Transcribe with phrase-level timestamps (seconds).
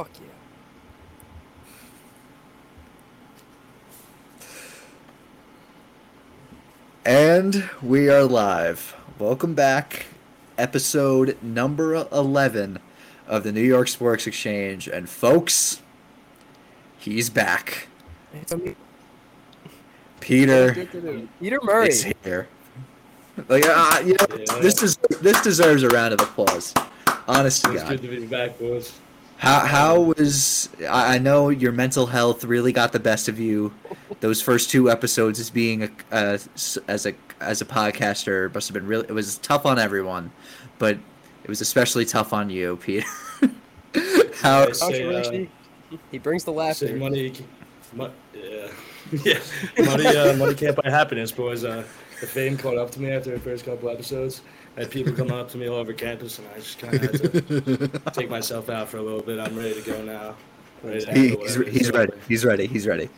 [0.00, 0.28] Fuck yeah.
[7.04, 8.94] And we are live.
[9.18, 10.06] Welcome back.
[10.58, 12.78] Episode number 11
[13.26, 14.86] of the New York Sports Exchange.
[14.88, 15.80] And folks,
[16.98, 17.88] he's back.
[18.34, 18.60] It's a
[20.20, 20.74] Peter
[21.40, 21.88] Peter Murray.
[21.88, 22.48] is here.
[23.48, 24.58] Like, uh, you know, Yeah.
[24.60, 26.74] this is this deserves a round of applause.
[27.26, 27.90] Honest to It's God.
[27.92, 28.92] good to be back, boys.
[29.40, 33.72] How how was I I know your mental health really got the best of you.
[34.20, 36.38] Those first two episodes as being a uh,
[36.88, 40.30] as a as a podcaster must have been really it was tough on everyone,
[40.78, 40.98] but
[41.42, 43.06] it was especially tough on you, Peter.
[44.42, 44.78] how Yes.
[44.78, 46.96] Say, uh, he brings the Say laughter.
[46.96, 47.32] money,
[47.94, 48.68] mo- yeah,
[49.24, 49.38] yeah.
[49.78, 51.64] Money, uh, money can't buy happiness, boys.
[51.64, 51.82] Uh,
[52.20, 54.42] the fame caught up to me after the first couple episodes.
[54.76, 57.00] I had people coming up to me all over campus, and I just kind of
[57.02, 59.38] had to take myself out for a little bit.
[59.38, 60.34] I'm ready to go now.
[60.82, 62.12] Ready to He- he's, he's is ready.
[62.28, 62.66] He's ready.
[62.66, 63.08] He's ready.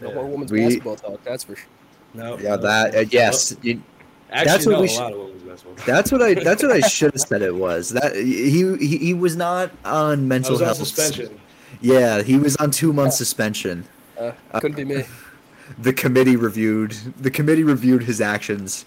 [0.00, 0.14] No Yeah.
[0.14, 1.22] more women's We- basketball talk.
[1.24, 1.66] That's for sure.
[2.14, 3.56] No, Yeah, no, that uh, yes.
[3.62, 3.82] You,
[4.30, 5.84] Actually, that's what no, we a lot of women's basketball.
[5.86, 7.90] that's what I that's what I should have said it was.
[7.90, 11.38] That he he, he was not on I mental was on health suspension.
[11.80, 13.84] Yeah, he was on 2 months suspension.
[14.18, 15.04] Uh, couldn't be me.
[15.78, 18.84] the committee reviewed the committee reviewed his actions.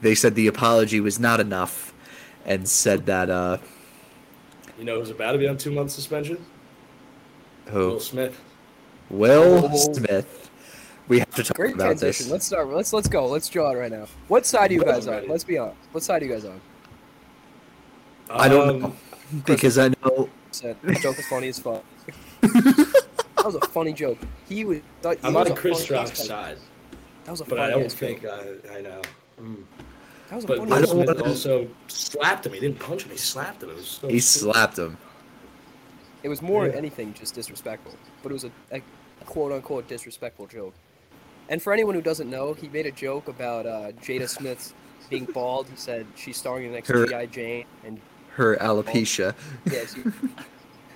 [0.00, 1.92] They said the apology was not enough,
[2.44, 3.58] and said that uh,
[4.78, 6.44] You know who's about to be on two months suspension?
[7.66, 7.88] Who?
[7.90, 8.40] Will Smith.
[9.10, 9.70] Will.
[9.76, 10.50] Smith.
[11.08, 12.26] We have to talk Great about transition.
[12.26, 12.32] this.
[12.32, 12.68] Let's start.
[12.68, 13.26] Let's let's go.
[13.26, 14.06] Let's draw it right now.
[14.28, 15.26] What side are you guys on?
[15.28, 15.78] Let's be honest.
[15.92, 16.60] What side are you guys on?
[18.30, 18.94] I don't Um, know
[19.46, 21.82] because I know Said joke was funny as fuck.
[22.40, 24.18] that was a funny joke.
[24.48, 24.78] He was.
[25.02, 26.58] Thought, I'm he on a Chris funny Rock's side,
[27.24, 28.64] That was a but funny I don't ass think joke.
[28.70, 29.02] I, I know.
[29.40, 29.62] Mm.
[30.30, 30.90] That was a But Will ass don't joke.
[31.06, 32.52] Smith wanna- also slapped him.
[32.52, 33.10] He didn't punch him.
[33.10, 33.70] He slapped him.
[33.70, 34.52] It was so he stupid.
[34.54, 34.98] slapped him.
[36.22, 36.70] It was more Yeah.
[36.72, 38.80] than anything just disrespectful, but it was a, a
[39.24, 40.74] quote unquote disrespectful joke.
[41.48, 44.74] And for anyone who doesn't know, he made a joke about uh, Jada Smith
[45.08, 45.66] being bald.
[45.68, 47.26] He said she's starring in the next Her- G.I.
[47.26, 47.98] Jane, and
[48.34, 49.34] Her alopecia.
[49.64, 50.14] yeah, she, and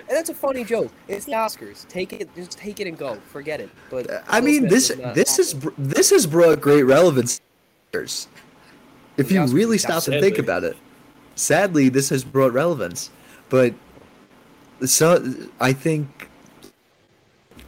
[0.09, 0.93] that's a funny joke.
[1.09, 1.89] It's the Oscars.
[1.89, 3.15] Take it, just take it and go.
[3.33, 3.71] Forget it.
[3.89, 7.41] But I Will mean Smith this was not this is this has brought great relevance.
[9.17, 10.77] If you really stop and think about it,
[11.35, 13.11] sadly this has brought relevance.
[13.49, 13.75] But
[14.85, 15.23] so
[15.61, 16.29] I think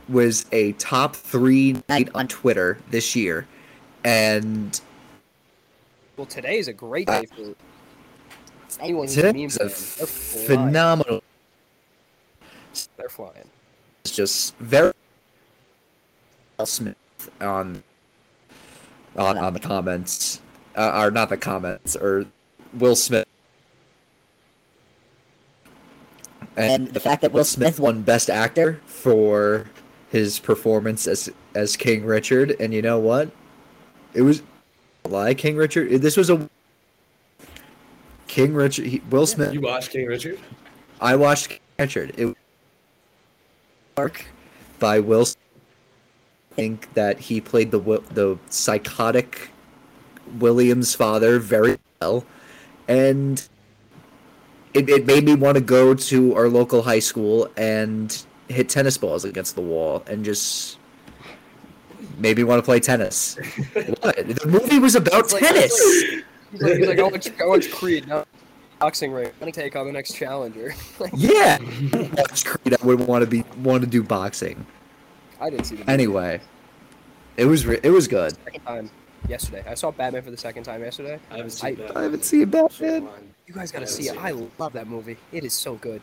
[0.08, 3.46] was a top three night on Twitter this year,
[4.04, 4.80] and
[6.16, 7.54] well, today is a great uh, day for
[8.80, 9.68] anyone who's a meme fan.
[9.68, 11.22] Phenomenal.
[12.96, 13.48] They're flying.
[14.04, 14.92] It's just very
[16.64, 16.96] Smith
[17.40, 17.82] on
[19.16, 20.40] on on the comments,
[20.76, 22.26] uh, or not the comments, or
[22.74, 23.26] Will Smith.
[26.56, 29.66] And the fact that Will Smith won Best Actor for
[30.10, 33.30] his performance as as King Richard, and you know what?
[34.12, 34.42] It was
[35.04, 36.00] like King Richard.
[36.00, 36.48] This was a
[38.28, 38.86] King Richard.
[38.86, 39.52] He, Will Smith.
[39.52, 40.38] You watched King Richard?
[41.00, 42.14] I watched King Richard.
[42.16, 42.34] It was
[43.96, 44.24] Mark
[44.78, 45.24] by Will.
[45.24, 45.40] Smith.
[46.52, 47.80] I think that he played the
[48.12, 49.50] the psychotic
[50.38, 52.24] William's father very well,
[52.88, 53.46] and
[54.74, 58.98] it, it made me want to go to our local high school and hit tennis
[58.98, 60.78] balls against the wall and just
[62.18, 63.36] maybe want to play tennis.
[64.00, 64.16] what?
[64.16, 65.72] The movie was about like- tennis.
[66.52, 68.24] He's like, he's like I watch, I watch Creed now.
[68.78, 69.26] Boxing ring.
[69.26, 70.74] I'm gonna take on the next challenger.
[71.14, 71.58] yeah,
[72.12, 72.76] That's Creed.
[72.80, 74.66] I would want to be want to do boxing.
[75.40, 75.92] I didn't see the movie.
[75.92, 76.40] Anyway,
[77.36, 78.36] it was re- it was good.
[78.44, 78.90] second time
[79.28, 79.64] yesterday.
[79.66, 81.18] I saw Batman for the second time yesterday.
[81.30, 81.96] I haven't seen I- that.
[81.96, 83.08] I haven't seen Batman.
[83.46, 84.16] You guys gotta I see it.
[84.16, 85.16] haven't I love that movie.
[85.32, 86.00] It is so good.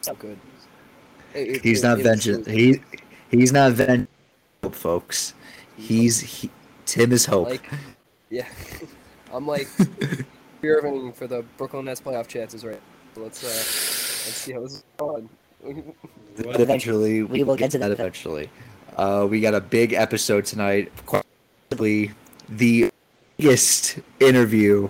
[0.00, 0.38] So good.
[1.34, 2.46] It- it- He's it- not it is vengeance.
[2.46, 2.80] He
[3.30, 4.08] he's not vengeance,
[4.72, 5.34] folks.
[5.76, 6.50] He's he,
[6.86, 7.48] Tim is hope.
[7.48, 7.68] Like,
[8.30, 8.46] yeah.
[9.32, 9.66] I'm like
[10.60, 12.80] fearing for the Brooklyn Nets playoff chances right.
[13.16, 13.22] now.
[13.24, 15.28] Let's uh, let's see how this is going.
[16.36, 18.50] But eventually, we will get to that eventually.
[18.96, 20.92] Uh, we got a big episode tonight.
[21.06, 21.24] Quite
[21.70, 22.12] possibly
[22.48, 22.90] the
[23.36, 24.88] biggest interview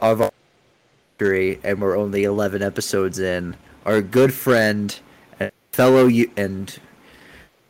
[0.00, 0.32] of our
[1.18, 3.56] history, and we're only 11 episodes in.
[3.84, 4.98] Our good friend
[5.38, 6.78] and fellow U- and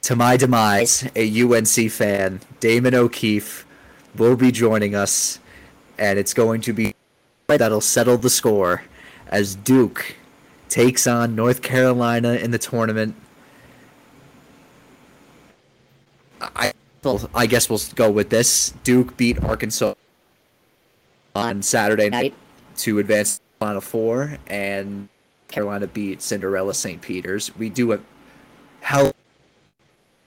[0.03, 3.67] to my demise, a UNC fan, Damon O'Keefe,
[4.17, 5.41] will be joining us,
[5.99, 6.95] and it's going to be
[7.47, 8.83] that'll settle the score
[9.29, 10.17] as Duke
[10.69, 13.15] takes on North Carolina in the tournament.
[16.41, 16.73] I
[17.05, 18.73] well, I guess we'll go with this.
[18.83, 19.95] Duke beat Arkansas
[21.35, 22.35] on Saturday night
[22.79, 25.09] to advance to the Final Four, and
[25.49, 27.01] Carolina beat Cinderella St.
[27.01, 27.55] Peter's.
[27.57, 27.99] We do a
[28.81, 29.13] hell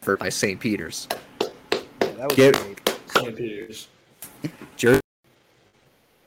[0.02, 0.60] effort by St.
[0.60, 1.08] Peter's.
[1.42, 1.50] Yeah,
[2.00, 3.36] that was Get- St.
[3.36, 3.88] Peter's.
[4.76, 5.00] Jer-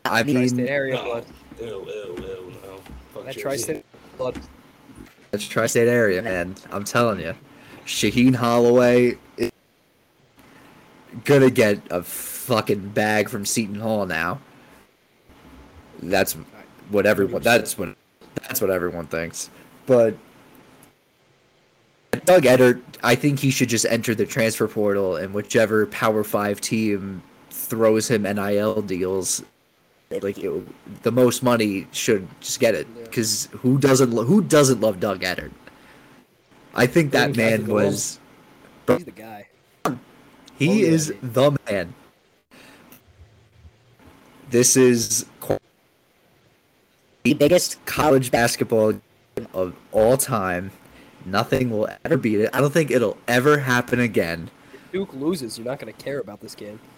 [0.05, 1.05] I Tri-state mean, area No.
[1.05, 1.25] blood.
[1.61, 2.81] Ew, ew, ew, no.
[3.15, 3.41] Fuck That Jersey.
[3.43, 3.85] tri-state
[4.19, 4.41] blood.
[5.33, 6.57] it's tri-state area, man.
[6.73, 7.35] I'm telling you,
[7.87, 9.51] Shaheen Holloway is
[11.25, 14.41] gonna get a fucking bag from Seton Hall now.
[16.03, 16.35] That's
[16.91, 17.43] what everyone.
[17.43, 17.97] That's what.
[18.43, 19.51] That's what everyone thinks.
[19.87, 20.15] But
[22.25, 26.61] Doug Edert, I think he should just enter the transfer portal, and whichever Power Five
[26.61, 29.43] team throws him NIL deals,
[30.11, 32.87] like it, the most money should just get it.
[33.05, 35.53] Because who doesn't lo- who doesn't love Doug Edert?
[36.75, 38.21] I think that man was
[38.87, 39.47] He's the guy.
[40.61, 41.95] He Oh, yeah, is the man.
[44.51, 45.25] This is
[47.25, 50.71] the biggest college basketball game of all time.
[51.25, 52.51] Nothing will ever beat it.
[52.53, 54.51] I don't think it'll ever happen again.
[54.73, 56.79] If Duke loses, you're not gonna care about this game.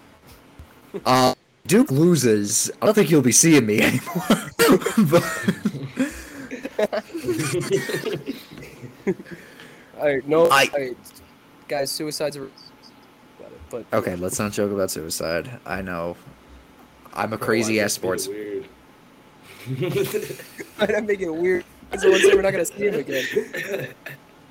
[1.07, 1.35] Uh,
[1.67, 2.71] Duke loses.
[2.83, 4.51] I don't think you'll be seeing me anymore.
[5.09, 5.25] But-
[9.99, 10.97] All right, no, I- all right,
[11.69, 12.51] guys, suicides are.
[13.73, 15.51] But okay, let's not joke about suicide.
[15.65, 16.15] I know.
[17.15, 18.29] I'm a crazy ass sports.
[18.29, 18.69] made
[19.67, 20.39] Weird.
[20.79, 21.65] I'm making it weird.
[21.97, 23.25] Someone said we're not gonna see him again.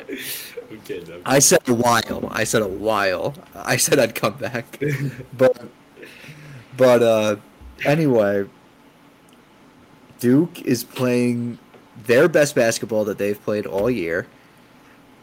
[0.10, 1.14] I'm kidding.
[1.14, 2.30] I'm I said a while.
[2.32, 3.36] I said a while.
[3.54, 4.84] I said I'd come back.
[5.38, 5.66] but
[6.76, 7.36] but uh
[7.86, 8.48] anyway,
[10.20, 11.60] Duke is playing
[12.06, 14.26] their best basketball that they've played all year.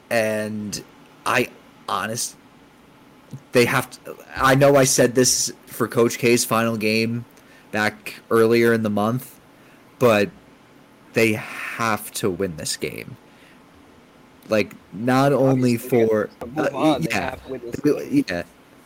[0.08, 0.84] And
[1.26, 1.50] I
[1.88, 2.36] honest
[3.52, 7.24] they have to I know I said this for Coach K's final game
[7.70, 9.38] back earlier in the month,
[9.98, 10.30] but
[11.12, 13.16] they have to win this game.
[14.48, 18.24] Like not only Obviously, for uh, yeah, have to win this game.
[18.28, 18.42] yeah,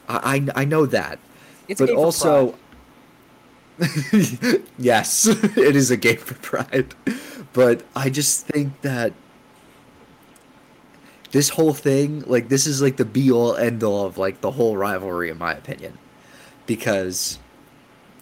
[0.08, 1.18] I I I know that,
[1.68, 2.56] It's but also,
[4.78, 6.94] yes, it is a game for pride.
[7.52, 9.12] But I just think that
[11.32, 14.52] this whole thing, like, this is like the be all end all of like the
[14.52, 15.98] whole rivalry, in my opinion,
[16.66, 17.38] because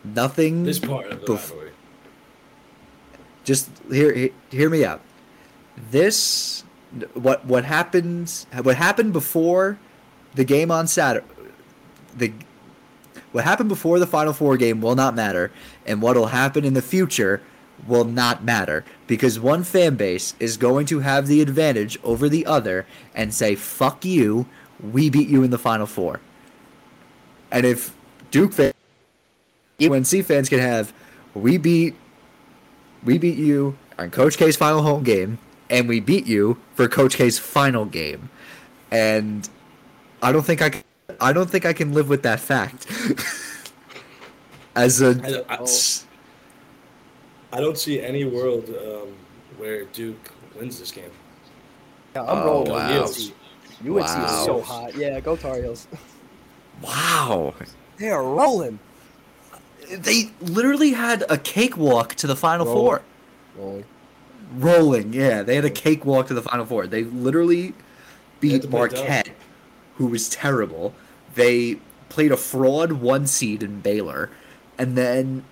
[0.04, 0.62] nothing.
[0.64, 1.70] this part of the Bef- rivalry.
[3.44, 5.00] just hear he- hear me out.
[5.90, 6.64] This
[7.14, 9.78] what what happened what happened before
[10.34, 11.24] the game on Saturday
[12.16, 12.32] the
[13.30, 15.52] what happened before the final four game will not matter
[15.86, 17.40] and what'll happen in the future
[17.86, 22.46] will not matter because one fan base is going to have the advantage over the
[22.46, 24.46] other and say fuck you
[24.92, 26.20] we beat you in the final four
[27.50, 27.92] and if
[28.30, 28.74] Duke fans
[29.82, 30.92] UNC fans can have
[31.34, 31.94] we beat
[33.04, 37.16] we beat you on Coach K's final home game, and we beat you for Coach
[37.16, 38.30] K's final game,
[38.90, 39.48] and
[40.22, 40.84] I don't think I can,
[41.20, 42.86] I don't think I can live with that fact.
[44.76, 45.64] As a I, I,
[47.52, 49.08] I don't see any world um,
[49.58, 51.10] where Duke wins this game.
[52.14, 53.02] Yeah, I'm Oh, rolling wow.
[53.02, 53.32] with
[53.82, 53.96] UNC.
[53.96, 54.94] UNC is so hot.
[54.96, 55.86] Yeah, go Tar Heels.
[56.82, 57.54] wow,
[57.98, 58.78] They are rolling.
[59.90, 62.74] they literally had a cakewalk to the final Roll.
[62.76, 63.02] four.
[63.58, 63.84] Rolling.
[64.56, 66.86] Rolling, yeah, they had a cakewalk to the final four.
[66.86, 67.74] They literally
[68.40, 69.30] beat to play Marquette,
[69.96, 70.92] who was terrible.
[71.34, 71.76] They
[72.08, 74.30] played a fraud one seed in Baylor,
[74.78, 75.44] and then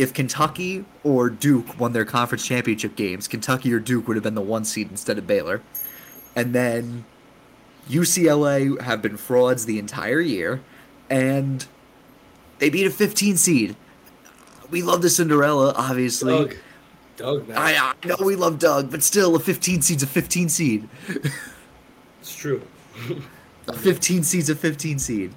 [0.00, 4.34] if Kentucky or Duke won their conference championship games, Kentucky or Duke would have been
[4.34, 5.60] the one seed instead of Baylor.
[6.34, 7.04] And then
[7.86, 10.62] UCLA have been frauds the entire year,
[11.10, 11.66] and
[12.60, 13.76] they beat a 15 seed.
[14.70, 16.32] We love the Cinderella, obviously.
[16.32, 16.56] Doug,
[17.18, 20.48] Doug, man, I, I know we love Doug, but still, a 15 seed's a 15
[20.48, 20.88] seed.
[22.20, 22.62] it's true.
[23.68, 25.32] A 15 seed's a 15 seed.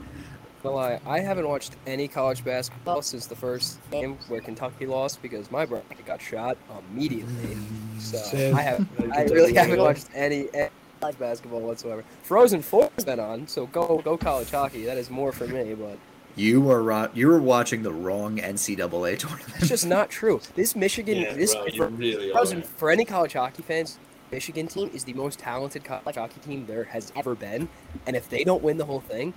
[0.64, 5.22] No lie, I haven't watched any college basketball since the first game where Kentucky lost
[5.22, 6.58] because my brother got shot
[6.92, 7.58] immediately.
[8.00, 10.70] So I have, Yeah, I really haven't watched any, any
[11.02, 12.06] college basketball whatsoever.
[12.24, 14.86] Frozen Four has been on, so go go college hockey.
[14.86, 15.98] That is more for me, but
[16.38, 19.52] You are ro- you are watching the wrong NCAA tournament.
[19.58, 20.40] it's just not true.
[20.56, 24.00] This Michigan, Yeah, this bro, for, really Frozen, for any college hockey fans,
[24.32, 27.68] Michigan team is the most talented college hockey team there has ever been,
[28.08, 29.34] and if they don't win the whole thing,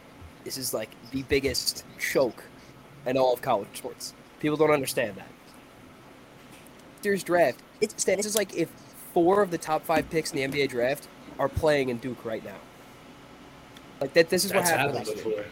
[0.47, 2.45] this is like the biggest choke
[3.05, 4.15] in all of college sports.
[4.39, 5.27] People don't understand that.
[7.03, 8.69] Year's draft, it's this is like if
[9.13, 12.45] four of the top five picks in the NBA draft are playing in Duke right
[12.45, 12.57] now.
[14.01, 14.99] Like that, this is That's what happened.
[14.99, 15.45] happened before.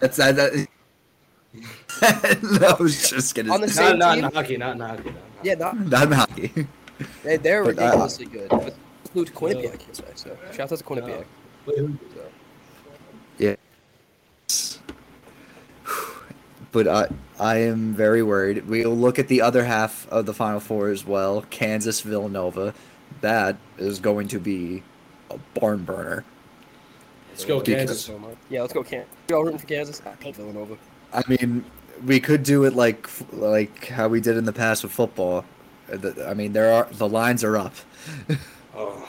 [0.00, 0.36] That's that.
[0.36, 0.66] that
[2.78, 4.24] I was just gonna On the same Not, not team?
[4.24, 5.02] in hockey, not in hockey.
[5.02, 5.18] Not in hockey.
[5.42, 6.66] Yeah, not not in hockey.
[7.24, 8.48] They, they're But, uh, ridiculously good.
[8.48, 9.94] But include Quinnipiac, you.
[10.14, 11.24] So shout out to Quinnipiac.
[11.66, 11.98] Wait, who-
[14.50, 14.80] So.
[16.72, 17.08] But I,
[17.40, 18.64] I am very worried.
[18.68, 21.44] We'll look at the other half of the Final Four as well.
[21.50, 22.74] Kansas Villanova.
[23.22, 24.84] That is going to be
[25.30, 26.24] a barn burner.
[27.30, 28.04] Let's go Because- Kansas.
[28.04, 28.36] So.
[28.50, 29.10] Yeah, let's go Kansas.
[29.28, 30.00] You all rooting for Kansas?
[30.06, 30.76] I hate Villanova.
[31.12, 31.64] I mean,
[32.06, 35.44] we could do it like like how we did in the past with football.
[35.92, 37.74] Uh, I mean, there are the lines are up.
[38.76, 39.08] Oh,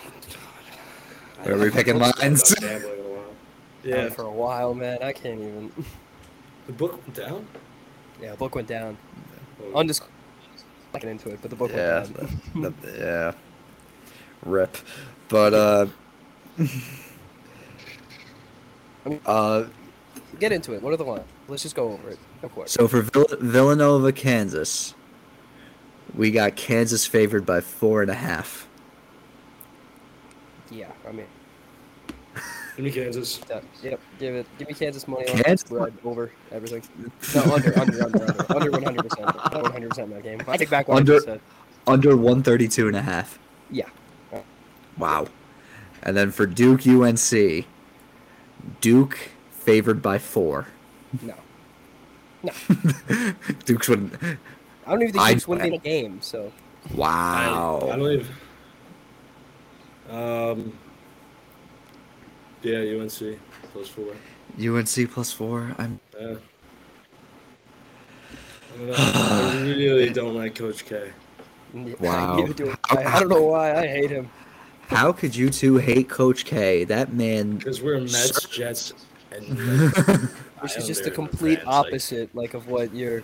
[1.44, 1.48] God.
[1.52, 2.56] Are we picking lines?
[3.84, 3.96] Yeah.
[4.04, 4.10] Yeah.
[4.10, 5.00] For a while, man.
[5.02, 5.72] I can't even.
[6.68, 7.48] The book went down?
[8.22, 8.96] Yeah, book went down.
[9.74, 10.02] Oh, Undisc.
[10.94, 12.42] Not getting into it, but the book Yeah, went down.
[12.62, 13.32] the- the- yeah.
[14.46, 14.78] Rip.
[15.28, 15.86] But uh.
[19.26, 19.66] uh,
[20.40, 20.82] Get into it.
[20.82, 21.24] What are the lines?
[21.48, 22.20] Let's just go over it.
[22.44, 22.72] Of course.
[22.72, 24.94] so for Vill- Villanova, Kansas,
[26.16, 28.68] we got Kansas favored by four and a half.
[30.70, 31.26] Yeah, I mean,
[32.76, 33.38] Give me Kansas.
[33.50, 34.00] that, yep.
[34.20, 34.46] Give it.
[34.58, 35.62] Give me Kansas money on Kansas?
[35.68, 36.82] spread over everything.
[37.36, 40.42] No, under, under, under, under, under 100 percent, 100 percent in that game.
[40.48, 41.42] I take back what Under- I just said.
[41.88, 43.40] Under 132 and a half.
[43.70, 43.90] Yeah.
[44.98, 45.28] Wow.
[46.04, 47.66] And then for Duke UNC,
[48.82, 49.18] Duke
[49.52, 50.68] favored by four.
[51.22, 51.34] No,
[52.44, 52.52] No.
[53.66, 54.14] Duke's wouldn't.
[54.86, 56.22] I don't even think I- Duke's winning a game.
[56.22, 56.52] So
[56.90, 57.80] I, I Wow.
[57.98, 58.28] don't even.
[60.10, 60.74] Um.
[62.62, 63.40] Yeah, UNC
[63.74, 64.14] plus four.
[64.60, 65.76] UNC plus four.
[65.78, 66.00] I'm.
[66.20, 66.36] Yeah.
[68.74, 68.94] I don't know.
[68.96, 71.12] I really don't like Coach K.
[72.02, 72.46] Wow.
[72.48, 73.04] Do I.
[73.06, 74.30] I don't know why I hate him.
[74.88, 76.84] How could you two hate Coach K?
[76.84, 77.56] That man.
[77.56, 78.92] Because we're Mets, Jets,
[79.32, 79.48] and
[80.08, 80.20] like,
[80.60, 83.24] Which is just the complete fans, opposite, like of what you're.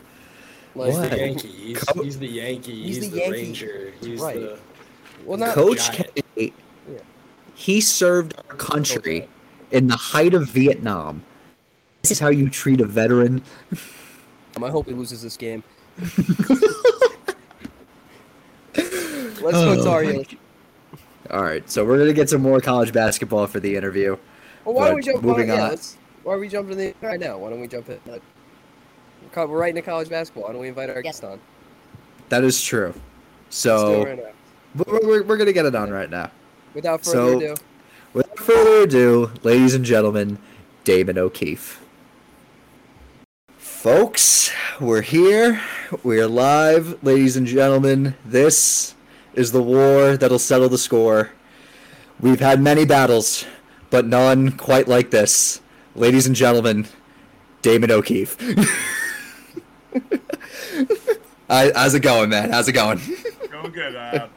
[0.76, 1.10] Like, He's What?
[1.12, 1.48] the Yankee.
[1.50, 2.84] He's, Co- he's the Yankee.
[2.84, 3.32] He's He's, the the, Yankee.
[3.44, 3.94] Ranger.
[4.00, 4.36] He's Right.
[4.40, 4.60] the.
[5.26, 6.10] Well, not Coach giant.
[6.36, 6.54] K.
[7.58, 7.64] Yeah.
[7.64, 9.28] He served our country
[9.72, 11.24] in the height of Vietnam.
[12.04, 13.44] This is how you treat a veteran.
[14.56, 15.64] Um, I hope he loses this game.
[18.76, 20.26] Let's go Oh, Tar my
[21.32, 24.18] All right, so we're gonna get some more college basketball for the interview.
[24.64, 25.24] Well, why don't we jump?
[25.24, 25.70] moving why, yeah, on.
[25.70, 27.38] let's- why are we jumping in right now?
[27.38, 28.00] Why don't we jump in?
[28.06, 28.22] Like,
[29.36, 30.44] we're right into college basketball.
[30.44, 31.40] Why don't we invite our guest on?
[32.30, 32.94] That is true.
[33.50, 34.84] So it right now.
[34.86, 36.30] we're, we're, we're gonna get it on right now.
[36.78, 37.56] Without further so- ado,
[38.14, 40.38] Without further ado, ladies and gentlemen,
[40.84, 41.82] Damon O'Keefe.
[43.58, 45.60] Folks, we're here.
[46.04, 48.14] We're live, ladies and gentlemen.
[48.24, 48.94] This
[49.34, 51.32] is the war that'll settle the score.
[52.20, 53.46] We've had many battles,
[53.90, 55.62] but none quite like this.
[55.96, 56.86] Ladies and gentlemen,
[57.64, 58.38] Damon O'Keefe.
[61.50, 62.52] I, how's it going, man?
[62.52, 63.02] How's it going?
[63.50, 63.96] Going good.
[63.96, 64.37] Uh, it is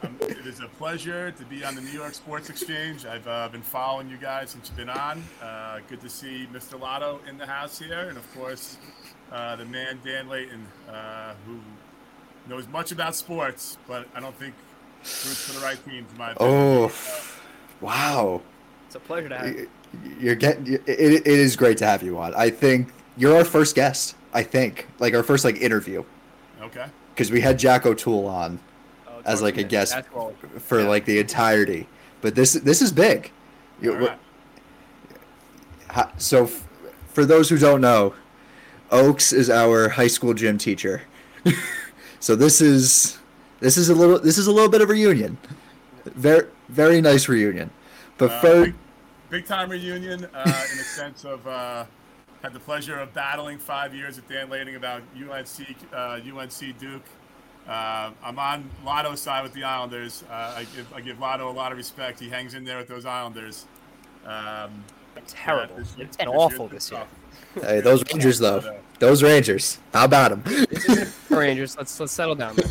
[0.81, 3.05] pleasure to be on the New York Sports Exchange.
[3.05, 5.23] I've uh, been following you guys since you've been on.
[5.39, 6.79] Uh, good to see Mr.
[6.79, 8.79] Lotto in the house here, and of course,
[9.31, 11.59] uh, the man Dan Layton, uh, who
[12.49, 14.55] knows much about sports, but I don't think
[15.03, 16.11] roots for the right teams.
[16.13, 16.57] In my opinion.
[16.57, 16.91] Oh,
[17.79, 18.41] wow.
[18.87, 19.47] it's a pleasure to have.
[19.55, 19.69] You.
[20.19, 20.65] You're getting.
[20.73, 22.33] It, it is great to have you on.
[22.33, 24.15] I think you're our first guest.
[24.33, 26.03] I think like our first like interview
[26.59, 26.87] Okay.
[27.13, 28.59] because we had Jack O'Toole on
[29.25, 29.95] as, like, a guest.
[30.59, 30.87] For Yeah.
[30.87, 31.87] like the entirety.
[32.21, 33.31] But this this is big.
[33.81, 34.17] Right.
[36.17, 36.67] So f-
[37.13, 38.13] for those who don't know,
[38.91, 41.01] Oaks is our high school gym teacher.
[42.19, 43.17] so this is
[43.59, 45.37] this is a little this is a little bit of reunion.
[46.05, 47.69] Very very nice reunion.
[48.17, 48.65] But Uh, first.
[48.65, 48.75] big,
[49.29, 51.85] big time reunion uh, in the sense of uh,
[52.43, 57.03] had the pleasure of battling five years with Dan Lading about UNC uh, UNC Duke.
[57.71, 60.25] Uh, I'm on Lotto's side with the Islanders.
[60.29, 62.19] Uh, I give I give Lotto a lot of respect.
[62.19, 63.65] He hangs in there with those Islanders.
[64.25, 64.83] Um,
[65.25, 65.75] Terrible.
[65.75, 67.05] yeah, this it's been this awful year's this year.
[67.55, 67.63] tough.
[67.63, 68.79] Hey, those Rangers though.
[68.99, 69.79] Those Rangers.
[69.93, 70.67] How about them?
[71.29, 71.75] Rangers.
[71.77, 72.57] Let's let's settle down.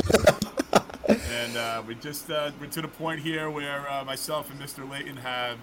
[1.08, 4.88] And uh, we just uh, we're to the point here where uh, myself and Mr.
[4.88, 5.58] Layton have,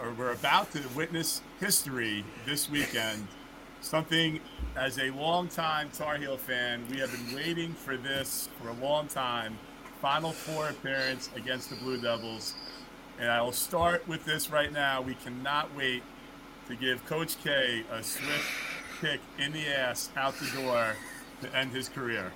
[0.00, 3.26] or we're about to witness history this weekend.
[3.82, 4.40] Something
[4.76, 9.08] as a longtime Tar Heel fan, we have been waiting for this for a long
[9.08, 9.58] time.
[10.00, 12.54] Final four appearance against the Blue Devils.
[13.18, 15.00] And I will start with this right now.
[15.00, 16.02] We cannot wait
[16.68, 18.50] to give Coach K a swift
[19.00, 20.94] kick in the ass out the door
[21.40, 22.30] to end his career.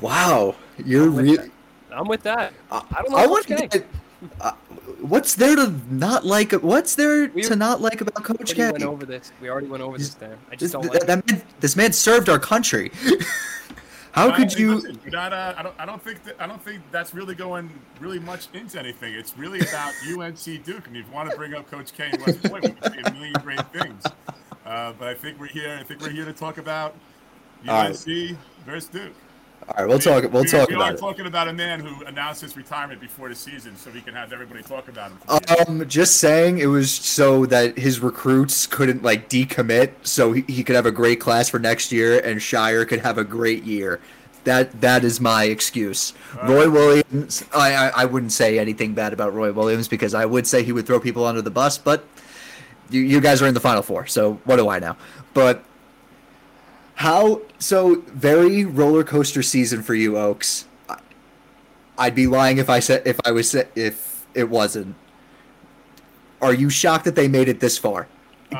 [0.00, 1.50] Wow, you're I'm really.
[1.92, 2.52] I'm with that.
[2.72, 3.86] I, I don't know I Coach want to get.
[4.40, 4.52] Uh,
[5.00, 6.52] what's there to not like?
[6.52, 8.70] What's there We- to not like about Coach already K?
[8.72, 9.32] went over this.
[9.40, 10.36] We already went over this, Dan.
[10.48, 11.06] I This, just don't th- like.
[11.06, 12.90] that man, this man served our country.
[14.12, 14.74] How No, could hey, you?
[14.74, 15.74] listen, not, uh, I don't.
[15.78, 16.24] I don't think.
[16.24, 17.70] That, I don't think that's really going
[18.00, 19.14] really much into anything.
[19.14, 22.20] It's really about UNC Duke, and if you want to bring up Coach K and
[22.26, 24.02] West Point, we can say a million great things.
[24.66, 25.76] Uh, but I think we're here.
[25.80, 26.96] I think we're here to talk about
[27.68, 29.12] All UNC versus Duke.
[29.70, 30.32] All right, we'll talk.
[30.32, 30.98] We'll we, talk we about are it.
[30.98, 34.32] talking about a man who announced his retirement before the season, so we can have
[34.32, 35.78] everybody talk about him.
[35.78, 40.64] Um, just saying it was so that his recruits couldn't like decommit, so he, he
[40.64, 44.00] could have a great class for next year, and Scheyer could have a great year.
[44.42, 46.14] That that is my excuse.
[46.42, 50.48] Roy Williams, I, I I wouldn't say anything bad about Roy Williams because I would
[50.48, 52.04] say he would throw people under the bus, but
[52.90, 54.96] you you guys are in the final four, so what do I know?
[55.32, 55.64] But
[57.00, 60.66] how so very roller coaster season for you, Oaks.
[61.96, 64.96] I'd be lying if I said if I was if it wasn't.
[66.42, 68.06] Are you shocked that they made it this far?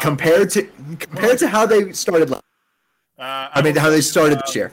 [0.01, 0.63] compared to
[0.99, 2.41] compared to how they started la-
[3.19, 4.73] Uh, I mean how they started uh, this year.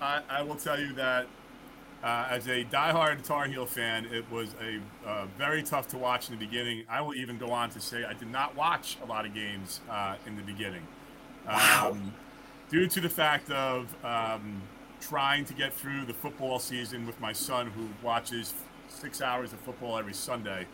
[0.00, 1.26] I, I will tell you that
[2.02, 6.30] uh, as a diehard Tar Heel fan, it was a uh, very tough to watch
[6.30, 6.84] in the beginning.
[6.88, 9.80] I will even go on to say I did not watch a lot of games
[9.88, 10.82] uh, in the beginning.
[11.46, 12.12] Um,
[12.70, 14.60] Due to the fact of um,
[15.00, 18.54] trying to get through the football season with my son, who watches
[18.88, 20.66] six hours of football every Sunday.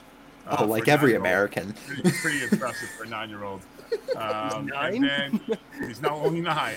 [0.47, 1.14] uh, Oh, like every.
[1.14, 1.75] American.
[1.87, 3.61] Pretty, pretty impressive for a nine-year-old.
[4.16, 5.04] Um, Nine?
[5.04, 6.76] And then he's not only nine.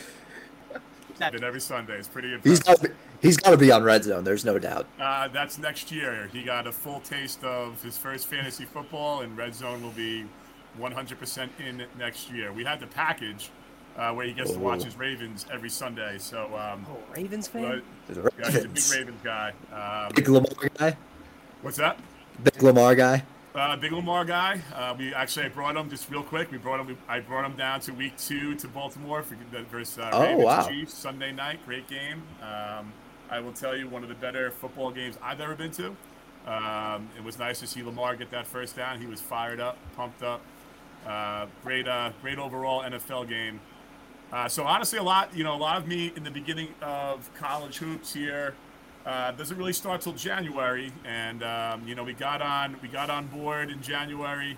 [1.20, 2.50] But every Sunday, it's pretty impressive.
[2.52, 2.92] He's got
[3.22, 4.24] he's got to be on red zone.
[4.24, 4.88] There's no doubt.
[5.00, 6.28] Uh, that's next year.
[6.34, 10.26] He got a full taste of his first fantasy football, and Red Zone will be
[10.80, 12.52] 100% in next year.
[12.52, 13.52] We had the package
[13.98, 14.86] uh, where he gets to watch Oh.
[14.86, 16.18] his Ravens every Sunday.
[16.18, 17.82] So, um, Oh, Ravens but, fan?
[18.10, 18.96] Yeah, he's a big Ravens.
[18.96, 19.54] Ravens guy.
[19.72, 20.98] Um, Big Lamar guy.
[21.62, 22.00] what's that?
[22.44, 23.24] Big Lamar guy.
[23.56, 24.60] Uh, big Lamar guy.
[24.74, 26.50] Uh, we actually I brought him just real quick.
[26.52, 26.98] We brought him.
[27.08, 30.44] I brought him down to week two to Baltimore for the versus uh, Oh, Ravens
[30.44, 30.68] wow.
[30.68, 31.60] Chiefs Sunday night.
[31.66, 32.24] Great game.
[32.42, 32.92] Um,
[33.30, 35.96] I will tell you, one of the better football games I've ever been to.
[36.48, 39.00] Um, it was nice to see Lamar get that first down.
[39.00, 40.42] He was fired up, pumped up.
[41.06, 43.60] Uh, great, uh, great overall NFL game.
[44.34, 47.32] Uh, so honestly, a lot, you know, a lot of me in the beginning of
[47.36, 48.56] college hoops here
[49.06, 53.12] uh, doesn't really start till January, and um, you know, we got on, we got
[53.12, 54.58] on board in January,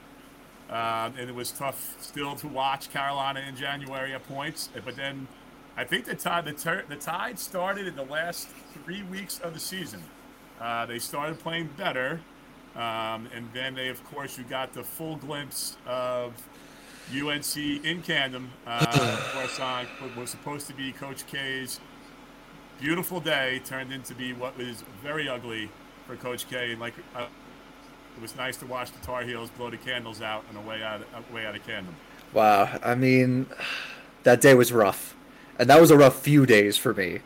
[0.69, 4.69] um, and it was tough still to watch Carolina in January at points.
[4.85, 5.27] But then,
[5.75, 8.47] I think the tide, the, ter- the tide started in the last
[8.85, 10.01] three weeks of the season.
[10.61, 12.21] Uh, they started playing better,
[12.77, 16.31] um, and then they, of course, you got the full glimpse of
[17.11, 18.49] UNC in Cameron.
[18.65, 19.87] Uh, of course, on
[20.17, 21.79] was supposed to be Coach K's
[22.79, 25.69] beautiful day turned into be what was very ugly
[26.05, 26.71] for Coach K.
[26.71, 27.25] And like, uh,
[28.15, 30.83] it was nice to watch the Tar Heels blow the candles out on the way
[30.83, 31.95] out, uh, way out of Cameron.
[32.33, 32.79] Wow.
[32.83, 33.47] I mean,
[34.23, 35.15] that day was rough,
[35.57, 37.19] and that was a rough few days for me,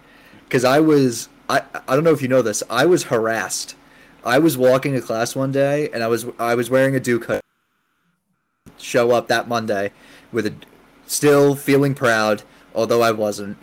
[0.45, 2.61] because I was I I don't know if you know this.
[2.69, 3.75] I was harassed.
[4.23, 7.25] I was walking to class one day, and I was I was wearing a Duke
[7.25, 7.41] hood.
[8.79, 9.91] Show up that Monday
[10.31, 10.53] with a
[11.05, 13.57] still feeling proud, although I wasn't.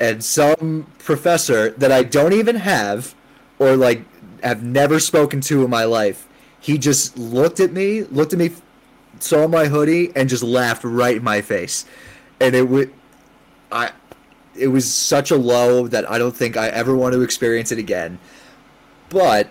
[0.00, 3.14] And some professor that I don't even have,
[3.58, 4.04] or like
[4.42, 6.26] have never spoken to in my life,
[6.60, 8.50] he just looked at me, looked at me
[9.22, 11.84] saw my hoodie and just laughed right in my face
[12.40, 12.92] and it would
[13.70, 13.90] i
[14.58, 17.78] it was such a low that i don't think i ever want to experience it
[17.78, 18.18] again
[19.08, 19.48] but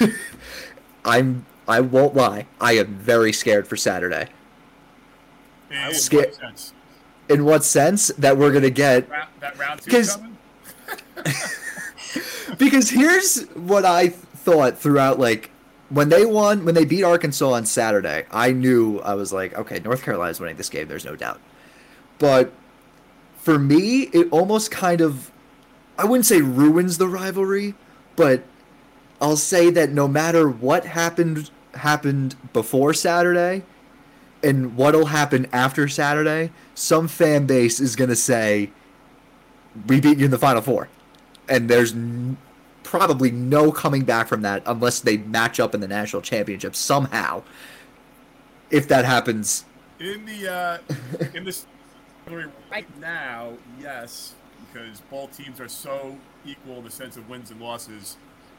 [1.04, 4.28] i'm i won't lie i am very scared for saturday
[5.74, 6.72] In what sense?
[7.28, 9.08] in what sense that we're gonna get
[9.40, 10.36] that round two coming?
[12.58, 15.50] because here's what I thought throughout like
[15.88, 19.80] when they won when they beat Arkansas on Saturday, I knew I was like, okay,
[19.80, 21.40] North Carolina's winning this game, there's no doubt.
[22.18, 22.52] But
[23.36, 25.30] for me, it almost kind of
[25.98, 27.74] I wouldn't say ruins the rivalry,
[28.16, 28.42] but
[29.20, 33.64] I'll say that no matter what happened happened before Saturday
[34.44, 38.70] and what'll happen after Saturday, some fan base is going to say
[39.86, 40.88] we beat you in the final four
[41.48, 42.36] and there's n-
[42.82, 47.42] probably no coming back from that unless they match up in the national championship somehow.
[48.70, 49.64] If that happens,
[50.00, 50.78] In the uh,
[51.34, 51.66] in this
[52.70, 54.34] right now, yes,
[54.72, 58.16] because both teams are so equal in the sense of wins and losses,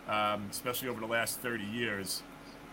[0.07, 2.23] um, especially over the last 30 years.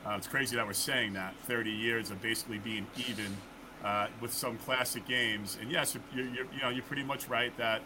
[0.04, 3.36] Uh, it's crazy that we're saying that 30 years of basically being even
[3.84, 5.58] uh, with some classic games.
[5.60, 7.82] And yes, you're, you're, you know you're pretty much right that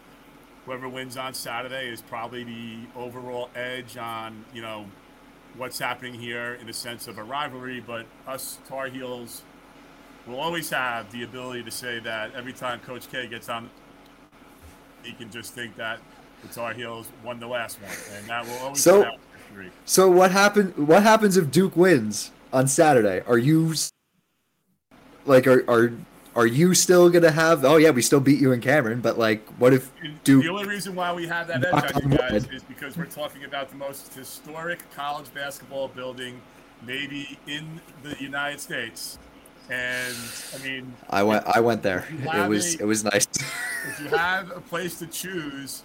[0.65, 4.87] whoever wins on Saturday is probably the overall edge on you know
[5.57, 7.81] what's happening here in the sense of a rivalry.
[7.81, 9.43] But us Tar Heels
[10.27, 13.71] will always have the ability to say that every time Coach K gets on,
[15.03, 15.99] he can just think that
[16.43, 19.21] the Tar Heels won the last one, and that will always So- count
[19.85, 20.73] So what happen?
[20.77, 23.23] What happens if Duke wins on Saturday?
[23.27, 23.75] Are you
[25.25, 25.93] like are are
[26.35, 27.65] are you still gonna have?
[27.65, 29.91] Oh yeah, we still beat you in Cameron, but like, what if
[30.25, 30.43] Duke?
[30.45, 33.07] The only reason why we have that edge on on you guys is because we're
[33.07, 36.41] talking about the most historic college basketball building,
[36.85, 39.19] maybe in the United States.
[39.71, 40.15] And
[40.55, 41.45] I mean, I went.
[41.47, 42.07] I went there.
[42.11, 42.75] It was.
[42.77, 43.27] a- It was nice.
[43.89, 45.83] if you have a place to choose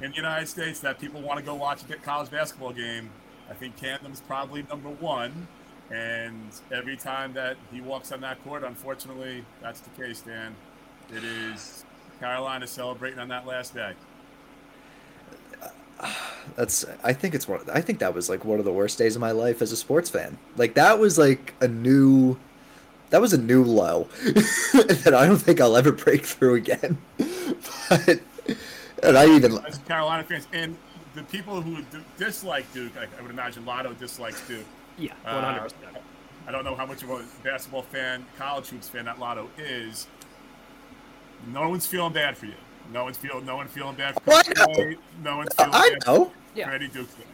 [0.00, 3.10] in the United States that people want to go watch a college basketball game,
[3.50, 5.48] I think Cameron's probably number one.
[5.90, 10.56] And every time that he walks on that court, unfortunately, that's the case, Dan.
[11.14, 11.84] It is
[12.18, 13.92] Carolina celebrating on that last day.
[16.56, 16.84] That's.
[17.02, 17.60] I think it's one.
[17.72, 19.76] I think that was like one of the worst days of my life as a
[19.76, 20.38] sports fan.
[20.56, 22.36] Like that was like a new.
[23.10, 26.98] That was a new low that I don't think I'll ever break through again.
[27.88, 28.20] but
[29.04, 30.76] and I even as Carolina fans and
[31.14, 34.64] the people who d- dislike Duke, I, I would imagine Lotto dislikes Duke.
[34.98, 35.96] Yeah, Uh, one hundred percent.
[36.46, 40.06] I don't know how much of a basketball fan, college hoops fan that Lotto is.
[41.52, 42.54] No one's feeling bad for you.
[42.92, 43.44] No one's feeling.
[43.46, 44.74] No one feeling bad for Oh, I Coach know.
[44.74, 44.96] K.
[45.22, 46.32] No one's feeling I bad know.
[46.54, 46.66] Yeah.
[46.68, 47.08] for Eddie Duke.
[47.08, 47.26] fan.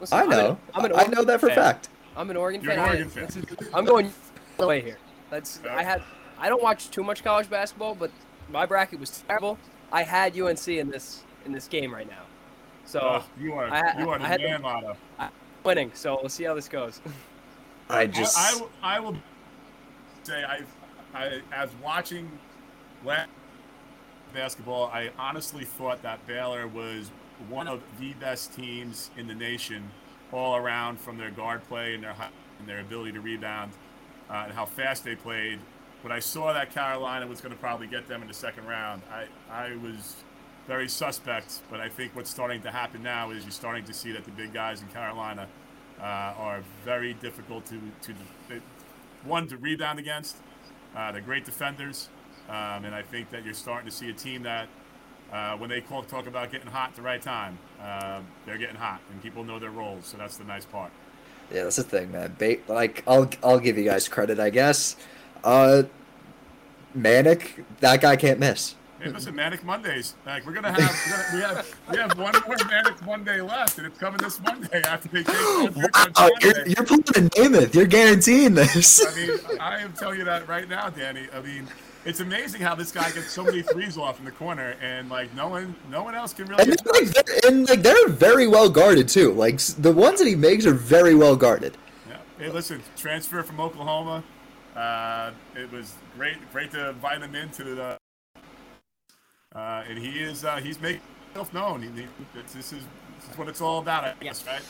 [0.00, 0.50] Listen, I I'm know.
[0.50, 1.56] an- I'm an I know that for fan.
[1.56, 1.88] fact.
[2.16, 2.78] I'm an Oregon You're fan.
[2.80, 3.26] an I- Oregon fan.
[3.26, 4.12] this is- I'm going
[4.58, 4.98] the way here.
[5.30, 5.76] That's Yeah.
[5.76, 6.02] I had.
[6.38, 8.10] I don't watch too much college basketball, but
[8.50, 9.56] my bracket was terrible.
[9.94, 12.22] I had UNC in this in this game right now,
[12.84, 14.96] so Oh, you are I- you are the I had man, Lotto.
[15.62, 15.92] winning.
[15.94, 17.00] So we'll see how this goes.
[17.88, 18.36] I just.
[18.36, 19.16] I, I, will- I will
[20.24, 20.62] say I,
[21.14, 22.28] I as watching
[23.04, 23.28] last
[24.32, 27.12] basketball, I honestly thought that Baylor was
[27.48, 29.90] one of the best teams in the nation,
[30.32, 32.16] all around from their guard play and their
[32.58, 33.70] and their ability to rebound,
[34.28, 35.60] uh, and how fast they played.
[36.04, 39.00] When I saw that Carolina was going to probably get them in the second round,
[39.10, 40.16] I, I was
[40.66, 41.62] very suspect.
[41.70, 44.30] But I think what's starting to happen now is you're starting to see that the
[44.32, 45.48] big guys in Carolina
[45.98, 48.12] uh, are very difficult to to
[49.24, 50.36] one to rebound against.
[50.94, 52.10] Uh, they're great defenders,
[52.50, 54.68] um, and I think that you're starting to see a team that
[55.32, 58.76] uh, when they call, talk about getting hot at the right time, uh, they're getting
[58.76, 60.04] hot, and people know their roles.
[60.04, 60.92] So that's the nice part.
[61.50, 62.36] Yeah, that's the thing, man.
[62.38, 64.96] Ba- like, I'll I'll give you guys credit, I guess.
[65.44, 65.82] Uh,
[66.96, 68.74] Manek, that guy can't miss.
[68.98, 70.14] Hey, listen, Manic Mondays.
[70.24, 73.76] Like we're gonna have, we're gonna, we have we have one more Manic Monday left,
[73.76, 77.02] and it's coming this Monday after they take on Duke on Wow, you're, you're pulling
[77.02, 77.74] a Namath.
[77.74, 79.04] You're guaranteeing this.
[79.06, 81.28] I mean, I am telling you that right now, Danny.
[81.34, 81.68] I mean,
[82.06, 85.34] it's amazing how this guy gets so many threes off in the corner, and like
[85.34, 86.62] no one, no one else can really.
[86.62, 89.32] And, they're, like, they're, and like they're very well guarded too.
[89.32, 91.76] Like the ones that he makes are very well guarded.
[92.08, 92.16] Yeah.
[92.38, 94.24] Hey, listen, transfer from Oklahoma.
[94.76, 97.96] Uh, it was great, great to invite him into the.
[99.54, 101.82] Uh, and he is, uh, he's making himself known.
[101.82, 102.82] He, he, it's, this is
[103.20, 104.60] this is what it's all about, I guess, right?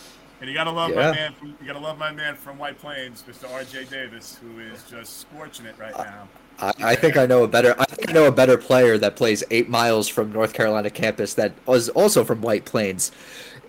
[0.40, 1.10] And you gotta love Yeah.
[1.10, 1.32] my man.
[1.34, 3.50] From, you gotta love my man from White Plains, Mr.
[3.50, 3.84] R.J.
[3.86, 6.28] Davis, who is just scorching it right now.
[6.60, 7.74] I, I think I know a better.
[7.78, 11.34] I think I know a better player that plays eight miles from North Carolina campus
[11.34, 13.10] that was also from White Plains,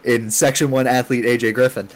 [0.04, 1.90] in Section One athlete AJ Griffin.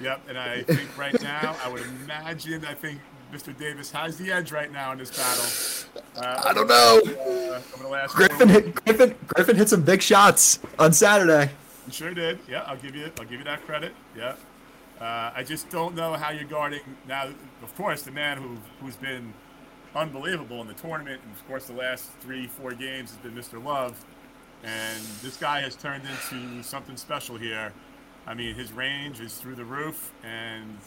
[0.00, 3.00] Yep, and I think right now, I would imagine, I think
[3.34, 3.56] Mr.
[3.56, 6.04] Davis has the edge right now in this battle.
[6.16, 7.00] Uh, I don't know.
[7.04, 11.50] Uh, over the last Griffin hit Griffin Griffin hit some big shots on Saturday.
[11.86, 12.38] You sure did.
[12.48, 13.10] Yeah, I'll give you.
[13.18, 13.92] I'll give you that credit.
[14.16, 14.36] Yeah.
[15.00, 17.28] Uh, I just don't know how you're guarding now.
[17.62, 19.34] Of course, the man who who's been
[19.96, 23.62] unbelievable in the tournament, and of course, the last three, four games has been Mr.
[23.62, 24.04] Love,
[24.62, 27.72] and this guy has turned into something special here.
[28.28, 30.78] I mean, his range is through the roof, and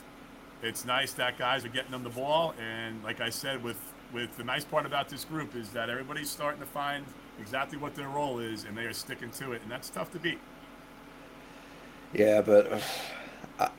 [0.61, 2.53] it's nice that guys are getting them the ball.
[2.59, 3.77] And like I said, with
[4.13, 7.05] with the nice part about this group is that everybody's starting to find
[7.39, 10.19] exactly what their role is, and they are sticking to it, and that's tough to
[10.19, 10.39] beat.
[12.13, 12.79] Yeah, but uh,
[13.59, 13.69] I,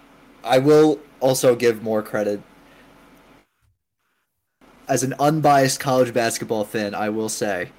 [0.45, 2.43] I will also give more credit.
[4.87, 7.71] As an unbiased college basketball fan, I will say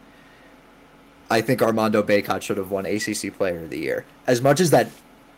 [1.29, 4.05] I think Armando Bacot should have won ACC Player of the Year.
[4.25, 4.89] As much as that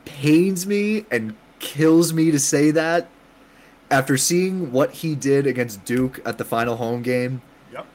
[0.05, 3.09] pains me and kills me to say that,
[3.91, 7.41] after seeing what he did against Duke at the final home game,
[7.73, 7.85] Yep.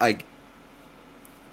[0.00, 0.18] I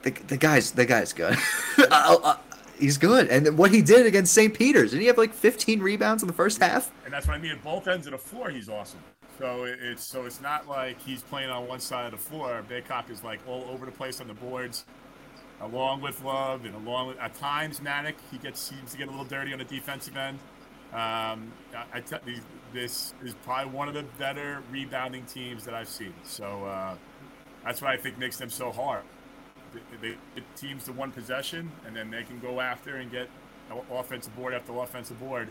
[0.02, 1.38] the, the guy's the guy's good.
[1.92, 2.38] I'll- I-
[2.80, 4.54] he's good, and what he did against St.
[4.54, 6.92] Peter's, did he have like 15 rebounds in the first half?
[7.06, 7.52] and that's what I mean.
[7.52, 9.00] At both ends of the floor, he's awesome.
[9.40, 12.64] So it- it's so it's not like he's playing on one side of the floor.
[12.70, 14.86] Bacot is like all over the place on the boards,
[15.62, 18.16] along with Love and along with at times Manek.
[18.32, 20.40] He gets seems to get a little dirty on the defensive end.
[20.94, 22.40] Um, I, I tell you,
[22.72, 26.14] this is probably one of the better rebounding teams that I've seen.
[26.24, 26.96] So uh,
[27.66, 29.04] that's what I think makes them so hard
[29.74, 33.28] they, they get teams to one possession, and then they can go after and get
[33.72, 35.50] o- offensive board after offensive board.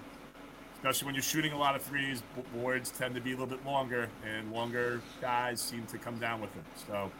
[0.75, 3.47] Especially when you're shooting a lot of threes, b- boards tend to be a little
[3.47, 6.65] bit longer, and longer guys seem to come down with them.
[6.87, 7.11] So,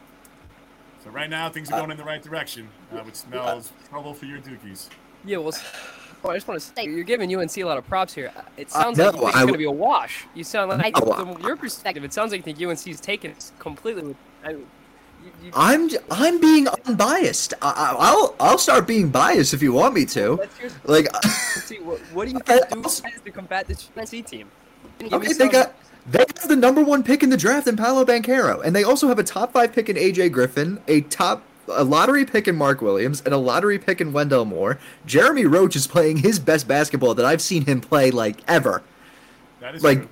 [1.03, 4.25] so right now things are going in the right direction, uh, which smells trouble for
[4.25, 4.87] your Dukies.
[5.25, 5.63] Yeah, well, s-
[6.23, 8.31] well, I just want to say you're giving UNC a lot of props here.
[8.35, 10.25] Uh, It Uh, sounds no, like you think it's going to be a wash.
[10.33, 13.31] You sound like, No, from your perspective, it sounds like you think UNC is taking
[13.31, 14.03] it completely.
[14.03, 14.65] With, I, you,
[15.43, 17.53] you, I'm j- I'm being unbiased.
[17.61, 20.35] I, I- I'll I'll start being biased if you want me to.
[20.35, 24.25] Let's Like, see, what, what do you I- think Duke has to combat this UNC
[24.25, 24.49] team?
[24.99, 25.73] Can you okay, they some- got
[26.09, 29.07] they have the number one pick in the draft in Paolo Banchero, and they also
[29.07, 32.81] have a top five pick in AJ Griffin, a top a lottery pick in Mark
[32.81, 34.79] Williams, and a lottery pick in Wendell Moore.
[35.05, 38.83] Jeremy Roach is playing his best basketball that I've seen him play like ever.
[39.59, 40.09] That is Like, true.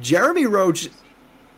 [0.00, 0.88] Jeremy Roach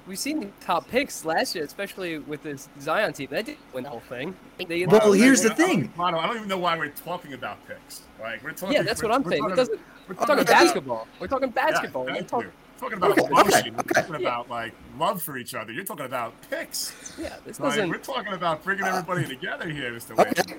[0.07, 3.29] We've seen the top picks last year, especially with this Zion team.
[3.31, 4.35] That didn't win the whole thing.
[4.66, 5.92] They, Well, Mono, here's like, the I don't- thing.
[5.99, 8.01] Mono, I don't even know why we're talking about picks.
[8.18, 8.75] Like we're talking.
[8.75, 9.44] yeah, that's we're- what I'm we're saying.
[9.44, 11.07] It talking- we're We're talking basketball.
[11.21, 12.05] We're talking Yeah, basketball.
[12.07, 12.53] We're talking, you.
[12.79, 13.51] Talking about oh, Okay, emotion.
[13.51, 14.01] okay, We're okay.
[14.03, 15.73] talking about like love for each other.
[15.73, 17.14] You're talking about picks.
[17.19, 17.91] yeah, this Like, doesn't.
[17.91, 20.17] we're talking about bringing uh, everybody together here, Mr.
[20.17, 20.29] Wayne.
[20.29, 20.55] Okay.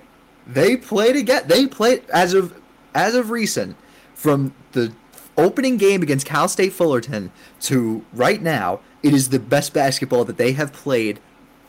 [0.47, 1.43] They played again.
[1.47, 2.59] They played as of
[2.93, 3.77] as of recent,
[4.15, 4.91] from the
[5.37, 8.81] opening game against Cal State Fullerton to right now.
[9.01, 11.19] It is the best basketball that they have played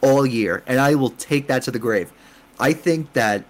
[0.00, 2.12] all year, and I will take that to the grave.
[2.58, 3.44] I think that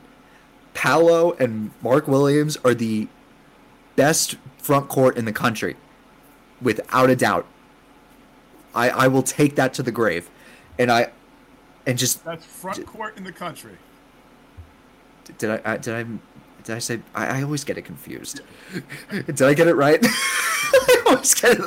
[0.74, 3.08] Paolo and Mark Williams are the
[3.96, 5.76] best front court in the country,
[6.62, 7.46] without a doubt.
[8.74, 10.30] I I will take that to the grave,
[10.78, 11.10] and I,
[11.86, 13.76] and just That's front court in the country.
[15.38, 16.04] did I, I did I
[16.64, 18.40] did I say I, I always get it confused.
[19.10, 19.98] did I get it right?
[20.72, 21.64] I always get it.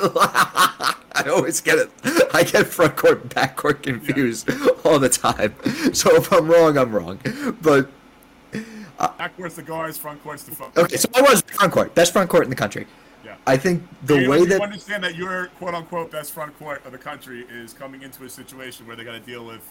[1.16, 1.90] I always get it.
[2.32, 4.50] I get front court back court confused
[4.84, 5.54] all the time.
[5.92, 7.20] So if I'm wrong, I'm wrong.
[7.60, 7.90] But
[8.98, 10.76] uh, Back court's the guards, front court's the front.
[10.76, 12.86] okay, so I was front court, best front court in the country.
[13.46, 13.52] Yeah.
[13.52, 16.84] I think the you, way you that understand that your quote unquote best front court
[16.86, 19.62] of the country is coming into a situation where they got to deal with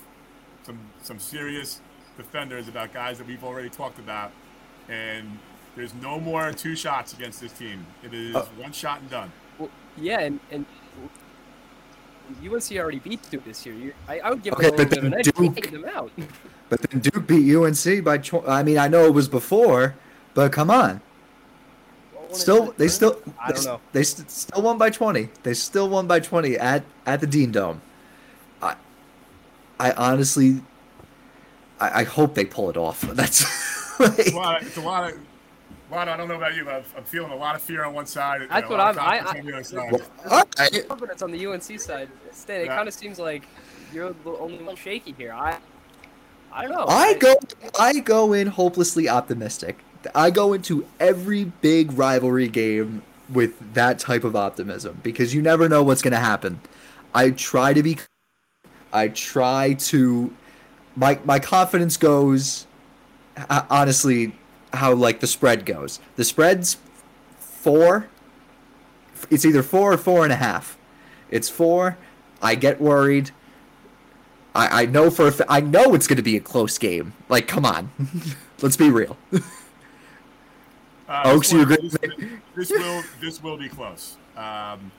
[0.63, 1.81] some some serious
[2.17, 4.31] defenders about guys that we've already talked about,
[4.88, 5.39] and
[5.75, 7.86] there's no more two shots against this team.
[8.03, 9.31] It is Uh, one shot and done.
[9.57, 10.65] Well, yeah, and, and
[12.43, 13.75] UNC already beat Duke this year.
[13.75, 15.55] You, I, I would give Okay, them a little bit of an edge.
[15.55, 16.12] Taking them out.
[16.69, 18.17] but then Duke beat UNC by.
[18.19, 19.95] Tw- I mean, I know it was before,
[20.33, 21.01] but come on.
[22.34, 23.22] Still, they still.
[23.41, 23.82] I don't they, know.
[23.91, 25.30] They st- still won by twenty.
[25.43, 27.82] They still won by twenty at at the Dean Dome.
[28.62, 28.76] I,
[29.80, 30.62] I honestly,
[31.80, 33.02] I, I hope they pull it off.
[33.13, 33.41] That's.
[34.00, 34.62] It's a lot.
[34.62, 35.19] Of, it's a lot of.
[35.91, 37.84] lot of- I don't know about you, but I'm, I'm feeling a lot of fear
[37.84, 38.41] on one side.
[38.41, 39.91] and That's a what I'm- I- confidence I- on the other side.
[39.91, 40.88] Well, all right.
[40.88, 42.10] confidence on the UNC side.
[42.28, 42.76] Instead, it Yeah.
[42.76, 43.43] kind of seems like
[43.93, 45.34] you're the only one shaky here.
[45.34, 45.58] I,
[46.52, 46.86] I don't know.
[46.88, 47.36] I go.
[47.80, 49.78] I go in hopelessly optimistic.
[50.13, 55.69] I go into every big rivalry game with that type of optimism because you never
[55.69, 56.61] know what's going to happen.
[57.13, 57.97] I try to be.
[58.91, 60.33] I try to.
[60.95, 62.67] My my confidence goes.
[63.49, 64.35] Honestly,
[64.73, 65.99] how like the spread goes.
[66.15, 66.77] The spread's
[67.37, 68.09] four.
[69.29, 70.77] It's either four or four and a half.
[71.31, 71.97] It's four.
[72.41, 73.31] I get worried.
[74.55, 77.13] I, I know for a fa- I know it's going to be a close game.
[77.29, 77.89] Like, come on,
[78.61, 79.17] let's be real.
[81.13, 81.89] Uh, Oaks, this you will- agree
[82.56, 84.17] This, this will this will be close.
[84.36, 84.91] Um,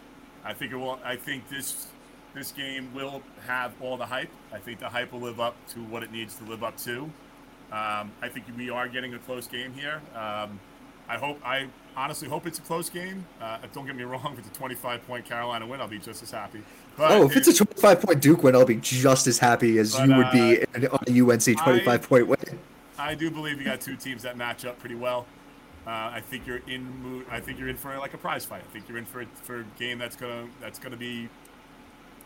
[0.44, 0.98] I think it will.
[1.04, 1.88] I think this
[2.34, 4.30] this game will have all the hype.
[4.52, 7.10] I think the hype will live up to what it needs to live up to.
[7.72, 10.00] Um, I think we are getting a close game here.
[10.14, 10.60] Um,
[11.08, 11.40] I hope.
[11.44, 13.26] I honestly hope it's a close game.
[13.40, 14.32] Uh, don't get me wrong.
[14.34, 16.62] If it's a 25 point Carolina win, I'll be just as happy.
[16.96, 19.96] But oh, if it's a 25 point Duke win, I'll be just as happy as
[19.96, 22.38] But, you would be uh, in- on a UNC 25 point win.
[22.96, 25.26] I do believe you got two teams that match up pretty well.
[25.86, 27.26] Uh, I think you're in mood.
[27.30, 28.62] I think you're in for like a prize fight.
[28.66, 31.28] I think you're in for for a game that's gonna that's gonna be.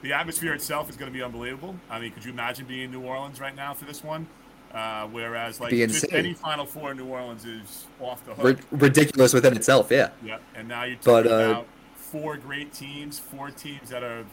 [0.01, 1.75] The atmosphere itself is going to be unbelievable.
[1.90, 4.29] I mean, could you imagine being in New Orleans right now for this one?
[4.73, 6.18] Uh, whereas, like, Be just insane.
[6.21, 8.44] any Final Four in New Orleans is off the hook.
[8.71, 10.11] Rid- ridiculous within itself, yeah.
[10.23, 11.66] Yeah, and now you're But, talking uh, about
[11.97, 14.27] four great teams, four teams that have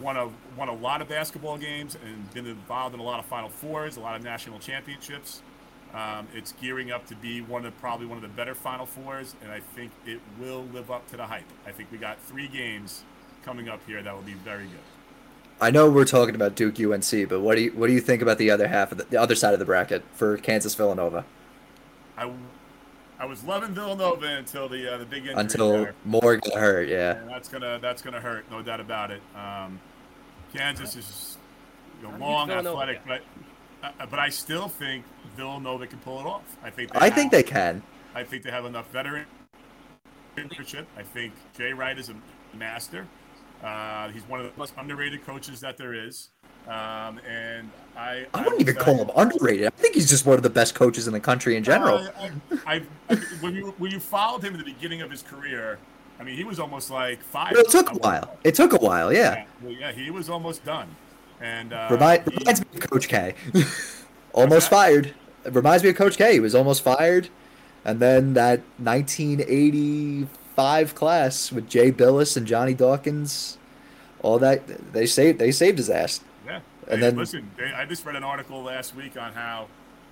[0.00, 3.24] won a won a lot of basketball games and been involved in a lot of
[3.26, 5.42] Final Fours, a lot of national championships.
[5.94, 9.34] Um, it's gearing up to be one of probably one of the better Final Fours,
[9.42, 11.46] and I think it will live up to the hype.
[11.66, 13.02] I think we got three games
[13.44, 14.80] coming up here that will be very good.
[15.58, 18.20] I know we're talking about Duke UNC, but what do you what do you think
[18.20, 21.24] about the other half of the, the other side of the bracket for Kansas Villanova
[22.16, 22.30] I,
[23.18, 25.94] I was loving Villanova until the uh, the big injury until there.
[26.04, 26.88] Moore got hurt?
[26.88, 27.16] Yeah.
[27.16, 29.22] And that's gonna that's gonna hurt, no doubt about it.
[29.34, 29.80] Um,
[30.54, 31.38] Kansas is
[32.00, 33.22] you know, a long, athletic, but
[33.82, 35.04] uh, but I still think
[35.36, 36.56] Villanova can pull it off.
[36.62, 36.90] I think.
[36.94, 37.82] I think they can.
[38.14, 39.26] I think they have enough veteran
[40.36, 40.86] leadership.
[40.96, 42.14] I think Jay Wright is a
[42.56, 43.06] master.
[43.62, 46.28] Uh, he's one of the most underrated coaches that there is.
[46.66, 49.66] Um, and I, I wouldn't would even call him underrated.
[49.66, 52.08] I think he's just one of the best coaches in the country in general.
[52.18, 52.30] I,
[52.66, 55.78] I, I, when you when you followed him in the beginning of his career,
[56.18, 57.52] I mean, he was almost like five.
[57.52, 58.36] But it took a while.
[58.42, 59.34] It took a while, yeah.
[59.34, 60.88] Yeah, well, yeah, he was almost done.
[61.40, 63.34] And uh, Remind, he- reminds me of Coach K.
[64.32, 65.14] almost fired.
[65.44, 66.34] It reminds me of Coach K.
[66.34, 67.28] He was almost fired.
[67.84, 73.58] And then that 1985 class with Jay Bilas and Johnny Dawkins,
[74.22, 76.20] all that they saved they saved his ass.
[76.46, 76.60] Yeah.
[76.88, 79.68] And Hey, then- listen, they, I just read an article last week on how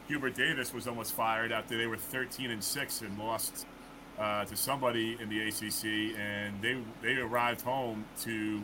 [0.08, 3.66] Hubert Davis was almost fired after they were 13 and six and lost
[4.18, 8.62] uh, to somebody in the ACC, and they they arrived home to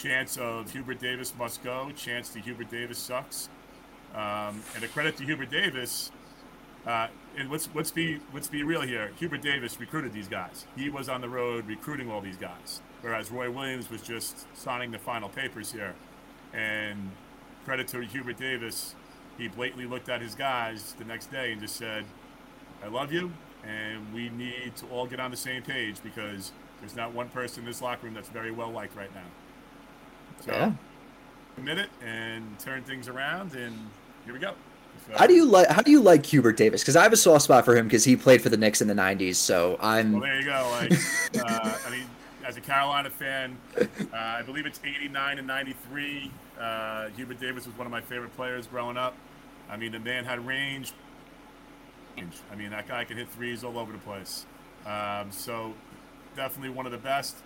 [0.00, 3.48] chants of Hubert Davis must go, Chance to Hubert Davis sucks,
[4.14, 6.10] um, and a credit to Hubert Davis.
[6.86, 9.10] Uh, and let's let's be let's be real here.
[9.18, 10.64] Hubert Davis recruited these guys.
[10.76, 14.90] He was on the road recruiting all these guys, whereas Roy Williams was just signing
[14.90, 15.94] the final papers here.
[16.54, 17.10] And
[17.66, 18.94] credit to Hubert Davis,
[19.36, 22.06] he blatantly looked at his guys the next day and just said,
[22.82, 23.32] "I love you,
[23.62, 27.60] and we need to all get on the same page because there's not one person
[27.60, 29.26] in this locker room that's very well liked right now."
[30.40, 30.72] So Yeah.
[31.56, 33.76] commit it and turn things around, and
[34.24, 34.54] here we go.
[35.06, 36.82] So- How do you like how do you like Hubert Davis?
[36.82, 38.88] Because I have a soft spot for him because he played for the Knicks in
[38.88, 39.36] the 90s.
[39.36, 40.68] So I'm Well, there you go.
[40.80, 40.92] Like,
[41.44, 42.04] uh, I mean,
[42.44, 46.30] as a Carolina fan, uh, I believe it's '89 and '93.
[46.60, 49.14] Uh, Hubert Davis was one of my favorite players growing up.
[49.70, 50.92] I mean, the man had range.
[52.52, 54.44] I mean, that guy can hit threes all over the place.
[54.84, 55.72] Um, so,
[56.36, 57.36] definitely one of the best.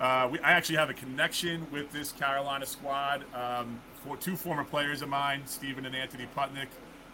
[0.00, 3.24] Uh, we, I actually have a connection with this Carolina squad.
[3.34, 6.66] Um, for two former players of mine, Stephen and Anthony Putnick,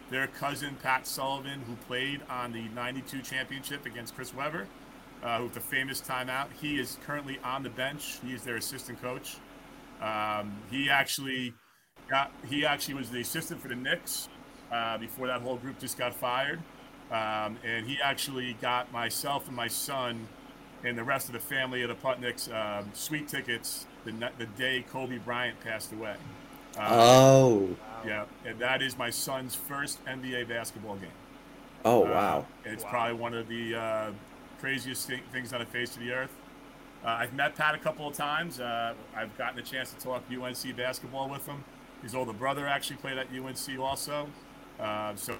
[0.09, 4.67] their cousin Pat Sullivan, who played on the '92 championship against Chris Webber,
[5.23, 6.47] uh, who's the famous timeout.
[6.59, 8.17] He is currently on the bench.
[8.25, 9.37] He is their assistant coach.
[10.01, 11.53] Um, he actually
[12.09, 14.27] got he actually was the assistant for the Knicks
[14.71, 16.59] uh, before that whole group just got fired,
[17.11, 20.27] um, and he actually got myself and my son
[20.83, 24.83] and the rest of the family of the Putnicks um, sweet tickets the the day
[24.89, 26.15] Kobe Bryant passed away.
[26.77, 31.11] Um, oh yeah, and that is my son's first NBA basketball game.
[31.85, 32.45] oh Uh, wow.
[32.65, 32.89] it's Wow.
[32.89, 34.11] probably one of the uh,
[34.59, 36.31] craziest thi- things on the face of the earth.
[37.03, 38.59] Uh, I've met Pat a couple of times.
[38.59, 41.63] Uh, I've gotten a chance to talk UNC basketball with him.
[42.03, 44.27] His older brother actually played at UNC also.
[44.79, 45.35] Uh, so,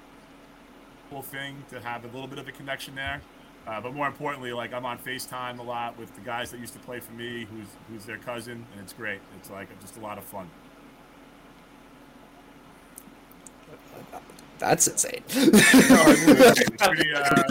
[1.10, 3.20] cool thing to have a little bit of a connection there.
[3.66, 6.72] Uh, but more importantly, like I'm on FaceTime a lot with the guys that used
[6.72, 9.20] to play for me, who's who's their cousin, and it's great.
[9.38, 10.48] It's like just a lot of fun.
[14.58, 15.22] That's insane.
[15.28, 17.42] It's pretty, uh,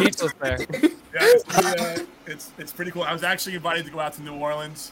[1.14, 3.04] Yeah, it's pretty, uh, it's it's pretty cool.
[3.04, 4.92] I was actually invited to go out to New Orleans.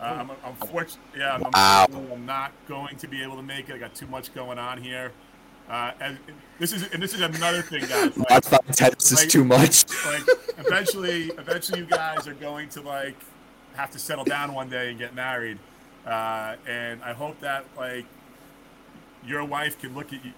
[0.00, 1.00] Uh, I'm unfortunate.
[1.16, 1.86] Yeah, I'm, Wow.
[1.90, 3.74] I'm not going to be able to make it.
[3.74, 5.10] I got too much going on here.
[5.68, 6.18] Uh, and
[6.58, 8.16] this is and this is another thing, guys.
[8.16, 9.84] Like, That's five tennis is too much.
[10.06, 10.22] like
[10.58, 13.16] eventually, eventually, you guys are going to like
[13.74, 15.58] have to settle down one day and get married.
[16.06, 18.06] Uh, and I hope that like
[19.26, 20.32] your wife can look at you.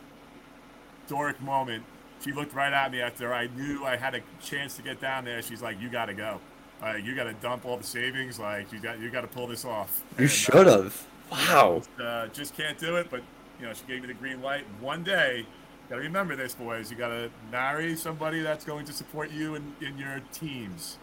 [1.03, 1.85] Historic moment.
[2.25, 5.25] She looked right at me after I knew I had a chance to get down
[5.25, 5.43] there.
[5.43, 6.41] She's like, "You got to go.
[6.81, 8.39] Like, you got to dump all the savings.
[8.39, 11.07] Like, you got you got to pull this off." You uh, should have.
[11.31, 11.83] Wow.
[12.01, 13.09] uh, just can't do it.
[13.11, 13.23] But
[13.61, 14.65] you know, she gave me the green light.
[14.81, 15.47] One day,
[15.89, 16.91] gotta remember this, boys.
[16.91, 20.99] You gotta marry somebody that's going to support you in, in your teams.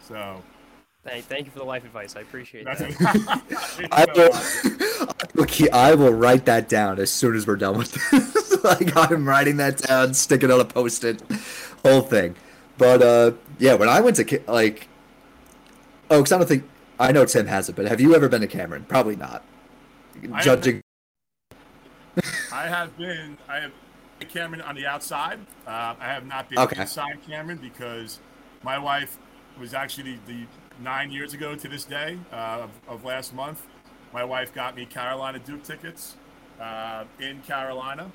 [0.00, 0.42] So
[1.04, 2.16] Thank, thank you for the life advice.
[2.16, 2.90] I appreciate that's that.
[3.78, 3.88] it.
[3.92, 7.76] I will, I will keep- I will write that down as soon as we're done
[7.76, 8.64] with this.
[8.64, 11.22] like I'm writing that down, stick it on a post-it,
[11.84, 12.34] whole thing.
[12.78, 14.88] But uh, yeah, when I went to like,
[16.10, 16.64] oh, because I don't think
[16.98, 18.86] I know Tim has it, but have you ever been to Cameron?
[18.88, 19.44] Probably not.
[20.32, 20.82] I Judging,
[22.64, 23.36] I have been.
[23.46, 23.72] I have
[24.30, 25.38] Cameron on the outside.
[25.66, 26.80] Uh, I have not been Okay.
[26.80, 28.20] inside Cameron because
[28.62, 29.18] my wife
[29.60, 30.46] was actually the, the
[30.82, 33.66] nine years ago to this day uh, of, of last month.
[34.14, 36.16] My wife got me Carolina Duke tickets
[36.58, 38.10] uh, in Carolina.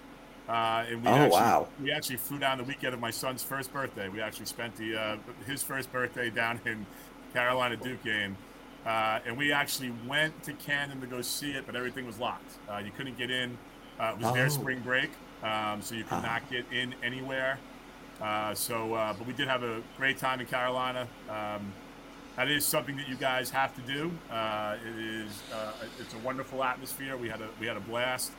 [0.47, 1.67] Uh, and we Oh, actually, wow.
[1.79, 4.09] We actually flew down the weekend of my son's first birthday.
[4.09, 6.87] We actually spent the uh, his first birthday down in
[7.33, 8.35] Carolina Duke game.
[8.83, 12.53] Uh, and we actually went to Cameron to go see it, but everything was locked.
[12.67, 13.55] Uh, you couldn't get in.
[13.99, 14.49] Uh, it was their Oh.
[14.49, 15.11] spring break,
[15.43, 16.21] um, so you could Ah.
[16.21, 17.59] not get in anywhere.
[18.21, 21.07] Uh, so, uh, but we did have a great time in Carolina.
[21.29, 21.73] Um,
[22.35, 24.11] that is something that you guys have to do.
[24.31, 27.17] Uh, it is uh, it's a wonderful atmosphere.
[27.17, 28.31] We had a we had a blast.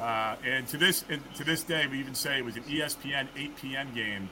[0.00, 3.28] Uh, and to this and to this day, we even say it was an ESPN
[3.36, 3.92] 8 p.m.
[3.94, 4.28] game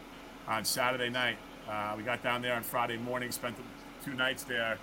[0.49, 1.37] on Saturday night.
[1.69, 3.63] Uh, we got down there on Friday morning, spent the
[4.05, 4.79] two nights there,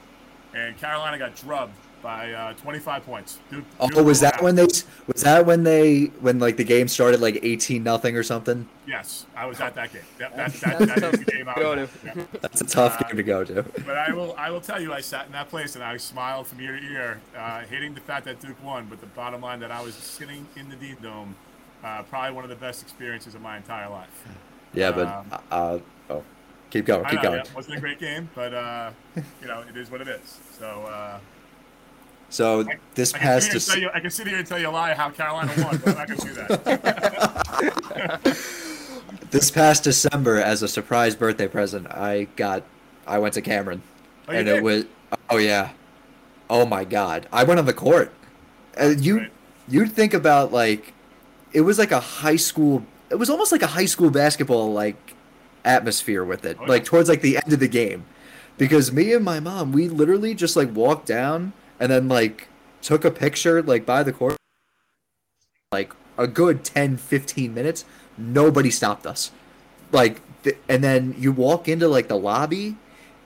[0.54, 3.40] and Carolina got drubbed by uh, 25 points.
[3.52, 4.44] Duke, Oh, Duke was that out.
[4.44, 8.24] when they was that when they when like the game started like eighteen nothing or
[8.24, 8.68] something?
[8.88, 10.02] Yes, I was at that game.
[10.18, 12.16] That, that, That's that, tough that is the game I was at.
[12.18, 12.24] Yeah.
[12.42, 13.64] That's a tough Uh, game to go to.
[13.86, 16.48] But I will, I will tell you, I sat in that place and I smiled
[16.48, 18.86] from ear to ear, uh, hating the fact that Duke won.
[18.86, 21.36] But the bottom line that I was sitting in the Dean Dome,
[21.84, 24.26] uh, probably one of the best experiences of my entire life.
[24.74, 25.80] Yeah, but um, uh,
[26.10, 26.24] oh,
[26.70, 27.36] keep going, I keep know, going.
[27.44, 28.92] yeah, it wasn't a great game, but uh,
[29.42, 30.40] you know, it is what it is.
[30.58, 30.84] So
[32.28, 32.66] uh, So
[32.96, 34.60] this I past sit here and tell Dec- you, I can sit here and tell
[34.60, 38.38] you a lie how Carolina won, but I'm not to do that.
[39.32, 42.64] this past December, as a surprise birthday present, I got
[43.06, 43.82] I went to Cameron,
[44.28, 44.58] Oh, and did?
[44.58, 44.86] it was
[45.30, 45.72] oh yeah,
[46.50, 48.14] oh my god, I went on the court.
[48.76, 49.32] And you Right.
[49.68, 50.94] you'd think about like
[51.54, 52.86] it was like a high school.
[53.10, 55.14] It was almost like a high school basketball like
[55.66, 56.90] atmosphere with it, Oh, like yeah.
[56.90, 58.06] towards like the end of the game,
[58.58, 62.48] because me and my mom we literally just like walked down and then like
[62.82, 64.38] took a picture like by the court.
[65.72, 67.86] Like a good 10 15 minutes
[68.18, 69.32] nobody stopped us.
[69.92, 72.78] Like th- and then you walk into like the lobby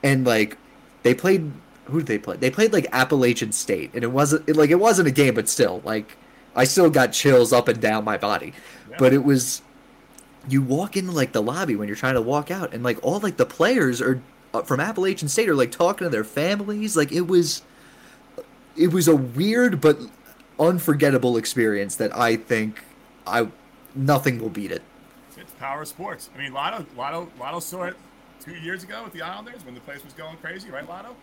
[0.02, 0.58] and like
[1.02, 1.52] they played
[1.86, 2.36] who did they play?
[2.36, 5.48] They played like appalachian state and it wasn't it, like it wasn't a game but
[5.48, 6.16] still like
[6.54, 8.52] i still got chills up and down my body.
[8.90, 8.96] Yeah.
[8.98, 9.62] but it was
[10.48, 13.20] you walk into like the lobby when you're trying to walk out and like all
[13.20, 14.20] like the players are
[14.54, 17.62] uh, from appalachian state are like talking to their families like it was
[18.76, 19.98] it was a weird but
[20.58, 22.82] unforgettable experience that I think
[23.26, 23.48] I
[23.94, 24.82] nothing will beat it.
[25.36, 26.30] It's power sports.
[26.34, 27.96] I mean, Lotto, Lotto, Lotto saw it
[28.40, 31.14] two years ago with the Islanders when the place was going crazy, right, Lotto?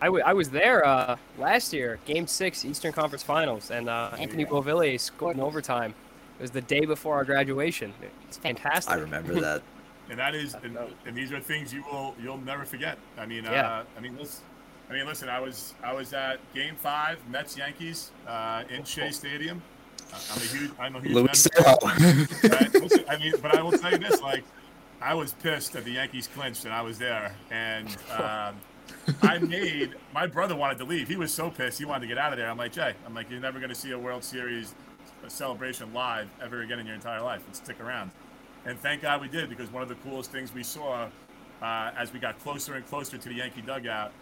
[0.00, 4.10] I, w- I was there uh, last year, Game Six, Eastern Conference Finals, and uh,
[4.18, 5.94] Anthony Beauvillier scored in overtime.
[6.38, 7.92] It was the day before our graduation.
[8.26, 8.92] It's fantastic.
[8.92, 9.62] I remember that.
[10.10, 10.76] And that is, and,
[11.06, 12.98] and these are things you will you'll never forget.
[13.16, 13.66] I mean, Yeah.
[13.78, 14.42] uh, I mean, listen,
[14.92, 15.30] I mean, listen.
[15.30, 19.62] I was I was at Game Five, Mets Yankees, uh, in Shea Stadium.
[20.12, 22.50] Uh, I'm a huge I'm a huge Luis Mets fan.
[22.50, 22.74] Right?
[22.74, 24.44] Listen, I mean, but I will tell you this: like,
[25.00, 28.56] I was pissed that the Yankees clinched, and I was there, and um,
[29.22, 31.08] I made my brother wanted to leave.
[31.08, 32.50] He was so pissed, he wanted to get out of there.
[32.50, 34.74] I'm like, Jay, I'm like, you're never going to see a World Series
[35.24, 37.40] a celebration live ever again in your entire life.
[37.46, 38.10] Let's stick around.
[38.66, 41.08] And thank God we did, because one of the coolest things we saw
[41.62, 44.12] uh, as we got closer and closer to the Yankee dugout,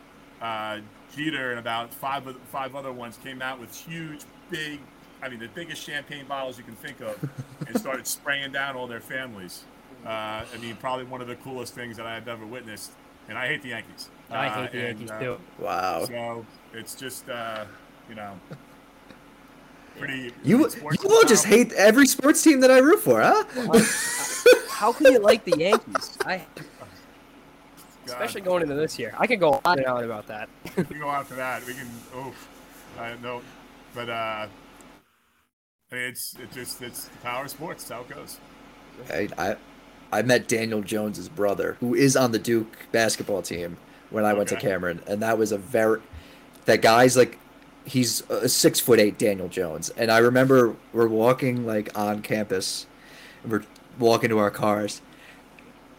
[0.40, 0.80] uh,
[1.14, 4.80] Jeter and about five five other ones came out with huge, big,
[5.22, 7.18] I mean, the biggest champagne bottles you can think of,
[7.66, 9.64] and started spraying down all their families.
[10.04, 10.08] Uh,
[10.52, 12.92] I mean, probably one of the coolest things that I've ever witnessed.
[13.28, 14.08] And I hate the Yankees.
[14.30, 15.40] I Uh, hate the and, Yankees uh, too.
[15.58, 16.04] Wow.
[16.06, 17.64] So it's just, uh,
[18.08, 18.32] you know,
[19.98, 20.32] pretty.
[20.42, 23.44] You sports you all just hate every sports team that I root for, huh?
[24.70, 26.16] How can you like the Yankees?
[26.24, 26.64] I God,
[28.12, 29.14] Especially going into this year.
[29.18, 30.48] I could go on and on about that.
[30.76, 31.64] we can go on for that.
[31.66, 31.88] We can.
[32.14, 32.32] Oh,
[32.98, 33.42] I no,
[33.94, 34.46] but uh,
[35.90, 37.84] I mean, it's it just it's the power of sports.
[37.84, 38.38] That's how it goes.
[39.10, 39.56] I, I
[40.12, 43.76] I met Daniel Jones's brother, who is on the Duke basketball team
[44.10, 46.00] when I went to Cameron, and that was a very
[46.64, 47.38] that guy's like
[47.84, 52.86] he's a six foot eight Daniel Jones, and I remember we're walking like on campus,
[53.42, 53.64] and we're
[53.98, 55.00] walking to our cars,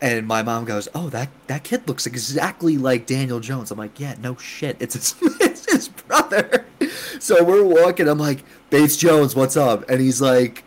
[0.02, 3.99] and my mom goes, "Oh, that that kid looks exactly like Daniel Jones." I'm like,
[3.99, 6.66] "Yeah, no shit, it's his, it's his brother."
[7.20, 8.08] So we're walking.
[8.08, 10.64] I'm like, "Bates Jones, what's up?" And he's like,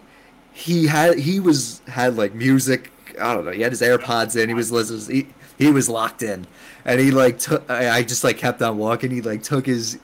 [0.55, 2.93] he had he was had like music.
[3.20, 3.51] I don't know.
[3.51, 4.49] He had his AirPods in.
[4.49, 5.26] He was listening.
[5.59, 6.47] He, he was locked in,
[6.85, 7.68] and he like took.
[7.68, 9.11] I just like kept on walking.
[9.11, 9.99] He like took his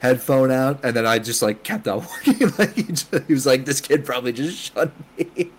[0.00, 2.52] headphone out, and then I just like kept on walking.
[2.58, 5.52] like he, just, he was like, "This kid probably just shunned me."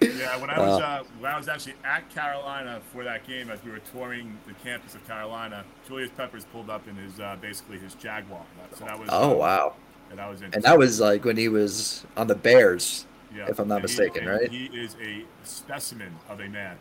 [0.00, 3.50] Yeah, when I was Uh, uh, when I was actually at Carolina for that game,
[3.50, 7.36] as we were touring the campus of Carolina, Julius Peppers pulled up in his uh,
[7.40, 8.42] basically his Jaguar.
[8.76, 9.74] So that was Oh uh, wow!
[10.10, 13.06] and that was And that was like when he was on the Bears.
[13.34, 14.50] Yeah, if I'm not and mistaken, and right?
[14.50, 16.76] He is a specimen of a man.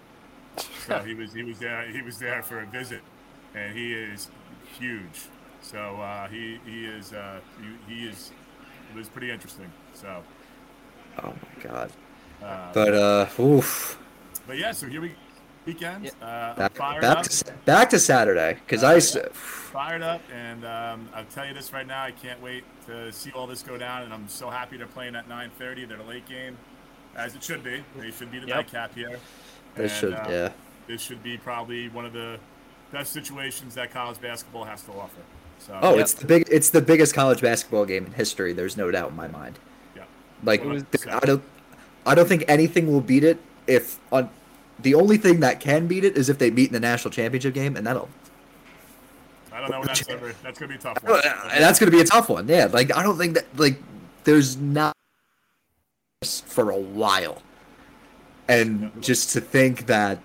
[0.85, 3.01] So he was he was there he was there for a visit,
[3.53, 4.29] and he is
[4.79, 5.27] huge.
[5.61, 7.39] So uh, he he is uh,
[7.87, 8.31] he, he is
[8.89, 9.71] it was pretty interesting.
[9.93, 10.23] So,
[11.23, 11.91] Oh my god!
[12.43, 13.97] Uh, But uh, oof.
[14.47, 15.13] but yeah, so here we
[15.65, 16.11] weekend.
[16.21, 18.95] Uh, Back, back to back to Saturday because I.
[18.97, 22.01] s- fired up, and um, I'll tell you this right now.
[22.03, 25.15] I can't wait to see all this go down, and I'm so happy they're playing
[25.15, 25.87] at 9:30.
[25.87, 26.57] They're a late game,
[27.15, 27.83] as it should be.
[27.97, 28.55] They should be the Yep.
[28.55, 29.19] nightcap here.
[29.75, 30.49] They And, should, uh, yeah.
[30.87, 32.39] This should be probably one of the
[32.91, 35.19] best situations that college basketball has to offer.
[35.59, 35.99] So, Oh, Yep.
[35.99, 36.47] it's the big.
[36.49, 38.53] It's the biggest college basketball game in history.
[38.53, 39.59] There's no doubt in my mind.
[39.95, 40.03] yeah.
[40.43, 41.43] Like was- I don't,
[42.07, 43.39] I don't think anything will beat it.
[43.67, 44.29] If on,
[44.79, 47.53] the only thing that can beat it is if they beat in the national championship
[47.53, 48.09] game, and that'll
[49.57, 50.35] I don't know that's ever.
[50.43, 51.21] That's gonna be a tough one.
[51.23, 52.47] that's going to be a tough one.
[52.47, 53.81] Yeah, like I don't think that like
[54.23, 54.95] there's not
[56.45, 57.41] for a while,
[58.47, 60.19] and just to think that,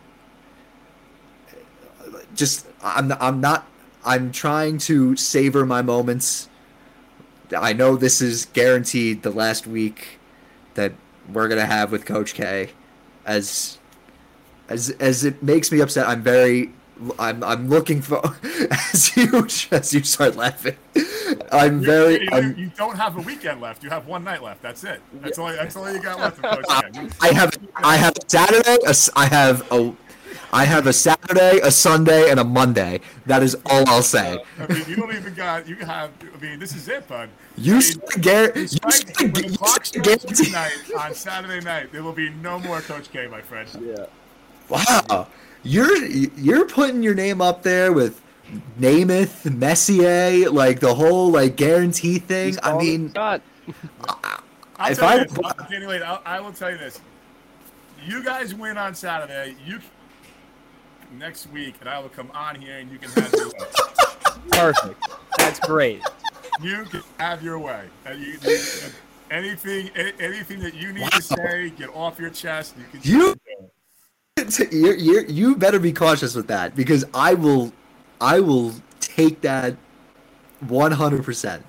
[2.34, 3.66] just I'm I'm not
[4.04, 6.50] I'm trying to savor my moments.
[7.56, 10.18] I know this is guaranteed the last week
[10.74, 10.92] that
[11.32, 12.70] we're gonna have with Coach K,
[13.26, 13.78] as
[14.68, 16.06] as as it makes me upset.
[16.08, 16.72] I'm very
[17.18, 18.20] I'm I'm looking for
[18.92, 20.76] as you as you start laughing.
[21.50, 23.82] I'm You- very You, I'm, you don't have a weekend left.
[23.82, 24.62] You have one night left.
[24.62, 25.00] That's it.
[25.14, 25.48] That's all.
[25.48, 26.44] That's all you got left.
[26.44, 27.10] Of Coach Ken.
[27.20, 28.76] I have I have a Saturday.
[28.86, 29.94] A, I have a
[30.54, 33.00] I have a Saturday, a Sunday, and a Monday.
[33.26, 34.42] That is all I'll say.
[34.58, 35.66] I mean, you don't even got.
[35.66, 36.10] You have.
[36.22, 37.30] I mean, this is it, bud.
[37.56, 40.72] You I start gar- you Despite- start, when the you clock start strikes guarantee- midnight
[40.98, 43.68] on Saturday night, there will be no more Coach K, my friend.
[43.82, 44.06] Yeah.
[44.68, 45.28] Wow,
[45.62, 48.20] you're you're putting your name up there with
[48.78, 52.48] Namath, Messier, like the whole like guarantee thing.
[52.48, 53.20] He's I mean, the.
[53.20, 57.00] I'll If tell I- you this, I'll- Danny Lane, I'll, I will tell you this.
[58.04, 59.54] You guys win on Saturday.
[59.64, 59.78] You
[61.18, 63.66] next week, and I will come on here, and you can have your way.
[64.50, 65.06] Perfect.
[65.38, 66.02] That's great.
[66.60, 67.84] You can have your way.
[68.06, 68.58] And you, you-
[69.30, 69.88] anything,
[70.20, 72.74] anything that you need to say, get off your chest.
[72.76, 73.00] You can.
[73.02, 73.34] You-
[74.70, 77.70] you you you better be cautious with that because I will
[78.20, 79.76] I will take that
[80.60, 81.64] one hundred percent.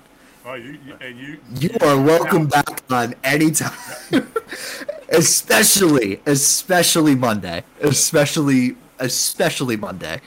[0.46, 1.38] Oh, you, you, and you.
[1.58, 3.72] You are welcome back on any time.
[5.08, 7.64] especially, especially Monday.
[7.80, 10.20] Especially, especially Monday.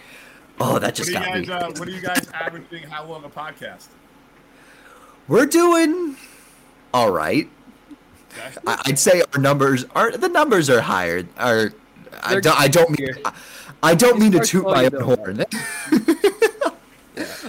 [0.59, 1.47] Oh, that What just are you got guys?
[1.47, 1.53] me.
[1.53, 2.83] Uh, what are you guys averaging?
[2.83, 3.87] How long a podcast?
[5.27, 6.15] We're doing
[6.93, 7.49] all right.
[8.37, 8.57] Okay.
[8.65, 11.23] I- I'd say our numbers are the numbers are higher.
[11.37, 11.71] Are
[12.23, 13.17] I They're don't, I don't mean here.
[13.83, 15.01] I don't mean to Start toot my own down.
[15.03, 15.45] horn.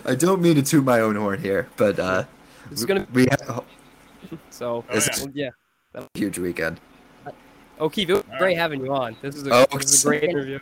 [0.04, 2.24] I don't mean to toot my own horn here, but uh,
[2.70, 3.06] It's gonna.
[3.12, 3.64] we have
[4.50, 5.00] So Oh, yeah.
[5.20, 5.30] well,
[5.94, 6.02] yeah.
[6.14, 6.80] huge weekend.
[7.80, 8.56] O'Keefe, it was All great right.
[8.56, 9.16] having you on.
[9.22, 10.58] This is a, Oh, this is a great interview.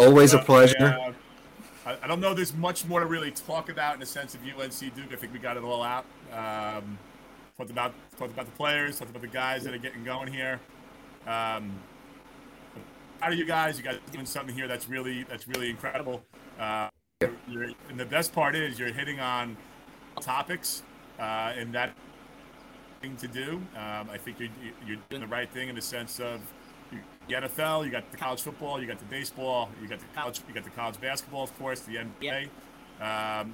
[0.00, 0.76] Always a Uh, pleasure.
[0.78, 1.12] yeah,
[2.02, 2.32] I, don't know.
[2.34, 5.12] There's much more to really talk about in the sense of UNC Duke.
[5.12, 6.04] I think we got it all out.
[6.32, 6.98] Um,
[7.58, 8.98] talked about talked about the players.
[8.98, 10.58] Talked about the guys that are getting going here.
[11.26, 11.72] Um,
[13.18, 13.76] proud of you guys.
[13.76, 16.22] You guys doing something here that's really that's really incredible.
[16.58, 16.88] Uh,
[17.46, 19.56] you're, and the best part is you're hitting on
[20.20, 20.82] topics,
[21.18, 21.94] uh, and that
[23.02, 23.56] thing to do.
[23.76, 24.48] Um, I think you're,
[24.86, 26.40] you're doing the right thing in the sense of
[27.30, 30.40] the NFL, you got the college football, you got the baseball, you got the college,
[30.48, 32.48] you got the college basketball, of course, the NBA.
[33.00, 33.52] Um,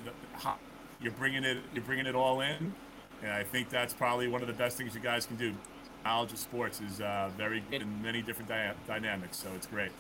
[1.01, 2.75] you're bringing it, you're bringing it all in,
[3.23, 5.55] and I think that's probably one of the best things you guys can do.
[6.05, 9.91] Knowledge of sports is uh, very good in many different dy- dynamics, so it's great.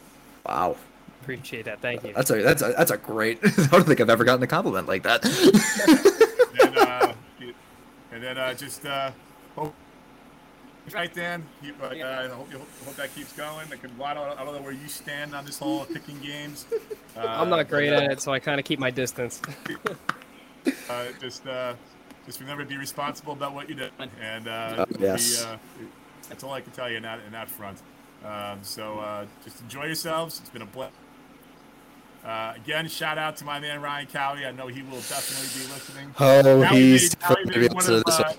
[0.46, 0.76] Wow,
[1.22, 1.80] Appreciate that.
[1.80, 2.12] Thank you.
[2.12, 3.38] that's a that's a that's a great.
[3.44, 5.24] I don't think I've ever gotten a compliment like that.
[6.62, 7.12] and, uh,
[8.12, 9.10] and then uh, just uh,
[9.56, 9.74] hope.
[10.92, 11.44] Right, Dan.
[11.62, 13.66] Keep, uh, I hope, you, hope that keeps going.
[13.72, 16.66] I, can, I, don't, I don't know where you stand on this whole picking games.
[17.16, 19.40] Uh, I'm not great but, at it, so I kind of keep my distance.
[20.90, 21.74] Uh, just, uh,
[22.26, 23.88] just remember to be responsible about what you do,
[24.20, 25.56] and uh, Oh, be, uh,
[26.28, 27.78] that's all I can tell you in that in that front.
[28.24, 30.40] Um, so uh, just enjoy yourselves.
[30.40, 30.92] It's been a blessing.
[32.24, 34.44] Uh, again, shout out to my man Ryan Cowie.
[34.44, 36.14] I know he will definitely be listening.
[36.18, 38.34] oh, Cowie he's made- Cowie definitely made gonna one be of, listening to this uh,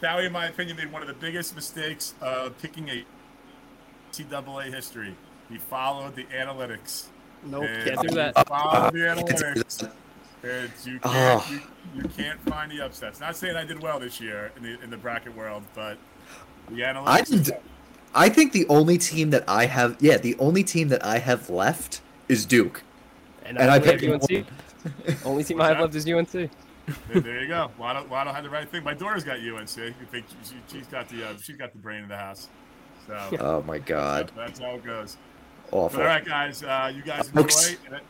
[0.00, 0.10] one.
[0.10, 3.04] Cowie, in my opinion, made one of the biggest mistakes of picking a
[4.12, 5.14] NCAA history.
[5.48, 7.06] He followed the analytics.
[7.44, 8.48] Nope, And can't do that.
[8.48, 9.90] Followed the I can't do analytics.
[10.42, 11.46] And you can't, Oh.
[11.50, 11.60] you,
[12.02, 13.20] you can't find the upsets.
[13.20, 15.98] Not saying I did well this year in the in the bracket world, but
[16.68, 17.06] the analytics.
[17.06, 17.56] I did-
[18.12, 21.48] I think the only team that I have, yeah, the only team that I have
[21.48, 22.82] left is Duke.
[23.44, 24.44] And, And I I picked UNC.
[25.24, 26.50] Only team I have left is UNC.
[27.08, 27.70] There, there you go.
[27.78, 28.84] Lotto, Lotto had the right thing.
[28.84, 29.68] My daughter's got UNC.
[29.68, 32.48] Think she, she's got the uh, she's got the brain in the house.
[33.06, 35.16] So Oh my God, that's how it goes.
[35.72, 35.98] awful.
[35.98, 36.62] But all right, guys.
[36.62, 38.00] Uh, you guys enjoy, and,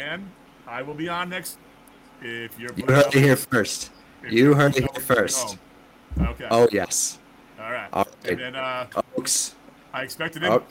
[0.00, 0.30] and
[0.66, 1.58] I will be on next.
[2.20, 3.90] If you're You heard it here first.
[4.28, 5.56] You heard it here first.
[6.20, 6.48] Okay.
[6.50, 7.18] Oh yes,
[7.60, 7.88] All right.
[7.92, 9.54] all And then uh, folks.
[9.92, 10.62] I expected Oh.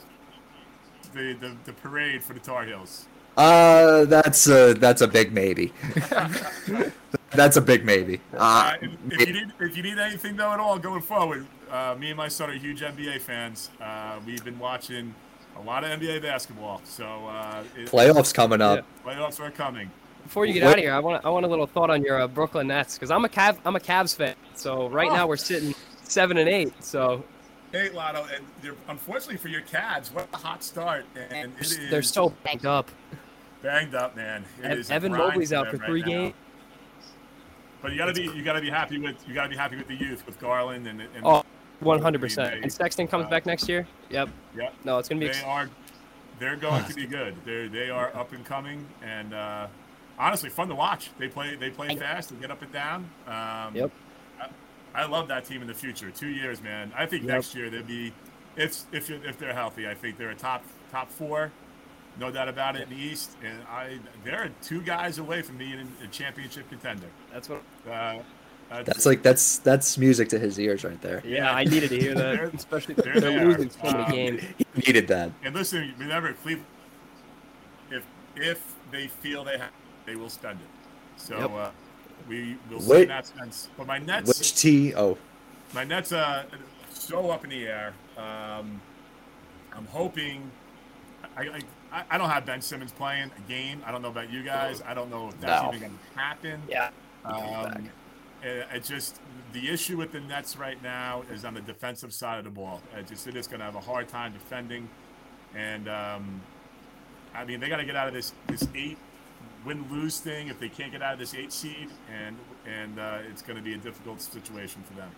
[1.14, 3.06] the, the the parade for the Tar Heels.
[3.38, 5.72] Uh, that's a that's a big maybe.
[7.30, 8.20] that's a big maybe.
[8.34, 11.46] Uh, Uh, if, if you need if you need anything though at all going forward,
[11.70, 13.70] uh, me and my son are huge NBA fans.
[13.80, 15.14] Uh, we've been watching
[15.56, 18.84] a lot of NBA basketball, so uh, it, playoffs coming up.
[19.04, 19.88] playoffs are coming.
[20.24, 22.02] Before you get What- out of here, I want I want a little thought on
[22.02, 24.34] your uh, Brooklyn Nets because I'm a Cav I'm a Cavs fan.
[24.54, 25.14] So right Oh.
[25.14, 26.72] now we're sitting seven and eight.
[26.82, 27.22] So
[27.70, 32.02] Hey, Lotto, and unfortunately for your Cavs, what a hot start, and it is they're
[32.02, 32.90] so banged up.
[33.62, 34.44] Banged up, man.
[34.62, 36.06] It Evan Mobley's out for three now.
[36.06, 36.34] games.
[37.80, 39.94] But you gotta be you gotta be happy with you gotta be happy with the
[39.94, 41.44] youth with Garland and, and Oh,
[41.80, 42.62] 100 percent.
[42.62, 43.86] And Sexton comes Uh, back next year.
[44.10, 44.30] Yep.
[44.56, 44.74] Yep.
[44.84, 45.26] No, it's gonna be.
[45.26, 45.70] they Ex- are
[46.40, 47.34] they're going to be good.
[47.44, 49.66] They're they are up and coming and uh,
[50.18, 51.10] honestly fun to watch.
[51.18, 52.30] They play they play fast.
[52.30, 53.08] They get up and down.
[53.26, 53.90] Um, Yep.
[54.40, 56.10] I, I love that team in the future.
[56.10, 56.92] Two years, man.
[56.96, 57.32] I think Yep.
[57.32, 58.12] next year they'll be
[58.56, 59.86] if if you if they're healthy.
[59.88, 61.52] I think they're a top top four.
[62.18, 65.88] No doubt about it in the East, and I they're two guys away from being
[66.02, 67.06] a championship contender.
[67.32, 67.62] that's what.
[67.88, 68.18] Uh,
[68.84, 71.22] That's like that's that's music to his ears right there.
[71.24, 72.54] Yeah, I needed to hear They're- that.
[72.54, 73.46] Especially they're they're, there.
[73.46, 74.42] losing so many Um, games.
[74.74, 75.30] He needed that.
[75.42, 76.66] And listen, remember, Cleveland,
[77.90, 78.04] if
[78.36, 79.70] if they feel they have,
[80.04, 80.68] they will spend it.
[81.20, 81.50] So Yep.
[81.52, 81.70] uh,
[82.28, 83.02] we will see Wait.
[83.04, 83.70] in that sense.
[83.78, 84.94] But my Nets, Which T?
[84.94, 85.16] Oh,
[85.72, 86.44] my Nets, uh,
[86.92, 87.94] so up in the air.
[88.18, 88.80] Um,
[89.74, 90.50] I'm hoping.
[91.36, 91.60] I, I
[91.90, 93.82] I don't have Ben Simmons playing a game.
[93.86, 94.82] I don't know about you guys.
[94.86, 95.68] I don't know if that's No.
[95.70, 96.62] even going to happen.
[96.68, 96.90] Yeah.
[97.24, 97.90] Um,
[98.42, 99.20] it, it just
[99.52, 102.82] the issue with the Nets right now is on the defensive side of the ball.
[102.96, 104.88] It just it is going to have a hard time defending,
[105.54, 106.40] and um,
[107.34, 108.98] I mean they got to get out of this this eight
[109.64, 112.36] win lose thing if they can't get out of this eight seed, and
[112.66, 115.10] and uh, it's going to be a difficult situation for them.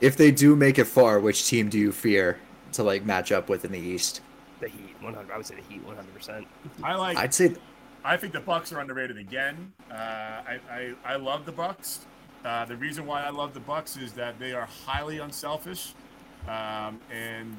[0.00, 2.38] if they do make it far, which team do you fear
[2.72, 4.20] to like match up with in the East?
[4.64, 5.30] The Heat, 100.
[5.30, 6.14] I would say the Heat, 100.
[6.14, 6.46] percent
[6.82, 7.18] I like.
[7.18, 7.54] I'd say
[8.04, 9.72] I think the Bucks are underrated again.
[9.90, 12.06] Uh, I, I I love the Bucks.
[12.44, 15.94] Uh, the reason why I love the Bucks is that they are highly unselfish.
[16.48, 17.56] Um, and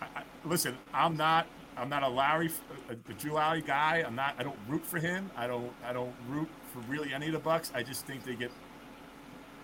[0.00, 2.50] I, I, listen, I'm not I'm not a Lowry,
[2.88, 4.02] a, a Drew Lowry guy.
[4.06, 4.34] I'm not.
[4.38, 5.30] I don't root for him.
[5.36, 7.70] I don't I don't root for really any of the Bucks.
[7.74, 8.50] I just think they get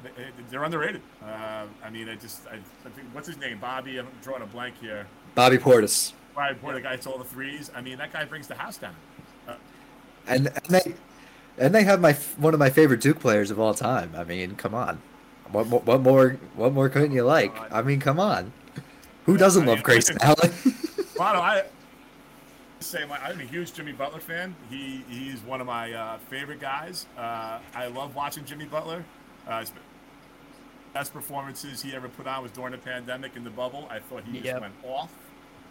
[0.02, 0.12] they-
[0.50, 1.00] they're underrated.
[1.22, 3.98] Uh, I mean, I just I, I think what's his name, Bobby.
[3.98, 5.06] I'm drawing a blank here.
[5.34, 6.12] Bobby Portis.
[6.36, 7.70] Why boy, the guy hits all the threes.
[7.74, 8.94] I mean, that guy brings the house down.
[10.28, 10.94] And, and they
[11.56, 14.12] and they have my one of my favorite Duke players of all time.
[14.14, 15.00] I mean, come on.
[15.50, 17.54] What more, what more what more couldn't you like?
[17.72, 18.52] I mean, come on.
[19.24, 20.52] Who doesn't I love mean, Grayson Allen?
[21.18, 21.62] Well, I
[22.80, 24.54] say my, I'm a huge Jimmy Butler fan.
[24.68, 27.06] He he's one of my uh, favorite guys.
[27.16, 29.02] Uh, I love watching Jimmy Butler.
[29.48, 29.72] Uh, his
[30.92, 33.86] best performances he ever put on was during the pandemic in the bubble.
[33.90, 34.60] I thought he just Yep.
[34.60, 35.10] went off.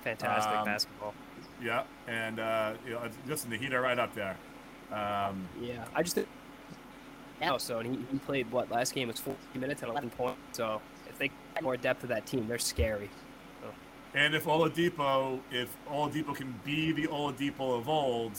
[0.06, 1.14] Fantastic Um, basketball.
[1.62, 4.38] Yeah, and uh, you know, listen, the Heat are right up there.
[4.92, 6.20] Um, Yeah, I just.
[7.42, 10.40] Now, so and he, he played what last game was 40 minutes and 11 points.
[10.54, 10.80] So
[11.10, 13.10] if they get more depth to that team, they're scary.
[14.14, 18.34] and if Oladipo, if Oladipo can be the Oladipo of old,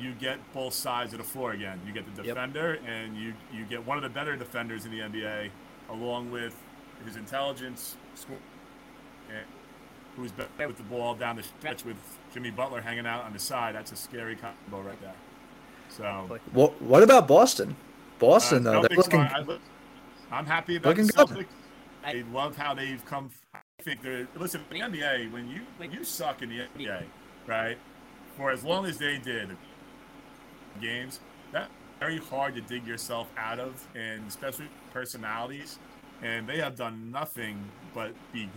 [0.00, 1.80] you get both sides of the floor again.
[1.86, 2.34] You get the Yep.
[2.34, 5.50] defender, and you you get one of the better defenders in the NBA,
[5.90, 6.56] along with
[7.04, 8.38] his intelligence, score,
[10.16, 11.96] and who's better with the ball down the stretch with
[12.32, 13.74] Jimmy Butler hanging out on the side.
[13.74, 15.14] That's a scary combo right there.
[15.88, 17.76] So what what about Boston?
[18.18, 19.60] Boston uh, though, they're Celtics looking are- I look-
[20.32, 21.46] I'm happy about looking the good.
[22.04, 23.30] I love how they've come.
[23.54, 24.62] I think they're listen.
[24.70, 27.04] In the NBA, when you when you suck in the NBA,
[27.46, 27.78] right,
[28.36, 29.56] for as long as they did
[30.80, 31.20] games,
[31.52, 35.78] that very hard to dig yourself out of, and especially personalities.
[36.22, 37.58] And they have done nothing
[37.94, 38.48] but be.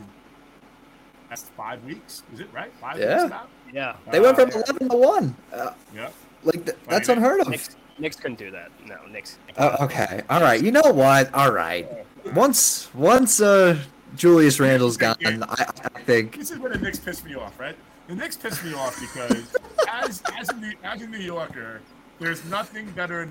[1.30, 2.72] That's five weeks, is it right?
[2.80, 3.18] Five Yeah.
[3.24, 3.44] weeks now.
[3.74, 5.36] yeah, they went from Uh, eleven to one.
[5.54, 6.10] Uh, Yeah.
[6.44, 7.50] like th- that's mean, unheard of.
[7.50, 8.70] Knicks, Knicks couldn't do that.
[8.86, 9.38] No, Knicks.
[9.58, 10.62] Oh, okay, all right.
[10.62, 11.34] You know what?
[11.34, 11.88] All right.
[12.34, 13.78] Once once uh
[14.16, 15.66] Julius Randle's gone, I,
[15.96, 17.76] I think This is where the Knicks piss me off, right?
[18.08, 19.54] The Knicks piss me off because
[19.92, 21.82] as as a, New, as a New Yorker,
[22.20, 23.30] there's nothing better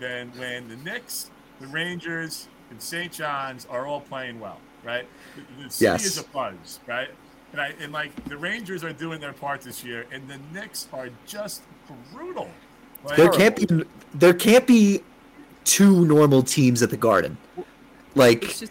[0.00, 3.12] than when the Knicks, the Rangers, and St.
[3.12, 5.06] John's are all playing well, right?
[5.36, 6.04] The, the city Yes.
[6.04, 7.08] is a buzz, right?
[7.52, 10.88] And I and like the Rangers are doing their part this year, and the Knicks
[10.92, 11.62] are just
[12.12, 12.50] brutal.
[13.04, 15.02] Like, there can't be there can't be
[15.64, 17.36] two normal teams at the Garden.
[18.14, 18.64] Like just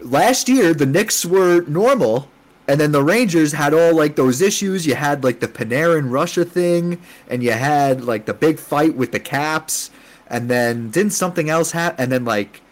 [0.00, 2.28] last year the Knicks were normal
[2.66, 4.86] and then the Rangers had all like those issues.
[4.86, 9.12] You had like the Panarin Russia thing and you had like the big fight with
[9.12, 9.90] the Caps
[10.28, 12.62] and then didn't something else happen and then like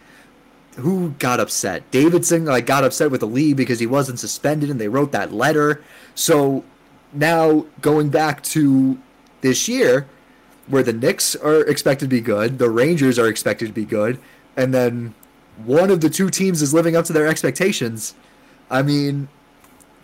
[0.79, 1.89] who got upset?
[1.91, 5.31] Davidson like got upset with the league because he wasn't suspended and they wrote that
[5.31, 5.83] letter.
[6.15, 6.63] So
[7.13, 8.97] now going back to
[9.41, 10.07] this year
[10.67, 14.19] where the Knicks are expected to be good, the Rangers are expected to be good,
[14.55, 15.15] and then
[15.65, 18.13] one of the two teams is living up to their expectations.
[18.69, 19.27] I mean,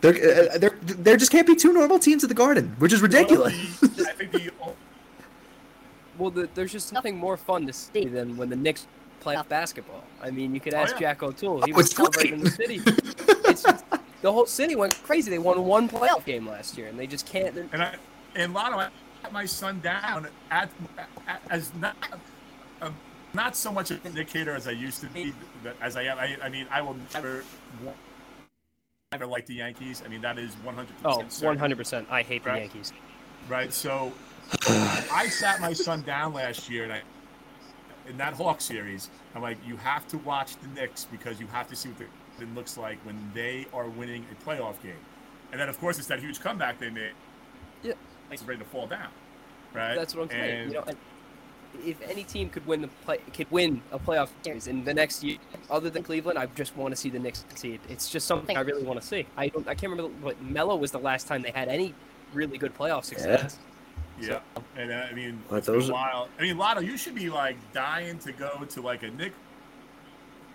[0.02, 3.02] there, uh, there, there just can't be two normal teams at the Garden, which is
[3.02, 3.54] ridiculous.
[3.84, 4.52] I think the
[6.18, 8.88] well, the, there's just nothing more fun to see than when the Knicks
[9.26, 10.04] playoff basketball.
[10.22, 11.00] I mean, you could Oh, ask yeah.
[11.12, 11.64] Jack O'Toole.
[11.66, 12.82] He Oh, was celebrating in the city.
[12.86, 13.84] it's just,
[14.22, 15.30] the whole city went crazy.
[15.30, 17.54] They won one playoff game last year, and they just can't.
[17.56, 17.96] they're- And I
[18.36, 18.90] and Lotto, I
[19.24, 20.70] got my son down at,
[21.28, 21.96] at as not
[22.82, 22.94] um,
[23.34, 26.18] not so much an indicator as I used to be, but as I am.
[26.20, 27.44] I, I mean, I will never
[29.12, 30.02] never like the Yankees.
[30.06, 31.60] I mean, that is one hundred Oh, percent.
[31.60, 32.06] 100%.
[32.10, 32.62] I hate the Right.
[32.62, 32.94] Yankees.
[33.50, 33.72] Right.
[33.74, 34.12] So
[34.68, 37.02] I sat my son down last year, and I
[38.08, 41.68] in that Hawk series, I'm like, you have to watch the Knicks because you have
[41.70, 44.94] to see what the, it looks like when they are winning a playoff game.
[45.52, 47.12] And then, of course, it's that huge comeback they made.
[47.84, 47.94] Yeah.
[48.32, 49.10] It's ready to fall down.
[49.74, 49.96] Right.
[49.96, 50.62] That's what I'm saying.
[50.64, 50.98] And- You know, and
[51.86, 55.24] if any team could win the play, could win a playoff series in the next
[55.24, 55.38] year,
[55.70, 57.82] other than Cleveland, I just want to see the Knicks succeed.
[57.90, 59.26] It's just something I really want to see.
[59.36, 59.68] I don't.
[59.68, 61.94] I can't remember what Melo was the last time they had any
[62.34, 63.58] really good playoff success.
[63.60, 63.75] Yeah,
[64.78, 66.30] and uh, I mean, But it's been those a are- while.
[66.40, 69.34] I mean, Lotto, you should be like dying to go to like a Nick,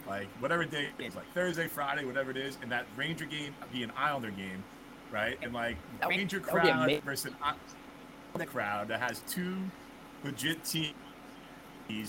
[0.09, 3.83] like whatever day it's like Thursday, Friday, whatever it is, and that Ranger game be
[3.83, 4.63] an Islander game,
[5.13, 5.39] right?
[5.43, 7.33] And like That Ranger would crowd ama- versus
[8.35, 9.57] the crowd that has two
[10.25, 10.95] legit teams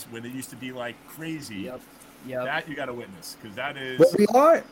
[0.10, 1.56] when they used to be like crazy.
[1.62, 1.82] Yep.
[2.28, 2.44] Yep.
[2.46, 4.64] That you got to witness because that is But we are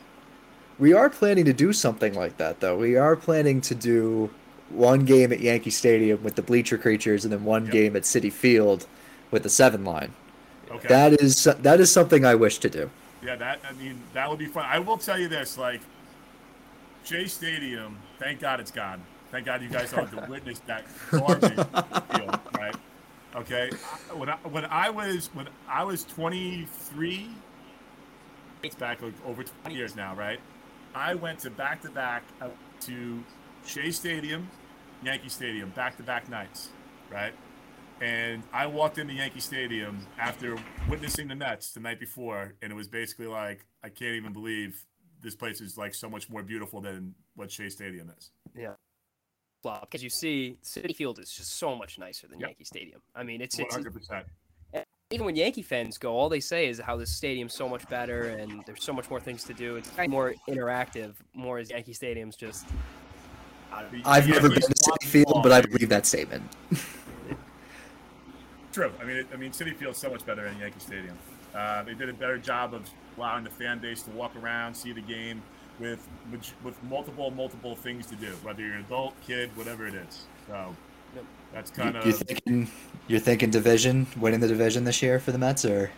[0.78, 2.76] we are planning to do something like that though.
[2.76, 4.30] We are planning to do
[4.70, 7.72] one game at Yankee Stadium with the bleacher creatures and then one Yep.
[7.72, 8.86] game at Citi Field
[9.30, 10.12] with the seven line.
[10.70, 10.88] okay.
[10.88, 12.90] That is that is something I wish to do.
[13.22, 14.64] Yeah, that I mean that would be fun.
[14.66, 15.80] I will tell you this, like
[17.04, 19.02] Shea Stadium, thank God it's gone.
[19.30, 21.54] Thank God you guys don't have to witness that garbage
[22.16, 22.74] field, right?
[23.36, 23.70] Okay.
[24.14, 27.28] When I, when I was when I was 23,
[28.62, 30.40] it's back like over 20 years now, right?
[30.94, 32.22] I went to back to back
[32.80, 33.22] to
[33.64, 34.48] Shea Stadium,
[35.02, 36.70] Yankee Stadium, back to back nights,
[37.10, 37.32] right?
[38.00, 40.56] And I walked into Yankee Stadium after
[40.88, 44.86] witnessing the Mets the night before, and it was basically like, I can't even believe
[45.20, 48.30] this place is like so much more beautiful than what Shea Stadium is.
[48.56, 48.72] Yeah.
[49.62, 52.48] Flop because you see, Citi Field is just so much nicer than Yep.
[52.48, 53.02] Yankee Stadium.
[53.14, 54.24] I mean, it's it's hundred percent.
[55.10, 58.28] even when Yankee fans go, all they say is how this stadium's so much better
[58.28, 59.76] and there's so much more things to do.
[59.76, 62.66] It's more interactive, more as Yankee Stadium's just.
[63.72, 64.00] I don't know.
[64.04, 66.42] I've never been to Citi Field, but I believe that statement.
[68.72, 68.92] True.
[69.00, 71.16] I mean, it, I mean, Citi Field's so much better than Yankee Stadium.
[71.54, 74.92] Uh, they did a better job of allowing the fan base to walk around, see
[74.92, 75.42] the game
[75.80, 79.94] with with, with multiple multiple things to do, whether you're an adult, kid, whatever it
[79.94, 80.26] is.
[80.46, 80.74] So
[81.16, 81.24] Yep.
[81.52, 82.04] that's You, kind of.
[82.04, 82.70] you're thinking
[83.08, 85.90] you're thinking division, winning the division this year for the Mets, or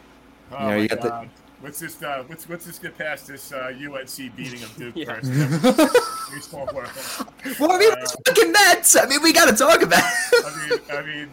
[0.50, 1.30] Oh know, my you got the- God.
[1.62, 5.14] Let's just uh, let's let's just get past this uh, UNC beating of Duke Yeah.
[5.20, 6.32] first.
[6.32, 6.90] Baseball world.
[7.60, 8.96] well, I mean, Uh, it's fucking Mets.
[8.96, 10.02] I mean, we got to talk about.
[10.02, 11.30] I mean, I mean,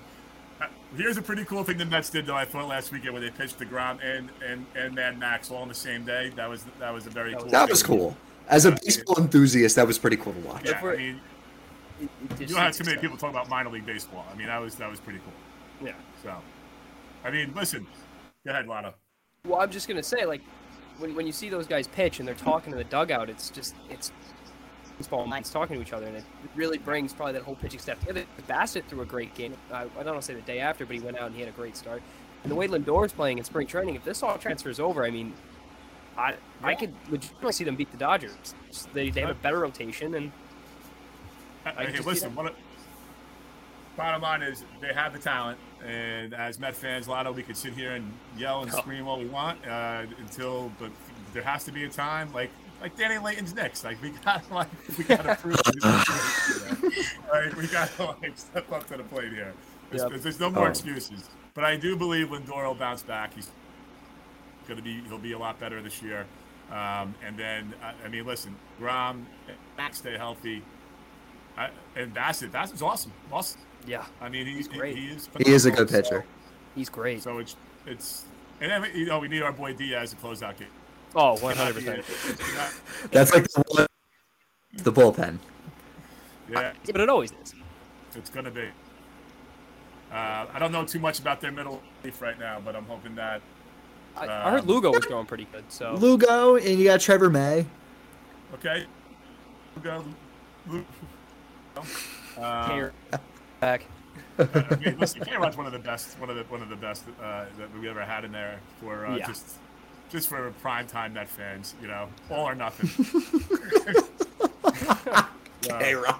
[0.61, 2.35] uh, here's a pretty cool thing the Mets did though.
[2.35, 5.67] I thought last weekend when they pitched deGrom and and and Mad Max all on
[5.67, 6.29] the same day.
[6.35, 7.45] That was that was a very That cool.
[7.45, 7.69] was- that thing.
[7.71, 8.17] was cool.
[8.49, 10.65] As a baseball enthusiast, that was pretty cool to watch.
[10.65, 11.21] Yeah, I mean,
[12.01, 14.25] It- it you don't have too many people talk about minor league baseball.
[14.31, 15.87] I mean, that was that was pretty cool.
[15.87, 15.93] Yeah.
[16.21, 16.35] So,
[17.25, 17.87] I mean, listen.
[18.45, 18.93] Go ahead, Lana.
[19.49, 20.41] Well, I'm just gonna say, like,
[20.99, 23.75] when when you see those guys pitch and they're talking to the dugout, it's just
[23.89, 24.11] it's
[24.97, 26.23] baseball minds talking to each other, and it
[26.55, 28.25] really brings probably that whole pitching staff together.
[28.47, 29.55] Bassitt threw a great game.
[29.71, 31.41] I, I don't want to say the day after, but he went out and he
[31.41, 32.03] had a great start.
[32.43, 35.33] And the way Lindor's playing in spring training, if this all transfers over, I mean,
[36.17, 38.53] I I could legitimately see them beat the Dodgers.
[38.93, 40.31] They, they have a better rotation, and
[41.65, 42.35] Uh, I hey, just see listen.
[43.99, 47.73] Bottom line is they have the talent, and as Met fans, Lotto, we could sit
[47.73, 48.77] here and yell and Oh.
[48.77, 50.89] scream all we want uh, until, but
[51.33, 52.49] there has to be a time like
[52.81, 53.83] like Danny Layton's next.
[53.83, 55.59] Like we got like we got to prove.
[55.65, 57.05] it.
[57.33, 59.53] like we got to like step up to the plate here.
[59.89, 60.21] There's, Yep.
[60.21, 60.69] there's no more Oh.
[60.69, 61.29] excuses.
[61.53, 63.33] But I do believe Lindor will bounce back.
[63.33, 63.49] He's
[64.65, 66.25] going to be he'll be a lot better this year.
[66.71, 69.27] Um, and then I, I mean, listen, Grom,
[69.77, 70.61] Max stay healthy.
[71.57, 73.11] I, and Bassitt, Bassitt's awesome.
[73.29, 73.59] Awesome.
[73.89, 74.95] Yeah, I mean, he's, He's great.
[74.95, 76.21] He, is He is a good phenomenal.
[76.21, 76.25] pitcher.
[76.75, 77.21] he's great.
[77.23, 77.55] So, so it's
[77.87, 78.25] it's
[78.61, 80.67] and then you know we need our boy Diaz to close out game.
[81.15, 82.05] Oh, 100 percent.
[83.11, 83.87] That's like the,
[84.83, 85.39] the bullpen.
[86.51, 87.53] Yeah, But it always is.
[88.15, 88.67] it's gonna be.
[90.11, 93.15] Uh, I don't know too much about their middle relief right now, but I'm hoping
[93.15, 93.41] that
[94.17, 95.63] I, I heard Um, Lugo was going pretty good.
[95.69, 97.65] So Lugo, and you got Trevor May.
[98.55, 98.85] okay.
[99.75, 100.03] We'll go.
[100.67, 100.85] Luke.
[103.61, 103.85] Uh, Here, back.
[104.71, 107.03] I mean, listen, K-Rod's one of the best, one of the one of the best
[107.21, 109.27] uh, that we ever had in there for uh, Yeah.
[109.27, 109.57] just
[110.09, 112.89] just for prime time Met fans, you know, all or nothing.
[115.77, 116.13] Hey Uh,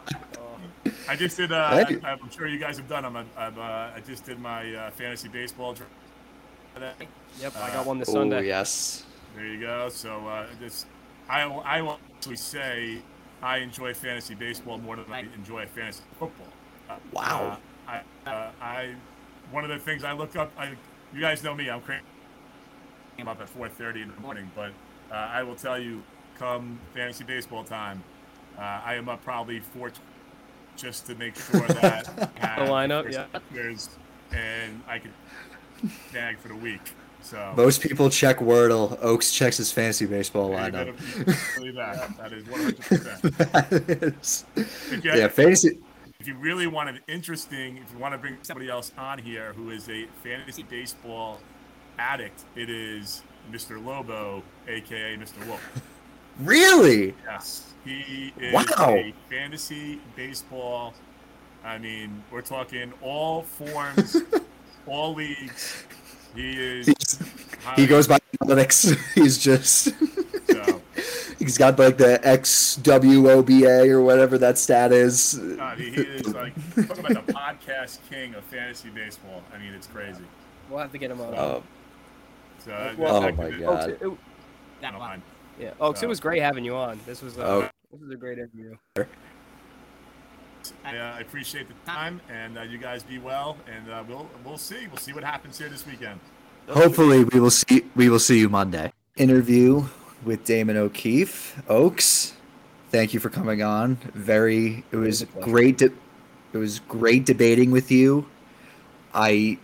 [1.08, 1.52] I just did.
[1.52, 1.56] Uh,
[2.04, 3.16] I, I'm sure you guys have done them.
[3.16, 3.62] I, I've, uh,
[3.96, 5.74] I just did my uh, fantasy baseball.
[5.74, 5.88] dra-
[7.40, 8.46] Yep, I got one this Oh Sunday.
[8.48, 9.06] yes.
[9.36, 9.90] There you go.
[9.90, 10.86] So uh, this,
[11.30, 13.00] I will- I will actually say
[13.42, 16.48] I enjoy fantasy baseball more than I enjoy fantasy football.
[17.12, 17.58] Wow.
[17.88, 17.92] Uh,
[18.26, 18.96] I, uh, I,
[19.52, 20.52] one of the things I look up.
[20.58, 20.72] I,
[21.14, 21.70] you guys know me.
[21.70, 22.04] I'm crazy.
[23.18, 24.72] I'm up at 4:30 in the morning, but
[25.12, 26.02] uh, I will tell you,
[26.38, 28.04] come fantasy baseball time,
[28.58, 29.92] uh, I am up probably four,
[30.78, 33.26] just to make sure that I have The lineup, yeah.
[34.32, 35.12] and I can
[36.14, 36.94] bag for the week.
[37.22, 38.98] So Most people check Wordle.
[39.02, 41.56] Oaks checks his fantasy baseball you better lineup.
[41.56, 42.16] believe that.
[42.18, 45.04] That is 100%.
[45.18, 45.80] Yeah, fantasy.
[46.20, 49.54] If you really want an interesting, if you want to bring somebody else on here
[49.54, 51.40] who is a fantasy baseball
[51.98, 53.84] addict, it is Mr.
[53.84, 55.46] Lobo, aka Mr.
[55.48, 55.62] Wolf.
[56.42, 57.14] Really?
[57.26, 58.96] Yes, he is Wow.
[58.96, 60.94] a fantasy baseball.
[61.66, 64.16] I mean, we're talking all forms,
[64.88, 65.84] all leagues.
[66.34, 66.88] He is.
[66.88, 67.20] He's,
[67.76, 68.98] he goes by analytics.
[69.16, 69.90] He's just.
[70.50, 70.79] So,
[71.40, 75.40] He's got like the XWOBA or whatever that stat is.
[75.58, 76.54] God, he, he is like
[76.88, 79.42] talk about the podcast king of fantasy baseball.
[79.54, 80.24] I mean, it's crazy.
[80.70, 81.34] We'll have to get him on.
[81.36, 81.64] Oh,
[82.66, 83.62] So, uh, Well, oh my it.
[83.64, 83.90] Oaks, god.
[83.90, 84.18] it- it-
[84.82, 85.22] I don't mind.
[85.60, 87.00] yeah, Oaks, it Uh, was great having you on.
[87.06, 87.62] This was uh, Oh.
[87.92, 88.76] this was a great interview.
[90.86, 94.30] I, uh, I appreciate the time, and uh, you guys be well, and uh, we'll
[94.46, 94.88] we'll see.
[94.88, 96.20] We'll see what happens here this weekend.
[96.70, 97.84] Hopefully, we will see.
[97.96, 98.92] We will see you Monday.
[99.18, 99.86] Interview
[100.24, 101.62] with Damon O'Keefe.
[101.68, 102.34] Oaks,
[102.90, 103.96] thank you for coming on.
[104.14, 104.84] Very.
[104.92, 105.78] It was great.
[105.80, 105.94] De-
[106.54, 108.28] it was great debating with you.
[109.14, 109.58] I,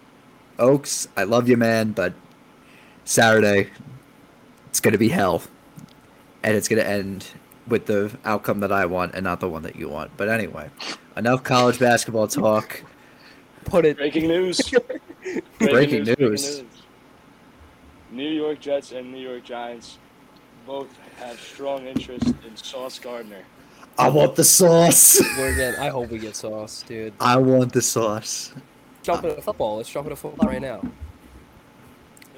[0.59, 1.91] Oaks, I love you, man.
[1.91, 2.13] But
[3.03, 3.69] Saturday,
[4.67, 5.43] it's gonna be hell,
[6.43, 7.27] and it's gonna end
[7.67, 10.11] with the outcome that I want and not the one that you want.
[10.17, 10.69] But anyway,
[11.17, 12.83] enough college basketball talk.
[13.65, 13.97] Put it.
[13.97, 14.61] Breaking news.
[15.59, 16.63] Breaking news.
[18.11, 19.97] New York Jets and New York Giants
[20.65, 20.87] both
[21.17, 23.43] have strong interest in Sauce Gardner.
[23.97, 25.21] I want the sauce.
[25.37, 25.75] We're again.
[25.79, 27.13] I hope we get sauce, dude.
[27.19, 28.53] I want the sauce.
[29.03, 29.77] Jump into football.
[29.77, 30.81] Let's jump into football right now.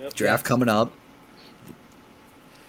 [0.01, 0.13] Yep.
[0.13, 0.91] Draft coming up.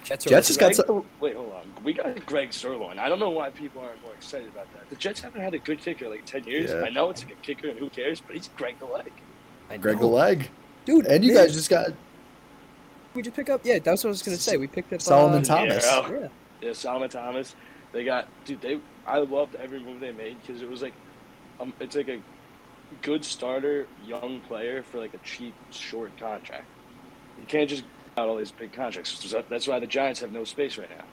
[0.04, 1.04] Jets, are Jets just got Greg, some.
[1.20, 1.84] wait, hold on.
[1.84, 2.98] We got Greg Zuerlein.
[2.98, 4.88] I don't know why people aren't more excited about that.
[4.88, 6.70] The Jets haven't had a good kicker in like ten years.
[6.70, 6.80] Yeah.
[6.84, 8.20] I know it's a good kicker, and who cares?
[8.22, 9.12] But he's Greg the leg.
[9.68, 10.48] I Greg the leg.
[10.86, 11.04] dude.
[11.06, 11.88] And you man, guys just got
[13.14, 13.60] we just pick up.
[13.64, 14.56] Yeah, that's what I was gonna say.
[14.56, 15.84] We picked up Solomon uh, Thomas.
[15.84, 16.10] Yeah.
[16.10, 16.28] Yeah,
[16.60, 17.54] Yeah, Solomon Thomas.
[17.92, 18.60] They got dude.
[18.60, 20.92] They I loved every move they made because it was like,
[21.60, 22.20] um, it's like a
[23.02, 26.66] good starter, young player for like a cheap, short contract.
[27.38, 27.84] You can't just
[28.16, 29.10] out all these big contracts.
[29.24, 31.04] So That's why the Giants have no space right now.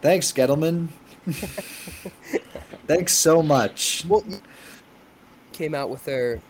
[0.00, 0.88] Thanks, Gettleman.
[2.86, 4.04] Thanks so much.
[4.08, 4.24] Well,
[5.52, 6.40] came out with their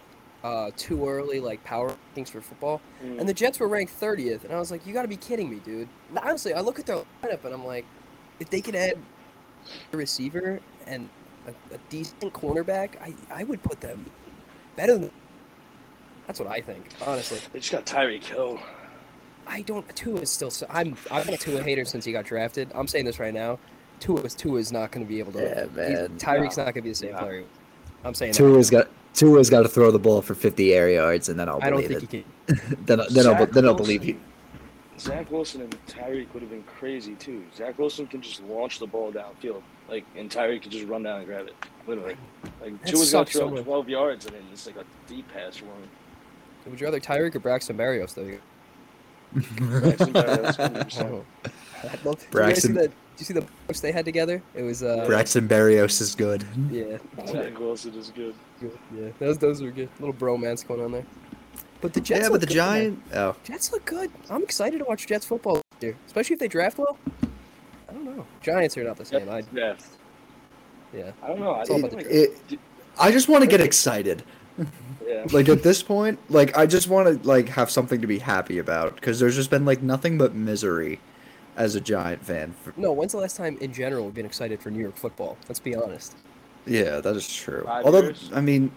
[0.43, 4.53] uh, too early like power rankings for football, and the Jets were ranked 30th, and
[4.53, 5.89] I was like, you got to be kidding me, dude.
[6.23, 7.85] Honestly, I look at their lineup and I'm like,
[8.39, 8.97] if they could add
[9.93, 11.09] a receiver and
[11.47, 14.07] a, a decent cornerback, I I would put them
[14.77, 15.11] better than.
[16.27, 17.39] That's what I think, honestly.
[17.53, 18.59] They just got Tyreek Hill.
[19.47, 19.87] I don't.
[19.97, 20.53] Tua is still.
[20.71, 20.97] I'm.
[21.11, 22.71] I've been a Tua hater since he got drafted.
[22.75, 23.59] I'm saying this right now.
[23.99, 25.41] Tua is Tua is not going to be able to.
[25.43, 25.71] Yeah, he's-
[26.09, 26.19] man.
[26.19, 26.65] Tyreek's No.
[26.65, 27.19] not going to be the same No.
[27.19, 27.45] player.
[28.05, 28.33] I'm saying.
[28.33, 28.39] that.
[28.39, 31.59] Tua's got Tua's got to throw the ball for 50 air yards, and then I'll
[31.63, 32.25] I don't believe think it.
[32.49, 32.77] he can.
[32.87, 34.19] then, then I'll Zach then I'll believe you.
[34.99, 37.43] Zach Wilson and Tyreek would have been crazy too.
[37.57, 41.19] Zach Wilson can just launch the ball downfield, like, and Tyreek can just run down
[41.19, 41.55] and grab it,
[41.87, 42.17] literally.
[42.61, 43.65] Like That Tua's gonna sucks so throw much.
[43.65, 45.89] 12 yards and then it's like a deep pass for him.
[46.67, 48.31] Would you rather Tyreek or Braxton Berrios though?
[49.33, 51.25] Braxton Berrios, 100%.
[51.85, 52.81] I'd love- Did you guys see Braxton- the?
[52.83, 54.43] Did you see the post they had together?
[54.55, 54.83] It was.
[54.83, 56.45] uh Braxton Berrios is good.
[56.71, 56.99] Yeah.
[57.27, 58.35] Zach Wilson is good.
[58.61, 59.09] good, Yeah.
[59.19, 59.89] Those those were good.
[60.01, 61.05] Little bromance going on there.
[61.81, 62.23] But the Jets.
[62.25, 62.67] yeah, but the good, man.
[62.67, 63.03] Giant.
[63.15, 64.11] Oh, Jets look good.
[64.29, 66.99] I'm excited to watch Jets football this year, especially if they draft well.
[67.89, 68.27] I don't know.
[68.43, 69.29] Giants are not the same.
[69.31, 69.75] I Yeah.
[70.93, 71.13] yeah.
[71.23, 71.53] I don't know.
[71.53, 72.59] I It's all think about like, it,
[72.99, 74.23] I just want to get excited.
[75.07, 75.27] yeah.
[75.33, 78.59] Like at this point, like I just want to like have something to be happy
[78.59, 81.01] about because there's just been like nothing but misery
[81.61, 82.55] as a Giant fan.
[82.65, 85.37] For, No, when's the last time in general we've been excited for New York football?
[85.47, 86.17] Let's be honest.
[86.67, 87.65] Yeah, that is true.
[87.67, 88.31] Five Although, years?
[88.35, 88.73] I mean,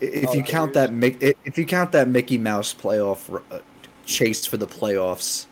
[0.00, 0.88] if Oh, you count years.
[1.18, 3.60] that if you count that Mickey Mouse playoff r- uh,
[4.04, 5.46] chase for the playoffs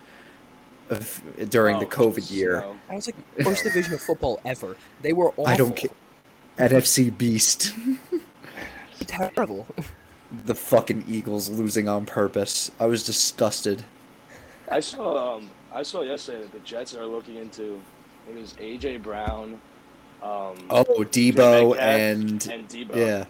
[0.90, 4.76] of, during the Oh, COVID year, so- I was like first division of football ever.
[5.00, 5.46] They were awful.
[5.48, 5.90] I don't care.
[6.58, 7.72] NFC Beast,
[9.06, 9.66] Terrible.
[10.44, 12.70] the fucking Eagles losing on purpose.
[12.80, 13.84] I was disgusted.
[14.70, 17.80] I saw um I saw yesterday that the Jets are looking into
[18.28, 19.60] it was AJ Brown,
[20.22, 22.96] um Oh, Deebo and and Deebo.
[22.96, 23.24] yeah,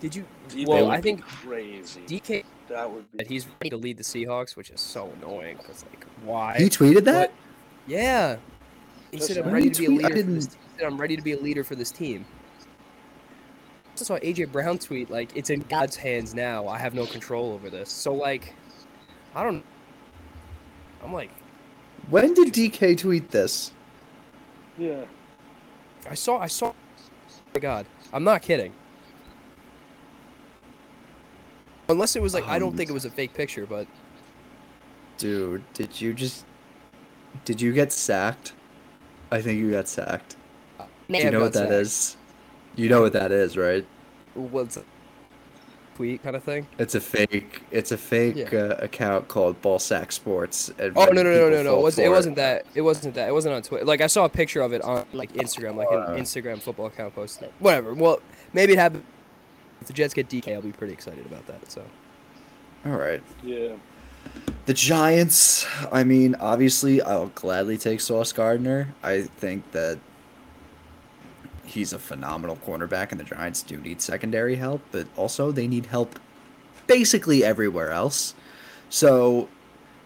[0.00, 0.24] Did you?
[0.48, 2.00] Deebo Well, would I be think crazy.
[2.06, 3.18] DK That would be.
[3.18, 5.56] that he's ready to lead the Seahawks, which is so annoying.
[5.58, 6.56] Cause like, why?
[6.58, 7.32] He tweeted that.
[7.86, 8.36] Yeah.
[9.10, 10.86] He Just said, "I'm ready He to be a leader." For this, didn't- he said,
[10.86, 12.24] "I'm ready to be a leader for this team."
[13.86, 16.68] I also saw AJ Brown tweet like, "It's in God's hands now.
[16.68, 18.54] I have no control over this." So like,
[19.34, 19.64] I don't.
[21.04, 21.30] I'm like,
[22.08, 23.72] When did DK tweet this?
[24.78, 25.04] Yeah.
[26.08, 26.68] I saw, I saw.
[26.68, 26.74] Oh
[27.54, 28.72] my God, I'm not kidding.
[31.88, 33.86] Unless it was like, I don't Um, think it was a fake picture, but
[35.18, 36.44] Dude, did you just
[37.44, 38.54] did you get sacked?
[39.30, 40.36] I think you got sacked.
[41.08, 41.72] may Do you know what that sacked.
[41.72, 42.16] is?
[42.76, 43.86] You know what that is, right?
[44.34, 44.86] What's it?
[45.96, 46.66] Tweet kind of thing?
[46.78, 47.62] It's a fake.
[47.70, 48.48] It's a fake Yeah.
[48.58, 50.70] uh, account called Ballsack Sports.
[50.78, 51.78] And Oh no no no no no!
[51.78, 52.06] It wasn't.
[52.06, 52.66] It wasn't that.
[52.74, 53.28] It wasn't that.
[53.28, 53.84] It wasn't on Twitter.
[53.84, 57.14] Like I saw a picture of it on like Instagram, like an Instagram football account
[57.14, 57.44] posted.
[57.48, 57.54] it.
[57.58, 57.94] Whatever.
[57.94, 58.20] Well,
[58.52, 59.04] maybe it happened.
[59.80, 61.70] If the Jets get DK, I'll be pretty excited about that.
[61.70, 61.82] So
[62.86, 63.22] All right.
[63.42, 63.72] Yeah.
[64.66, 65.66] The Giants.
[65.90, 68.94] I mean, obviously, I'll gladly take Sauce Gardner.
[69.02, 69.98] I think that
[71.70, 75.86] he's a phenomenal cornerback, and the Giants do need secondary help, but also they need
[75.86, 76.18] help
[76.86, 78.34] basically everywhere else.
[78.88, 79.48] So,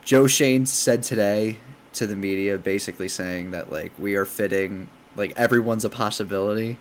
[0.04, 1.56] Joe Schoen said today
[1.94, 6.76] to the media, basically saying that like we are fitting like everyone's a possibility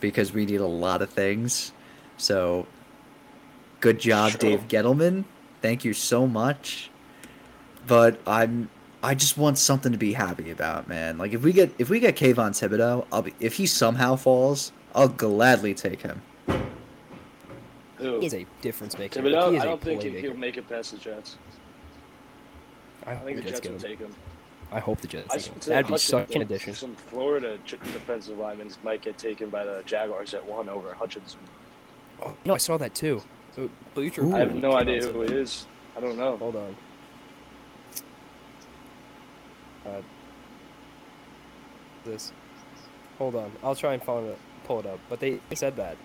[0.00, 1.72] because we need a lot of things.
[2.16, 2.66] So,
[3.80, 4.40] good job, Sure.
[4.40, 5.24] Dave Gettleman.
[5.60, 6.90] Thank you so much.
[7.86, 8.70] But I'm
[9.02, 11.18] I just want something to be happy about, man.
[11.18, 14.72] Like if we get if we get Kayvon Thibodeaux, I'll be if he somehow falls,
[14.94, 16.22] I'll gladly take him.
[17.96, 18.20] Who?
[18.20, 19.20] he's a difference maker.
[19.20, 19.50] Thibodeaux?
[19.50, 20.28] He is I a don't think play he- maker.
[20.28, 21.36] he'll make it past the Jets.
[23.06, 23.96] I I hope think the the Jets Jets get will him.
[23.98, 24.14] take him.
[24.70, 25.28] I hope the Jets.
[25.30, 25.60] I Take him.
[25.60, 26.74] said That'd be Hutchinson- such an addition.
[26.74, 31.40] Some Florida ch- defensive linemen might get taken by the Jaguars at one over Hutchinson.
[32.22, 33.20] Oh, no, I saw that too.
[33.54, 34.34] So, Bleacher Ooh.
[34.34, 35.66] I have no idea who it is.
[35.96, 36.36] I don't know.
[36.38, 36.74] Hold on.
[39.86, 40.02] Uh,
[42.04, 42.32] this.
[43.18, 43.52] Hold on.
[43.62, 44.98] I'll try and find it, pull it up.
[45.08, 45.96] But they, they said that.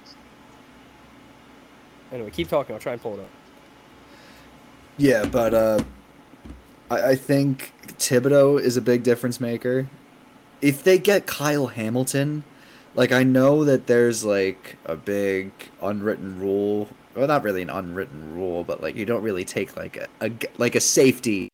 [2.12, 2.74] Anyway, keep talking.
[2.74, 3.30] I'll try and pull it up.
[4.98, 5.84] Yeah, but uh
[6.90, 9.88] I, I think Thibodeaux is a big difference maker.
[10.62, 12.44] If they get Kyle Hamilton,
[12.96, 15.52] like I know that there's like a big
[15.82, 19.98] unwritten rule, well not really an unwritten rule, but like you don't really take like
[19.98, 21.50] a, a like a safety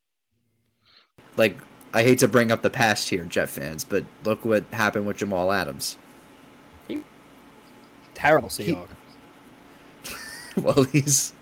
[1.38, 1.58] like
[1.94, 5.18] I hate to bring up the past here, Jet fans, but look what happened with
[5.18, 5.98] Jamal Adams.
[6.88, 7.04] He,
[8.16, 8.88] Terrible Seahawk.
[10.58, 11.34] well, he's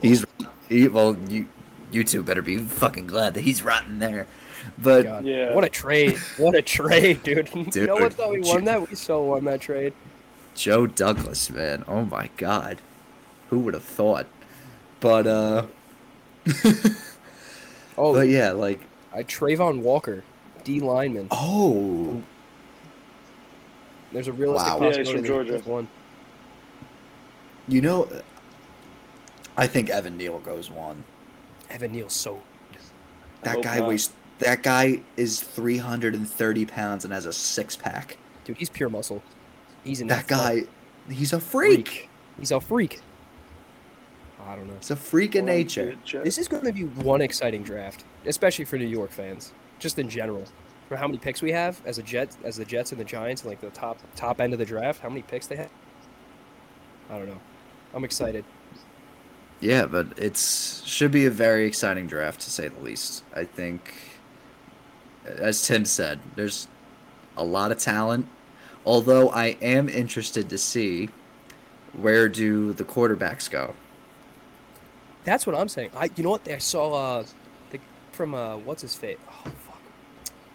[0.00, 0.24] he's
[0.68, 1.46] he, well you
[1.90, 4.26] you two better be fucking glad that he's rotten there.
[4.78, 5.24] But God.
[5.24, 5.54] Yeah.
[5.54, 6.16] What a trade.
[6.38, 7.50] What a trade, dude.
[7.70, 8.88] Dude, no one thought we won J- that.
[8.88, 9.92] We so won that trade.
[10.54, 11.84] Joe Douglas, man.
[11.86, 12.80] Oh my god.
[13.50, 14.26] Who would have thought?
[15.00, 15.66] But uh
[17.98, 18.80] Oh, but yeah, like
[19.14, 20.24] I Travon Walker,
[20.64, 21.28] D lineman.
[21.30, 22.22] oh
[24.12, 24.90] There's a realistic Wow.
[24.90, 25.58] Yeah, he's from Georgia.
[25.58, 25.88] one.
[27.68, 28.08] you know
[29.56, 31.04] I think Evan Neal goes one.
[31.70, 32.40] Evan Neal's so.
[33.42, 33.88] That guy not.
[33.88, 38.16] weighs that guy is three hundred and thirty pounds and has a six pack.
[38.44, 39.22] Dude, he's pure muscle.
[39.84, 40.64] He's in That guy
[41.10, 42.08] he's a freak.
[42.38, 43.00] He's a freak.
[44.46, 44.74] I don't know.
[44.74, 45.96] It's a freak of nature.
[46.24, 50.08] This is going to be one exciting draft, especially for New York fans, just in
[50.08, 50.44] general.
[50.88, 53.42] For how many picks we have as a Jet, as the Jets and the Giants,
[53.42, 55.70] and like the top top end of the draft, how many picks they have?
[57.08, 57.40] I don't know.
[57.94, 58.44] I'm excited.
[59.60, 63.22] Yeah, but it's should be a very exciting draft to say the least.
[63.34, 63.94] I think,
[65.24, 66.68] as Tim said, there's
[67.36, 68.26] a lot of talent.
[68.84, 71.08] Although I am interested to see
[71.92, 73.74] where do the quarterbacks go.
[75.24, 75.90] That's what I'm saying.
[75.96, 76.48] I, you know what?
[76.48, 77.24] I saw uh,
[77.70, 77.78] the
[78.12, 79.18] from uh, what's his face?
[79.30, 79.80] Oh fuck.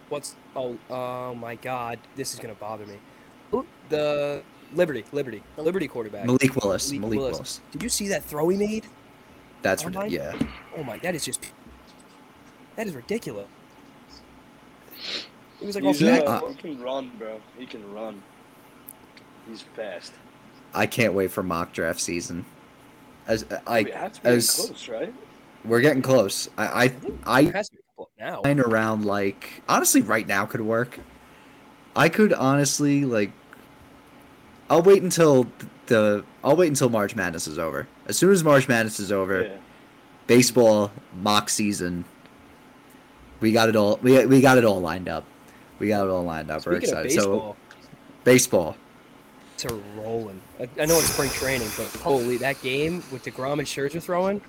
[0.10, 2.96] What's oh oh my god, this is gonna bother me.
[3.52, 4.44] Who- The
[4.74, 6.26] Liberty, Liberty, Liberty quarterback.
[6.26, 6.92] Malik Willis.
[6.92, 7.34] Malik Malik Willis.
[7.38, 7.62] Willis.
[7.72, 8.86] Did you see that throw he made?
[9.62, 10.14] That's Oh ridiculous.
[10.42, 10.48] Yeah.
[10.78, 11.02] Oh my, God.
[11.04, 11.52] that is just
[12.76, 13.48] that is ridiculous.
[15.62, 16.24] It was like He's, off back.
[16.24, 17.40] uh, Uh, he can run, bro.
[17.58, 18.22] He can run.
[19.50, 20.12] He's fast.
[20.74, 22.46] I can't wait for mock draft season.
[23.28, 23.90] As uh, I, to
[24.22, 25.14] be as- close, right?
[25.66, 26.50] we're getting close.
[26.58, 26.94] I, I,
[27.26, 27.82] I There has to be
[28.20, 28.42] a now.
[28.44, 31.00] line around like honestly right now could work.
[31.96, 33.32] I could honestly like
[34.70, 35.48] I'll wait until
[35.88, 37.88] the I'll wait until March Madness is over.
[38.08, 39.58] As soon as March Madness is over, Yeah.
[40.28, 42.06] baseball mock season.
[43.40, 45.26] We got it all we we got it all lined up.
[45.80, 46.66] We got it all lined up.
[46.66, 47.18] We're Speaking of excited.
[47.18, 47.76] baseball, So
[48.24, 48.78] baseball.
[49.58, 50.40] It's a rolling.
[50.60, 54.40] I, I know it's spring training, but holy, that game with deGrom and Scherzer throwing,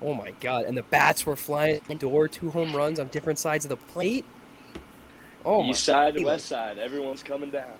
[0.00, 0.64] Oh my god!
[0.64, 4.24] And the bats were flying door, two home runs on different sides of the plate.
[5.44, 5.70] Oh my!
[5.70, 7.78] East side, they west side, everyone's coming down.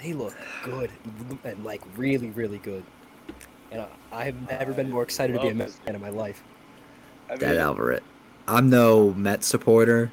[0.00, 0.90] They look good
[1.42, 2.84] and like really, really good.
[3.72, 6.10] And I, I've never been more excited to be a Love Mets fan in my
[6.10, 6.44] life.
[7.28, 8.02] I That mean, Alvarez.
[8.46, 10.12] I'm no Met supporter,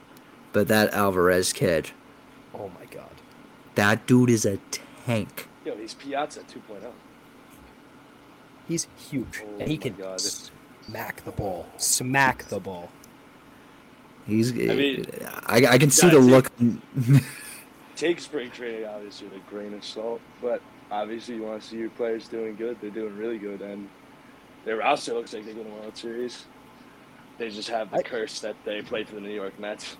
[0.51, 1.91] but that Alvarez kid,
[2.53, 3.21] Oh my god!
[3.75, 4.57] that dude is a
[5.05, 5.47] tank.
[5.65, 6.73] Yo, he's Piazza oh.
[6.73, 6.91] 2.0.
[8.67, 10.21] He's huge, Oh and he can God.
[10.21, 12.89] smack the ball, smack the ball.
[14.25, 14.53] He's.
[14.53, 15.05] I, eh, mean,
[15.47, 16.51] I, I can see the he- look.
[17.95, 21.77] Take spring training obviously with a grain of salt, but obviously you want to see
[21.77, 22.77] your players doing good.
[22.81, 23.89] They're doing really good, and
[24.65, 26.45] their roster looks like they're going to World Series.
[27.37, 29.97] They just have the I- curse that they play for the New York Mets.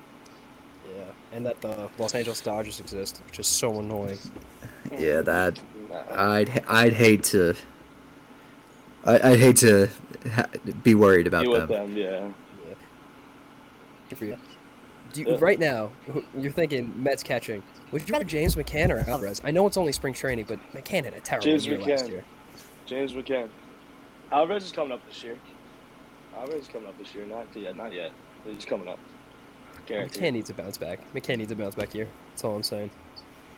[0.96, 4.18] Yeah, and that the Los Angeles Dodgers exist, which is so annoying.
[4.98, 5.60] Yeah, that.
[6.12, 6.64] I'd.
[6.68, 7.56] I'd hate to.
[9.06, 9.90] I, I'd hate to
[10.34, 10.46] ha-
[10.84, 11.68] be worried about Deal them.
[11.68, 12.30] them, yeah.
[14.10, 14.38] Good for you.
[15.14, 15.38] Do you, Yeah.
[15.40, 15.92] right now,
[16.38, 17.64] you're thinking Mets catching.
[17.92, 19.42] Would you rather James McCann or Alvarez?
[19.44, 22.10] I know it's only spring training, but McCann had a terrible James year last McCann.
[22.10, 22.24] year.
[22.86, 23.50] James McCann.
[24.32, 25.36] Alvarez is coming up this year.
[26.38, 27.26] Alvarez is coming up this year.
[27.26, 27.76] Not yet.
[27.76, 28.12] Not yet.
[28.46, 29.00] He's coming up.
[29.88, 31.00] McCann needs a bounce back.
[31.14, 32.08] McCann needs a bounce back year.
[32.30, 32.92] That's all I'm saying.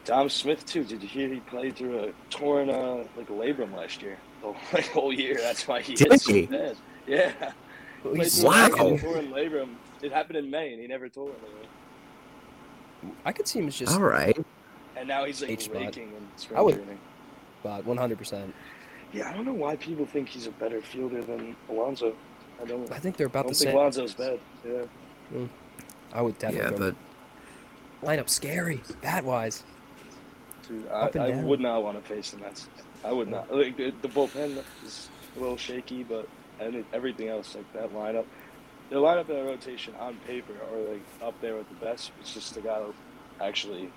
[0.05, 0.83] Dom Smith too.
[0.83, 4.17] Did you hear he played through a torn uh, like labrum last year?
[4.43, 5.37] The whole, like, whole year.
[5.39, 6.45] That's why he Did hit so he?
[6.47, 6.75] bad.
[7.07, 7.31] Yeah.
[8.03, 8.67] Well, Played a Wow.
[8.97, 9.75] torn labrum.
[10.01, 13.15] It happened in May, and he never told anyone.
[13.23, 14.37] I could see him as just All right.
[14.97, 15.77] And now he's like H spot.
[15.81, 16.99] raking in spring I would- training.
[17.63, 18.51] about 100%.
[19.13, 22.13] Yeah, I don't know why people think he's a better fielder than Alonso.
[22.61, 22.91] I don't.
[22.91, 23.77] I think they're I about don't the think same.
[23.77, 24.39] Alonso's bad.
[24.67, 25.45] Yeah.
[26.11, 26.91] I would definitely Yeah,
[28.01, 29.63] but Lineup scary, bat wise.
[30.73, 32.67] Dude, I, I would not want to face the Mets.
[33.03, 33.53] I would not.
[33.53, 36.27] Like the, the bullpen is a little shaky, but
[36.59, 38.25] and everything else like that lineup,
[38.89, 42.11] their lineup and their rotation on paper are like up there with the best.
[42.21, 42.93] It's just they gotta
[43.41, 43.89] actually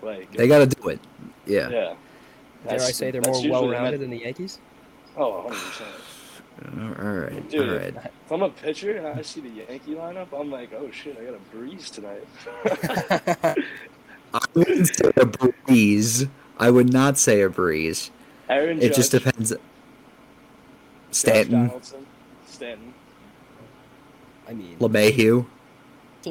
[0.00, 0.26] play.
[0.32, 1.00] they got to do it.
[1.46, 1.68] Yeah.
[1.68, 1.94] Yeah.
[2.66, 4.58] Dare I say they're more well rounded than the Yankees?
[5.16, 5.90] Oh, 100 percent.
[7.00, 7.50] All right.
[7.50, 8.12] Dude, all if- right.
[8.26, 11.24] If I'm a pitcher and I see the Yankee lineup, I'm like, oh shit, I
[11.24, 12.26] got a breeze tonight.
[14.34, 16.26] I wouldn't say a breeze.
[16.58, 18.10] I would not say a breeze.
[18.48, 19.52] Aaron It just depends.
[21.10, 22.06] Stanton, Donaldson,
[22.46, 22.94] Stanton.
[24.48, 25.46] I mean, LeMahieu.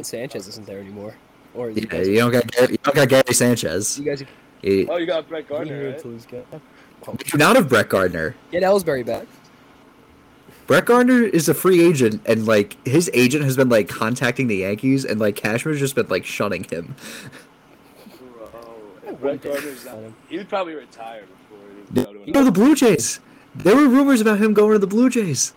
[0.02, 1.16] Sanchez isn't there anymore.
[1.54, 3.98] Or you Yeah, guys, you don't got Gary, you don't got Gary Sanchez.
[4.00, 4.24] you guys
[4.62, 6.00] You, Oh, you got Brett Gardner, here right?
[6.00, 6.44] to lose guy.
[7.08, 8.36] you do not have Brett Gardner.
[8.52, 9.26] Get Ellsbury back.
[10.68, 14.58] Brett Gardner is a free agent, and like his agent has been like contacting the
[14.58, 16.96] Yankees, and like Cashman's just been like shunning him.
[19.16, 19.98] Bro, if Brett Gardner's not.
[20.30, 22.52] He would probably retire before he would go to You know the.
[22.52, 23.20] Blue Jays.
[23.56, 25.54] There were rumors about him going to the Blue Jays.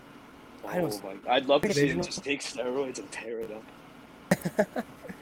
[0.66, 3.50] I don't- Oh my- I'd love to see him just take steroids and tear it
[3.50, 3.62] up.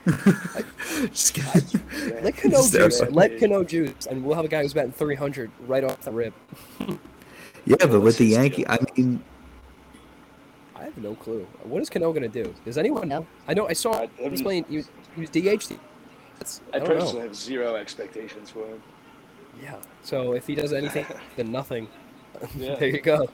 [1.12, 2.22] Just kidding.
[2.22, 3.00] Let Cano juice.
[3.10, 6.32] Let Cano juice, and we'll have a guy who's batting 300 right off the rip.
[7.66, 8.66] yeah, but with the Yankee.
[8.66, 9.22] I mean,
[10.74, 11.46] I have no clue.
[11.64, 12.54] What is Cano gonna do?
[12.64, 13.26] Does anyone know?
[13.46, 13.68] I know.
[13.68, 14.64] I saw I- was playing.
[14.70, 15.74] He was, he was DH.
[16.40, 17.20] That's, I, I personally know.
[17.20, 18.82] have zero expectations for him.
[19.62, 19.76] Yeah.
[20.02, 21.88] So if he does anything, then nothing.
[22.56, 22.76] Yeah.
[22.76, 23.28] there you go.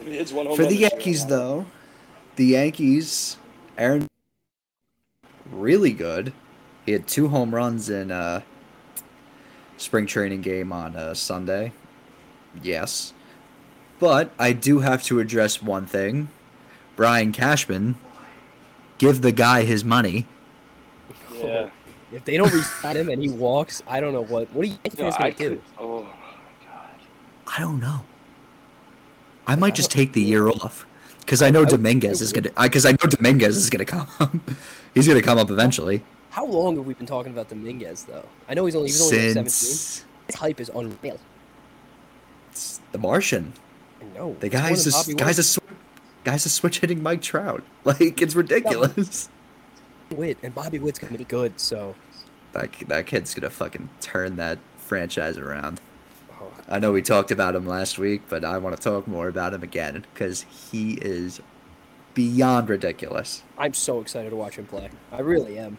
[0.00, 1.66] If one for the this year, Yankees I'm though,
[2.34, 3.36] the Yankees,
[3.76, 4.08] Aaron,
[5.52, 6.32] really good.
[6.86, 8.40] He had two home runs in uh,
[9.76, 11.72] spring training game on uh, Sunday.
[12.60, 13.12] Yes,
[14.00, 16.30] but I do have to address one thing.
[16.96, 17.96] Brian Cashman,
[18.96, 20.26] give the guy his money.
[21.40, 21.46] Out.
[21.48, 21.68] Yeah.
[22.10, 24.48] If they don't resign him and he walks, I don't know what.
[24.54, 25.34] What are you No, gonna do?
[25.34, 25.62] could.
[25.78, 26.08] Oh my
[26.66, 26.90] god.
[27.56, 28.00] I don't know.
[29.46, 30.86] I might just take the year off
[31.20, 32.50] because I know I Dominguez I is gonna.
[32.60, 34.40] Because I, know Dominguez is gonna come.
[34.94, 36.02] He's gonna come up eventually.
[36.30, 38.24] How long have we been talking about Dominguez though?
[38.48, 39.48] I know he's only he's only like 17.
[39.50, 41.18] Since His hype is unreal.
[42.92, 43.52] The Martian,
[44.00, 44.36] I know.
[44.40, 45.46] the guy's than a guy's a Witt.
[45.46, 47.62] sw- guy's a switch hitting Mike Trout.
[47.84, 49.28] Like it's ridiculous.
[50.10, 51.58] Witt and Bobby Witt's gonna be good.
[51.60, 51.94] So
[52.52, 55.80] That that kid's gonna fucking turn that franchise around.
[56.40, 59.28] oh, I know we talked about him last week, but I want to talk more
[59.28, 61.40] about him again because he is
[62.14, 63.42] beyond ridiculous.
[63.58, 64.90] I'm so excited to watch him play.
[65.12, 65.78] I really am.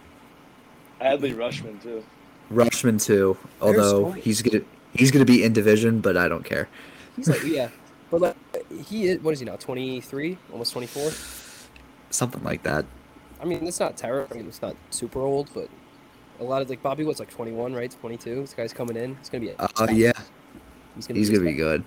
[1.02, 2.04] Adley Rutschman too.
[2.52, 6.68] Rushman too, although he's gonna he's gonna be in division, but I don't care.
[7.16, 7.70] He's like yeah,
[8.12, 8.36] but like
[8.88, 9.20] he is.
[9.20, 9.56] What is he now?
[9.56, 11.12] 23, almost 24.
[12.10, 12.86] Something like that.
[13.42, 14.28] I mean, it's not terrible.
[14.36, 15.70] I mean, it's not super old, but
[16.40, 17.96] a lot of like Bobby Witt's like 21, right?
[18.02, 18.42] 22.
[18.42, 19.12] This guy's coming in.
[19.20, 19.50] It's gonna be.
[19.50, 20.12] A, Uh, yeah,
[20.96, 21.84] he's gonna he's be, gonna be good.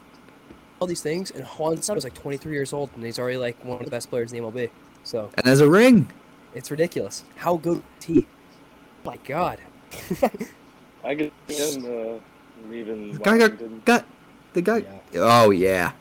[0.81, 3.63] all these things, and Juan Soto is like 23 years old, and he's already like
[3.65, 4.71] one of the best players in the MLB.
[5.05, 6.11] So And has a ring.
[6.55, 7.25] it's ridiculous.
[7.37, 8.27] How good is he?
[9.05, 9.59] My God.
[11.05, 13.83] I could see him uh, leaving The guy got, Washington.
[13.85, 14.05] got
[14.53, 14.85] the guy.
[15.17, 15.93] Oh yeah,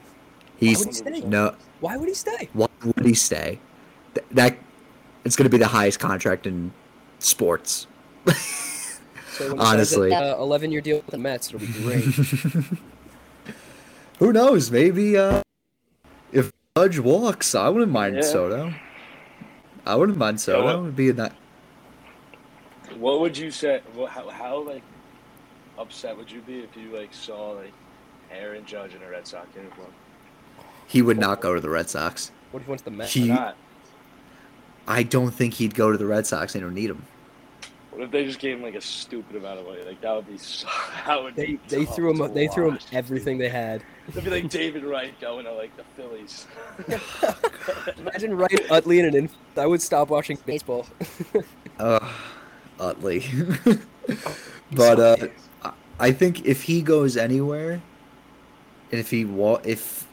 [0.57, 1.27] he's Why would he stay?
[1.27, 1.55] no.
[1.79, 2.49] Why would he stay?
[2.53, 3.59] Why would he stay?
[4.13, 4.57] Th- that
[5.25, 6.71] it's going to be the highest contract in
[7.19, 7.87] sports.
[9.33, 10.11] So Honestly.
[10.11, 12.03] signs a 11 year deal with the Mets, it'll be great.
[14.19, 14.69] Who knows?
[14.69, 15.41] Maybe uh,
[16.31, 18.21] if Judge walks, I wouldn't mind Yeah.
[18.21, 18.73] Soto.
[19.85, 20.63] I wouldn't mind Soto.
[20.63, 23.81] what- It'd be a ni- What would you say?
[24.09, 24.83] How, how like
[25.79, 27.73] upset would you be if you like saw like
[28.31, 29.91] Aaron Judge in a Red Sox uniform?
[30.87, 32.31] He would not go to the Red Sox.
[32.51, 33.13] what if he wants the Mets?
[33.13, 33.55] He- not?
[34.87, 36.53] I don't think he'd go to the Red Sox.
[36.53, 37.05] They don't need him.
[37.91, 39.83] What if they just gave him like a stupid amount of money?
[39.85, 40.67] Like that would be so.
[41.05, 42.33] That would They, be they threw him.
[42.33, 42.85] They threw him watch.
[42.93, 43.83] everything they had.
[44.09, 46.47] It'd be like David Wright going to like the Phillies.
[47.97, 50.85] Imagine Wright Utley in an inf- I would stop watching baseball.
[51.79, 52.11] Uh,
[52.79, 53.25] Utley.
[54.71, 55.27] but uh,
[55.63, 57.73] I- I think if he goes anywhere,
[58.91, 60.07] and if he wa- if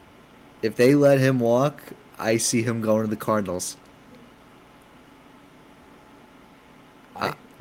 [0.62, 1.80] if they let him walk,
[2.18, 3.76] I see him going to the Cardinals.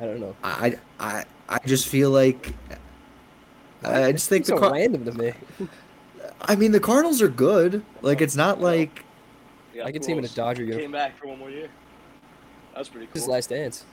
[0.00, 0.36] I, I don't know.
[0.42, 2.52] I I I just feel like
[3.84, 5.32] I just think It's the so Car- random to me.
[6.42, 7.82] I mean the Cardinals are good.
[8.02, 9.04] Like it's not like
[9.74, 11.68] Yeah, I could see him in a Pujols Dodger Came back for one more year.
[12.74, 13.14] That's pretty cool.
[13.14, 13.84] His last dance.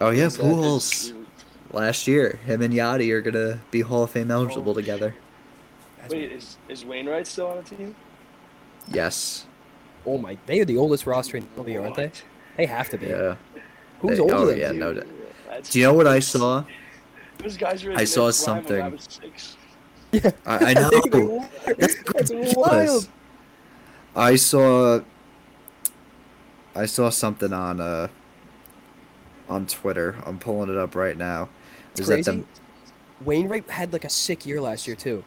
[0.00, 0.50] oh yeah, Exactly.
[0.50, 1.26] Pujols
[1.72, 2.38] last year.
[2.44, 5.14] Him and Yadi are gonna be Hall of Fame eligible Oh, together.
[5.96, 7.94] That's- Wait, is is Wainwright still on the team?
[8.92, 9.46] Yes.
[10.06, 10.36] Oh my!
[10.44, 12.10] They are the oldest roster in the MLB, aren't they?
[12.58, 13.06] They have to be.
[13.06, 13.36] Yeah.
[14.00, 14.78] Who's They- oh, older oh, than yeah, them?
[14.80, 15.06] no doubt.
[15.54, 16.64] That's Do you know what I saw?
[17.38, 18.90] Those guys were in I saw their I something.
[18.90, 19.56] was.
[20.46, 20.74] I, I
[21.12, 21.48] know.
[21.78, 23.08] That's, That's wild.
[24.16, 25.00] I saw
[26.74, 28.08] I saw something on uh
[29.48, 30.16] on Twitter.
[30.26, 31.48] I'm pulling it up right now.
[31.92, 32.30] It's Is that crazy.
[32.30, 32.48] them-
[33.24, 35.22] Wainwright had like a sick year last year too.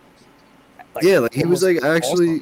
[1.02, 2.42] Yeah, like, he was, like, actually-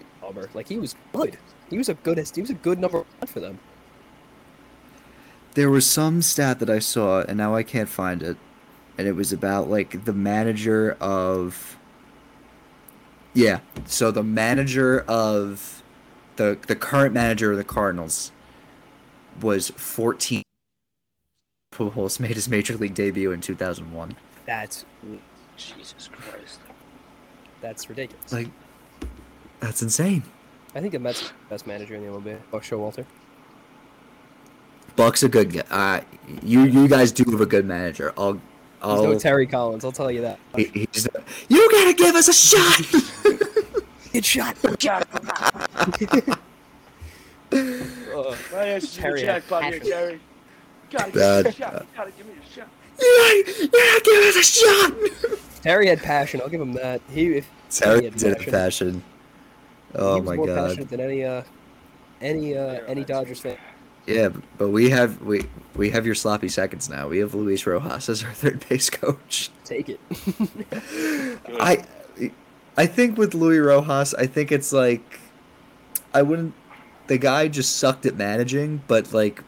[0.53, 1.37] like he was good.
[1.69, 2.17] He was a good.
[2.33, 3.59] He was a good number one for them.
[5.55, 8.37] There was some stat that I saw and now I can't find it.
[8.97, 11.77] And it was about like the manager of
[13.33, 13.59] Yeah.
[13.85, 15.83] So the manager of
[16.35, 18.31] the the current manager of the Cardinals
[19.41, 20.43] was 14
[21.73, 24.15] Pujols made his major league debut in 2001.
[24.45, 24.85] That's
[25.57, 26.59] Jesus Christ.
[27.61, 28.31] that's ridiculous.
[28.31, 28.47] Like
[29.59, 30.23] that's insane.
[30.73, 32.37] I think the Mets best manager in the MLB.
[32.51, 33.05] Buck oh, Showalter.
[34.95, 35.63] Buck's a good guy.
[35.69, 36.01] Uh,
[36.43, 38.13] you you guys do have a good manager.
[38.17, 38.41] I'll He's
[38.81, 39.83] I'll no Terry Collins.
[39.83, 40.39] I'll tell you that.
[40.55, 41.07] he- he's,
[41.49, 42.81] you gotta give us a shot.
[44.13, 44.55] Good shot.
[47.51, 49.79] Uh, My answer's in the Terry had jackpot here.
[49.79, 50.19] Terry.
[50.91, 51.45] Gotta give Bad.
[51.45, 51.73] me a shot.
[51.73, 52.67] You gotta give me a shot.
[52.99, 54.93] you gotta, you gotta give us a shot.
[55.61, 56.41] Terry had passion.
[56.41, 57.01] I'll give him that.
[57.09, 58.51] He if Terry had did have passion.
[58.51, 59.03] passion.
[59.95, 60.67] Oh he was my more god.
[60.69, 61.43] passionate than any uh
[62.21, 63.57] any uh any Dodgers fan.
[64.05, 65.41] Yeah, but we have we
[65.75, 67.07] we have your sloppy seconds now.
[67.07, 69.49] We have Luis Rojas as our third base coach.
[69.63, 69.99] Take it.
[71.59, 71.83] I
[72.77, 75.19] I think with Luis Rojas, I think it's like
[76.13, 76.53] I wouldn't
[77.07, 79.43] the guy just sucked at managing, but like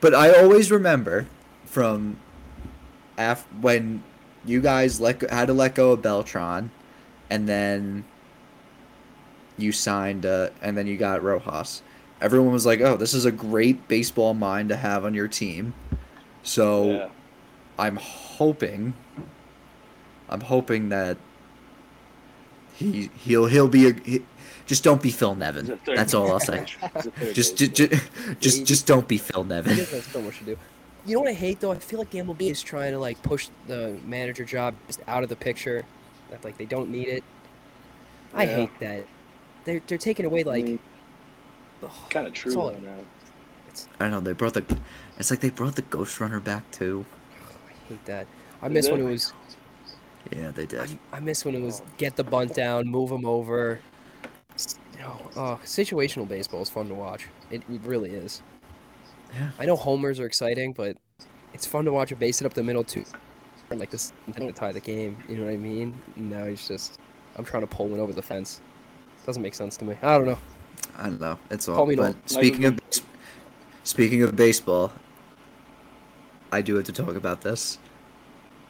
[0.00, 1.26] but I always remember
[1.64, 2.16] from
[3.18, 4.02] af- when
[4.44, 6.70] you guys let go, had to let go of Beltran
[7.28, 8.04] and then
[9.58, 11.82] you signed uh, and then you got Rojas.
[12.20, 15.74] Everyone was like, "Oh, this is a great baseball mind to have on your team."
[16.42, 17.08] So Yeah.
[17.78, 18.94] I'm hoping
[20.28, 21.16] I'm hoping that
[22.74, 24.22] he he'll he'll be a he,
[24.66, 25.64] just don't be Phil Nevin.
[25.66, 26.64] He's a third That's all I'll say.
[27.32, 27.74] Just, just
[28.40, 29.76] just just don't be Phil Nevin.
[29.76, 30.56] doesn't so much to do.
[31.06, 31.72] You know what I hate though?
[31.72, 35.22] I feel like the MLB is trying to like push the manager job just out
[35.22, 35.84] of the picture.
[36.30, 37.24] That like they don't need it.
[38.32, 38.56] I Yeah.
[38.56, 39.06] hate that.
[39.64, 40.64] They're they're taking away like.
[40.64, 40.89] mean, ugh,
[42.08, 42.88] kind of true all though
[44.00, 44.64] I- I know they brought the
[45.18, 47.04] it's like they brought the Ghost Runner back too.
[47.68, 48.26] I hate that.
[48.62, 49.32] I They miss when it was.
[50.34, 50.80] Yeah, they did.
[50.80, 51.88] I, I miss when it was oh.
[51.96, 53.80] get the bunt down, move them over.
[54.54, 57.26] S- You know, oh, situational baseball is fun to watch.
[57.50, 58.42] It, it really is.
[59.34, 59.50] Yeah.
[59.58, 60.96] I know homers are exciting, but
[61.54, 63.04] it's fun to watch a base it up the middle too.
[63.70, 65.16] Like this to tie the game.
[65.28, 66.00] You know what I mean?
[66.16, 66.98] No, it's just
[67.36, 68.60] I'm trying to pull one over the fence.
[69.26, 69.96] Doesn't make sense to me.
[70.02, 70.38] I don't know.
[70.96, 71.38] I don't know.
[71.50, 71.76] It's all.
[71.76, 72.78] Call me but speaking of
[73.84, 74.92] speaking of baseball,
[76.52, 77.78] I do have to talk about this.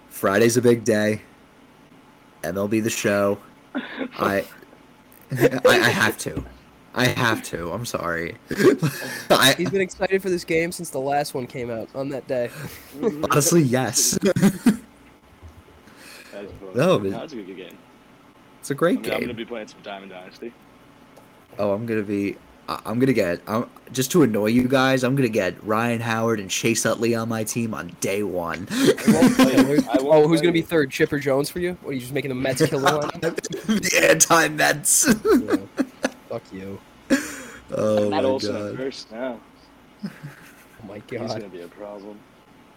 [0.09, 1.23] Friday's a big day.
[2.43, 3.39] MLB the show.
[4.19, 4.45] I
[5.33, 6.45] I, I have to.
[6.95, 7.71] I have to.
[7.73, 8.37] I'm sorry.
[9.31, 12.27] I, He's been excited for this game since the last one came out on that
[12.27, 12.51] day.
[13.31, 14.19] honestly, yes.
[16.33, 16.53] That's.
[16.75, 17.79] No, but- that's a good game.
[18.59, 20.53] It's a great mean, I'm gonna be playing some Diamond Dynasty.
[21.61, 22.37] Oh, I'm gonna be.
[22.71, 23.43] I- I'm gonna get.
[23.47, 25.05] I'm, just to annoy you guys.
[25.05, 28.67] I'm gonna get Ryan Howard and Chase Utley on my team on day one.
[28.71, 30.91] I won't Oh, who's gonna be third?
[30.91, 31.77] Chipper Jones for you?
[31.83, 35.15] What are you just making the Mets kill the the anti Mets.
[36.01, 36.09] Yeah.
[36.29, 36.81] Fuck you.
[37.73, 38.77] oh Matt my Olson at god.
[38.77, 39.41] first now.
[40.05, 40.11] Oh
[40.89, 41.21] my god.
[41.23, 42.19] He's gonna be a problem.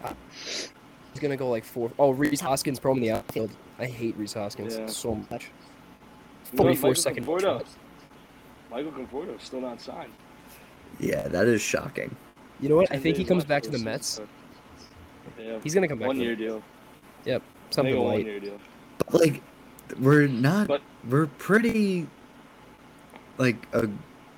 [0.02, 0.12] Ah.
[0.44, 3.50] He's gonna go like four oh Rhys Hoskins pro in the outfield.
[3.78, 4.86] I hate Rhys Hoskins Yeah.
[4.88, 5.50] so much.
[6.52, 7.40] You know, 44 Michael second Conforto.
[7.40, 7.66] shot.
[8.74, 10.12] Michael Conforto still not signed.
[10.98, 12.14] Yeah, that is shocking.
[12.60, 12.90] You know what?
[12.90, 14.20] I think he comes back to the Mets.
[15.38, 16.08] Yeah, He's gonna come back.
[16.08, 16.60] one year deal.
[17.24, 18.58] Yep, Something They go one year deal.
[18.98, 19.42] But like,
[20.00, 20.66] we're not.
[20.66, 22.08] But- we're pretty.
[23.38, 23.88] Like a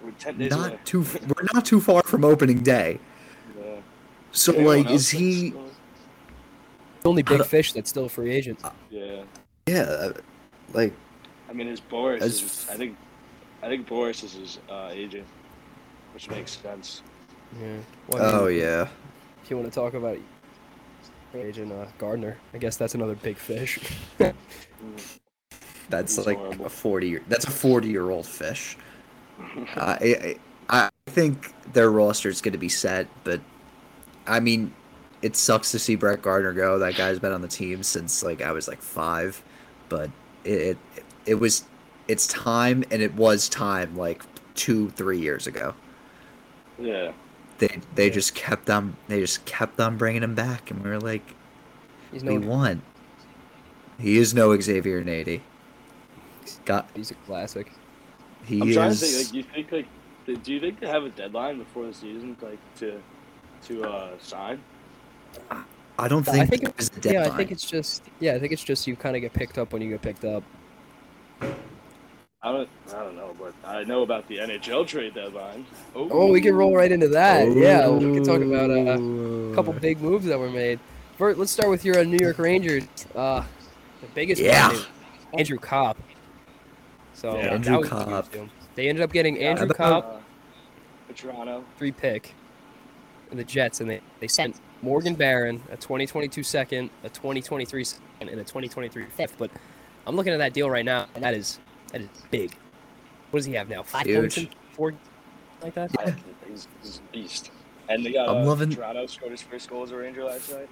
[0.03, 0.79] We're not away.
[0.85, 1.03] too.
[1.03, 2.99] We're not too far from opening day.
[3.59, 3.77] Yeah.
[4.33, 5.51] So Anyone like, is he?
[5.51, 8.61] The only big fish that's still a free agent.
[8.91, 9.23] Yeah.
[9.67, 10.13] Yeah, uh,
[10.73, 10.93] like
[11.49, 12.21] I mean, his Boras.
[12.21, 12.97] As Is, I think.
[13.67, 15.27] I think Boras is his uh, agent,
[16.15, 17.03] which makes sense.
[17.61, 17.79] Yeah.
[18.07, 18.87] Well, I mean, oh yeah.
[19.43, 20.19] If you want to talk about
[21.35, 23.81] agent uh, Gardner, I guess that's another big fish.
[25.89, 26.67] That's He's like horrible.
[26.67, 27.09] a forty.
[27.09, 28.77] Year, that's a forty-year-old fish.
[29.77, 30.37] I,
[30.69, 33.41] I I think their roster is going to be set, but
[34.27, 34.75] I mean,
[35.23, 36.81] it sucks to see Brett Gardner go.
[36.81, 39.43] That guy's been on the team since like I was like five,
[39.89, 40.11] but
[40.43, 41.65] it it, it was
[42.09, 44.23] it's time, and it was time like
[44.55, 45.75] two three years ago.
[46.79, 47.13] yeah.
[47.59, 51.01] They they just kept on they just kept on bringing him back, and we were
[51.01, 51.35] like,
[52.13, 52.47] He's we no.
[52.49, 52.83] won.
[53.99, 55.41] He is no Xavier Nady.
[56.67, 57.73] Got He's a classic.
[58.45, 58.75] he I'm is.
[58.77, 59.17] trying to think.
[59.27, 62.59] Like, you think like, do you think they have a deadline before the season, like
[62.81, 63.01] to
[63.69, 64.61] to uh, sign?
[65.99, 66.37] I don't think.
[66.37, 67.23] I think, think it- there's Yeah.
[67.25, 69.73] I think it's just yeah, I think it's just you kind of get picked up
[69.73, 70.43] when you get picked up.
[72.47, 72.69] I don't.
[72.95, 75.67] I don't know, but I know about the NHL trade deadline.
[75.97, 77.51] Oh, we can roll right into that.
[77.53, 79.01] Yeah, we can talk about uh,
[79.51, 80.79] a couple big moves that were made.
[81.19, 82.85] Bert, let's start with your uh, New York Rangers.
[83.17, 83.43] Uh,
[84.01, 84.71] the biggest Yeah.
[84.71, 84.87] is
[85.37, 85.99] Andrew Copp.
[87.15, 87.55] So Yeah.
[87.55, 88.29] Andrew was Copp.
[88.77, 90.23] They ended up getting Andrew about- Copp,
[91.11, 91.65] Uh, Toronto.
[91.79, 92.33] three pick,
[93.31, 98.05] and the Jets, and they, they sent Morgan Barron, a 2022 second, a 2023 second,
[98.21, 99.35] and a 2023 fifth.
[99.37, 99.51] But
[100.07, 101.59] I'm looking at that deal right now, and that is
[101.93, 102.53] that is big.
[103.31, 103.83] What does he have now?
[103.83, 104.95] Five points in four,
[105.63, 105.91] like that.
[105.99, 106.15] I-
[106.49, 107.51] He's, he's a beast.
[107.89, 110.51] And they got I'm uh, loving- Toronto scored his first goal as a Ranger last
[110.53, 110.69] night.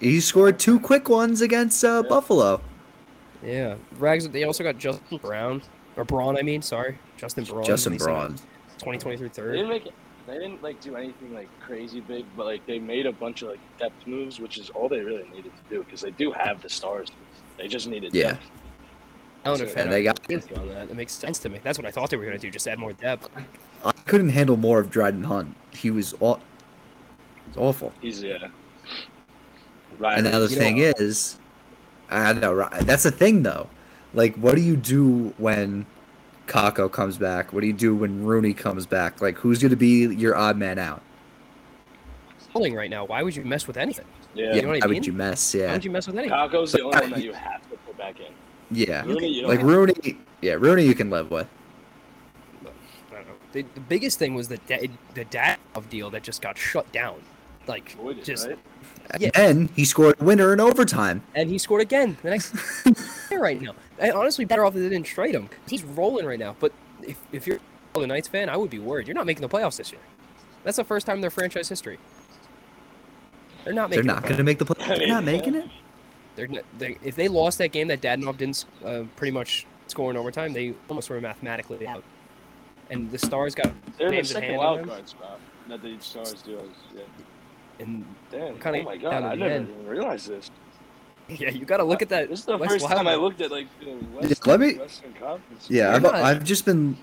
[0.00, 2.08] He scored two quick ones against uh, Yeah.
[2.08, 2.60] Buffalo.
[3.44, 4.28] Yeah, Rags.
[4.28, 5.62] They also got Justin Brown
[5.96, 6.38] or Braun.
[6.38, 7.64] I mean, sorry, Justin Braun.
[7.64, 8.36] Justin They sent Braun.
[8.78, 9.94] 2023 They didn't make it.
[10.26, 13.48] They didn't like do anything like crazy big, but like they made a bunch of
[13.50, 16.62] like depth moves, which is all they really needed to do because they do have
[16.62, 17.08] the stars.
[17.58, 18.32] They just needed Yeah.
[18.32, 18.50] depth.
[19.46, 20.20] I don't know if And they got.
[20.28, 20.90] with on that.
[20.90, 21.60] It makes sense to me.
[21.62, 22.50] That's what I thought they were gonna do.
[22.50, 23.28] Just add more depth.
[23.84, 25.54] I couldn't handle more of Dryden Hunt.
[25.70, 26.38] He was aw-
[27.48, 27.92] it's awful.
[28.00, 28.48] He's yeah.
[29.98, 30.18] Right.
[30.18, 31.38] And the other You know- thing uh, is,
[32.10, 33.68] I know right, that's the thing though.
[34.14, 35.86] Like, what do you do when
[36.46, 37.52] Kakko comes back?
[37.52, 39.20] What do you do when Rooney comes back?
[39.20, 41.02] Like, who's going to be your odd man out?
[42.52, 43.04] Pulling right now.
[43.04, 44.06] Why would you mess with anything?
[44.34, 44.54] yeah.
[44.54, 45.00] You know what I how mean?
[45.00, 45.54] would you mess?
[45.54, 45.62] Yeah.
[45.62, 46.36] Why Yeah, would you mess with anything?
[46.38, 48.32] Kakko's the only one that you have to put back in.
[48.70, 49.04] Yeah.
[49.04, 51.46] Rooney, Like have- Rooney, yeah, Rooney you can live with.
[52.64, 53.34] I don't know.
[53.52, 57.20] The, the biggest thing was the da- the Dadov deal that just got shut down.
[57.66, 58.58] Like Voided, just right?
[59.10, 59.30] And Yeah.
[59.34, 61.22] then he scored a winner in overtime.
[61.34, 62.54] and he scored again the next
[63.32, 63.74] right now.
[63.98, 65.48] And honestly, better off that they didn't trade him.
[65.68, 66.54] He's rolling right now.
[66.60, 66.72] But
[67.02, 67.58] if, if you're
[67.96, 69.08] a the Knights fan, I would be worried.
[69.08, 70.00] You're not making the playoffs this year.
[70.64, 71.98] That's the first time in their franchise history.
[73.64, 74.06] They're not They're making.
[74.14, 74.86] not the going to make the play.
[74.98, 75.68] They're not making it.
[76.36, 76.48] They're
[76.78, 80.52] they, if they lost that game that Dadonov didn't uh, pretty much score in overtime,
[80.52, 82.04] they almost were mathematically out.
[82.90, 85.40] And the Stars got They're in the second wild card spot.
[85.68, 86.58] That the Stars do.
[86.58, 87.00] Is, yeah.
[87.80, 88.58] and Damn.
[88.60, 89.68] Kinda oh my god, I never end.
[89.70, 90.50] even realized this.
[91.28, 92.28] yeah, you got to look at that.
[92.28, 94.74] This is the West first Wild time I looked at like the West, let me-
[94.74, 95.66] Western Conference.
[95.68, 96.96] Yeah, I've, not- I've just been.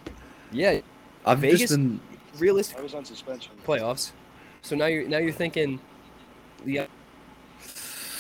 [0.52, 0.80] Yeah,
[1.26, 2.00] I've Vegas- just been.
[2.38, 3.52] realistic I was on suspension.
[3.68, 4.12] playoffs.
[4.62, 5.82] So now you're now you're thinking,
[6.66, 6.90] yeah, what's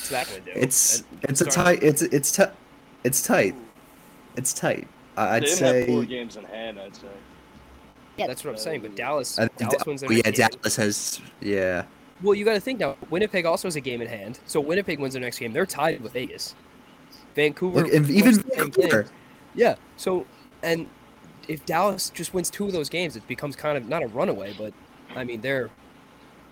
[0.09, 0.41] that gonna?
[0.55, 1.83] It's And it's a tight.
[1.83, 2.51] It's it's tight.
[3.03, 3.55] It's tight.
[4.35, 4.87] It's tight.
[5.17, 6.07] I- I'd they didn't have four say.
[6.07, 6.79] games in hand.
[6.79, 7.07] I'd say.
[8.17, 8.81] Yeah, That's what I'm uh, saying.
[8.81, 10.33] But Dallas, I- Dallas wins their yeah, game.
[10.33, 11.21] Dallas has.
[11.41, 11.85] Yeah.
[12.21, 12.95] Well, you got to think now.
[13.09, 14.39] Winnipeg also has a game in hand.
[14.45, 15.51] So Winnipeg wins their next game.
[15.51, 16.55] They're tied with Vegas.
[17.35, 17.83] Vancouver.
[17.83, 18.81] Look, and even wins the same thing.
[18.83, 19.07] Vancouver.
[19.55, 19.75] Yeah.
[19.97, 20.25] So
[20.61, 20.87] and
[21.47, 24.53] if Dallas just wins two of those games, it becomes kind of not a runaway,
[24.57, 24.73] but
[25.15, 25.69] I mean they're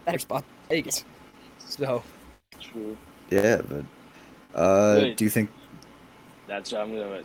[0.06, 1.06] better spot than Vegas.
[1.60, 2.04] So
[2.60, 2.98] True.
[3.32, 3.86] Yeah, but
[4.60, 5.18] uh, Wait.
[5.18, 5.50] do you think
[6.48, 7.24] That's what I'm gonna.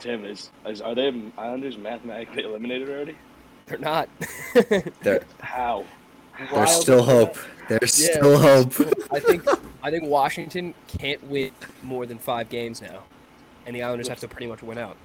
[0.00, 3.16] Tim is, is are they Islanders mathematically eliminated already?
[3.66, 4.08] they're not.
[5.02, 5.84] there How?
[6.38, 6.68] there's Wild.
[6.68, 7.36] still hope?
[7.68, 8.16] There's Yeah.
[8.16, 8.72] still hope.
[9.12, 9.44] I think
[9.82, 13.04] I think Washington can't win more than five games now,
[13.66, 14.96] and the Islanders have to pretty much win out.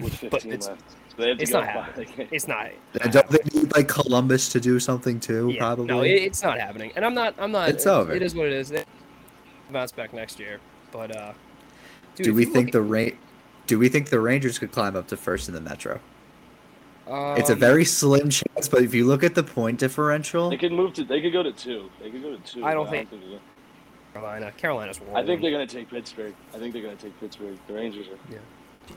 [0.00, 0.82] With 15 it's- left.
[1.16, 2.28] So they have to it's not happening.
[2.30, 2.68] It's not.
[3.10, 5.50] Don't they need like Columbus to do something too?
[5.50, 5.86] Yeah, probably.
[5.86, 6.92] no, it, it's not happening.
[6.94, 7.34] And I'm not.
[7.38, 7.70] I'm not.
[7.70, 8.12] It's over.
[8.12, 8.72] It is what it is.
[9.68, 10.60] They bounce back next year,
[10.92, 11.32] but uh,
[12.14, 13.16] dude, do we think look the Ra-
[13.66, 16.00] Do we think the Rangers could climb up to first in the Metro?
[17.06, 20.50] at- it's a um, very slim chance, but if you look at the point differential,
[20.50, 21.04] They could move to.
[21.04, 21.90] They could go to two.
[22.02, 22.64] They could go to two.
[22.64, 23.40] I don't think- they're gonna-
[24.14, 24.52] Carolina.
[24.56, 25.00] Carolina's.
[25.14, 26.34] I think they're gonna take Pittsburgh.
[26.54, 27.56] I think they're gonna take Pittsburgh.
[27.66, 28.32] The Rangers are.
[28.32, 28.38] Yeah.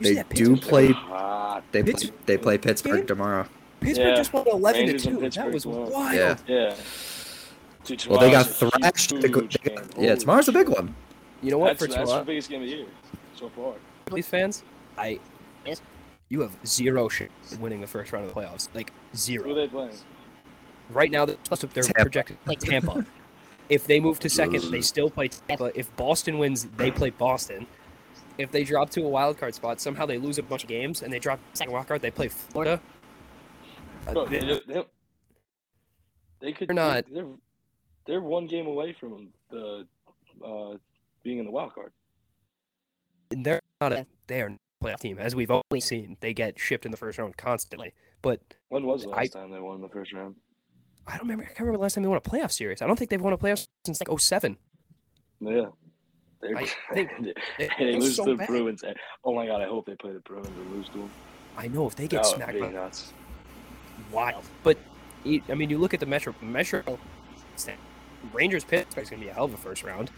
[0.00, 0.88] They do play.
[0.88, 3.46] They play, Pittsburgh- they play Pittsburgh tomorrow.
[3.80, 4.14] Pittsburgh Yeah.
[4.14, 5.28] just won eleven Rangers to two.
[5.30, 6.14] That was wild.
[6.14, 6.36] Yeah.
[6.46, 6.74] Yeah.
[7.84, 9.10] Dude, Well, they got thrashed.
[9.10, 10.94] They they got- yeah, Holy tomorrow's a big one.
[11.42, 11.78] You know what?
[11.78, 12.86] That's, For that's the tomorrow, biggest game of the year
[13.34, 13.74] so far.
[14.06, 14.62] Phillies fans,
[14.96, 15.18] I
[16.28, 18.68] you have zero shit at winning the first round of the playoffs.
[18.74, 19.44] Like zero.
[19.44, 19.66] Who are zero.
[19.66, 19.98] they playing?
[20.90, 22.00] Right now, they're they're Tampa.
[22.02, 23.06] projected to play Tampa.
[23.68, 25.72] if they move to second, they still play Tampa.
[25.78, 27.66] If Boston wins, they play Boston.
[28.38, 31.02] If they drop to a wild card spot, somehow they lose a bunch of games
[31.02, 32.80] and they drop second wild card, they play Florida.
[34.06, 34.84] Uh, Bro, they- they, they,
[36.40, 36.68] they could.
[36.68, 37.26] They're not- They're,
[38.06, 39.86] they're one game away from the
[40.44, 40.76] uh,
[41.22, 41.92] being in the wild card.
[43.30, 46.16] they're not a they are not a playoff team as we've always seen.
[46.20, 47.92] They get shipped in the first round constantly.
[48.22, 50.36] But When was the I- last time they won the first round?
[51.06, 51.42] I don't remember.
[51.44, 52.80] I can't remember the last time they won a playoff series.
[52.80, 54.56] I don't think they've won a playoff since like 07.
[55.40, 55.66] Yeah.
[56.40, 58.46] They're, I think they, they- they lose so to the bad.
[58.48, 58.84] Bruins.
[59.24, 59.60] Oh my god!
[59.62, 61.10] I hope they play the Bruins and lose to them.
[61.56, 63.12] I know if they get That would smacked be by nuts.
[64.12, 64.44] wild.
[64.62, 64.78] But
[65.26, 66.82] I mean, you look at the Metro Metro
[68.22, 70.10] stand- Rangers Pittsburgh's gonna be a hell of a first round.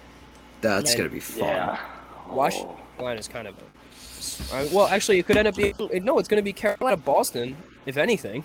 [0.60, 0.98] That's Yeah.
[0.98, 1.48] gonna be fun.
[1.48, 1.78] Yeah.
[2.28, 2.76] Wash- Oh.
[2.98, 5.74] Line is kind of a uh, well, actually, it could end up being
[6.04, 6.18] no.
[6.18, 7.56] It's gonna be Carolina Boston,
[7.86, 8.44] if anything.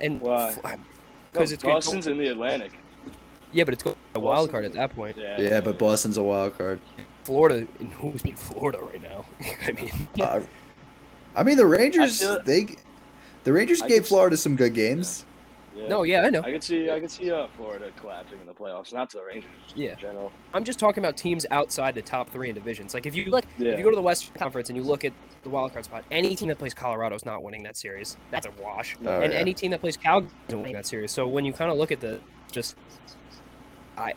[0.00, 0.50] And Why?
[1.32, 2.72] Because No, it's gonna Boston's in the Atlantic.
[3.52, 5.16] yeah, but it's going a wild card at that point.
[5.16, 5.40] Yeah.
[5.40, 6.80] Yeah, but Boston's a wild card.
[7.24, 9.24] Florida, and who's in Florida right now?
[9.66, 10.40] I mean, Uh,
[11.34, 12.20] I mean, the Rangers.
[12.20, 12.68] feel- They,
[13.44, 15.24] the Rangers I gave Florida some good games.
[15.26, 15.35] Yeah.
[15.88, 16.40] No, yeah, I know.
[16.42, 16.90] I could see.
[16.90, 18.92] I could see uh, Florida collapsing in the playoffs.
[18.92, 19.50] Not to the Rangers.
[19.74, 19.92] Yeah.
[19.92, 20.32] In general.
[20.54, 22.94] I'm just talking about teams outside the top three in divisions.
[22.94, 23.72] Like if you look, Yeah.
[23.72, 25.12] if you go to the Western Conference and you look at
[25.42, 28.16] the wild card spot, any team that plays Colorado is not winning that series.
[28.30, 28.96] That's a wash.
[29.04, 29.38] Oh, and yeah.
[29.38, 31.12] any team that plays Calgary isn't winning that series.
[31.12, 32.20] So when you kind of look at the,
[32.50, 32.76] just,
[33.96, 34.14] I,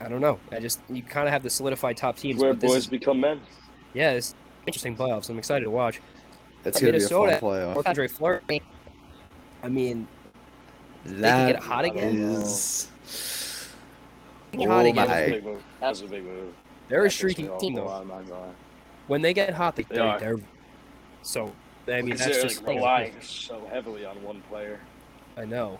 [0.00, 0.38] I don't know.
[0.52, 2.40] I just you kind of have the solidified top teams.
[2.40, 3.40] Where but boys is, become men.
[3.94, 4.34] yeah, it's
[4.66, 5.30] interesting playoffs.
[5.30, 6.00] I'm excited to watch.
[6.62, 7.86] That's gonna Minnesota- be a fun playoff.
[7.86, 8.62] Andre Fleury.
[9.62, 10.06] I mean,
[11.08, 12.16] That get hot again?
[12.18, 12.88] is-
[14.52, 15.06] get hot Oh again.
[15.06, 15.62] That was a big move.
[15.80, 16.54] That was a big move.
[16.88, 17.84] they're a That pissed streaky team though.
[17.86, 18.52] lot, I'm not gonna lie.
[19.06, 20.36] When they get hot, they, They they're, they're
[21.22, 21.52] so.
[21.88, 24.80] I mean, that's they're just like relying so heavily on one player.
[25.36, 25.78] I know.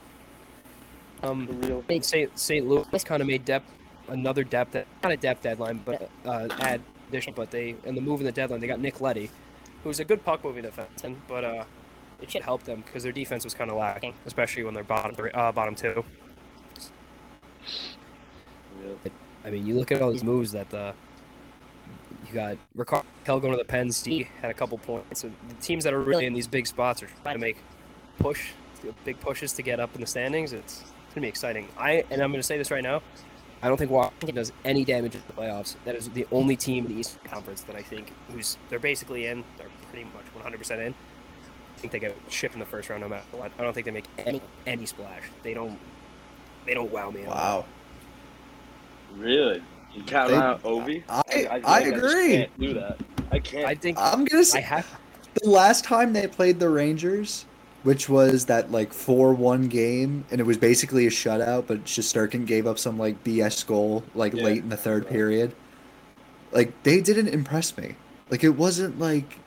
[1.23, 2.03] Um, For real.
[2.03, 2.39] St.
[2.39, 2.66] St.
[2.66, 3.69] Louis kind of made depth
[4.09, 7.32] another depth not a depth deadline, but uh, add addition.
[7.35, 9.31] But they and the move in the deadline they got Nick Leddy,
[9.82, 11.65] who's a good puck moving defenseman, but uh,
[12.20, 15.14] it should help them because their defense was kind of lacking, especially when they're bottom
[15.14, 16.05] three, uh, bottom two.
[19.44, 20.94] I mean, you look at all these moves that the
[22.26, 24.02] you got Ricardo going to the Pens.
[24.02, 25.20] D had a couple points.
[25.20, 27.59] So the teams that are really in these big spots are trying to make
[28.18, 28.51] push
[29.05, 30.52] big pushes to get up in the standings.
[30.52, 31.68] It's, it's gonna be exciting.
[31.78, 33.02] I and I'm gonna say this right now.
[33.62, 35.76] I don't think Washington does any damage in the playoffs.
[35.84, 39.26] That is the only team in the Eastern Conference that I think who's they're basically
[39.26, 39.44] in.
[39.56, 40.94] They're pretty much 100% in.
[41.87, 43.53] I think they get shipped in the first round no matter what.
[43.59, 45.23] I don't think they make any any splash.
[45.45, 45.79] They don't.
[46.65, 47.23] They don't wow me.
[47.25, 47.65] Wow.
[49.17, 49.63] Really?
[49.95, 51.05] You count They- out Ovi?
[51.09, 52.33] I- feel I like just agree.
[52.37, 52.99] can't do that.
[53.31, 53.67] I can't.
[53.67, 54.99] I think I'm gonna I say have.
[55.43, 57.45] the last time they played the Rangers,
[57.85, 62.67] which was that like four-one game, and it was basically a shutout, but Shesterkin gave
[62.67, 64.43] up some like BS goal like Yeah.
[64.45, 65.55] late in the third period.
[66.51, 67.95] Like they didn't impress me.
[68.29, 69.39] Like it wasn't like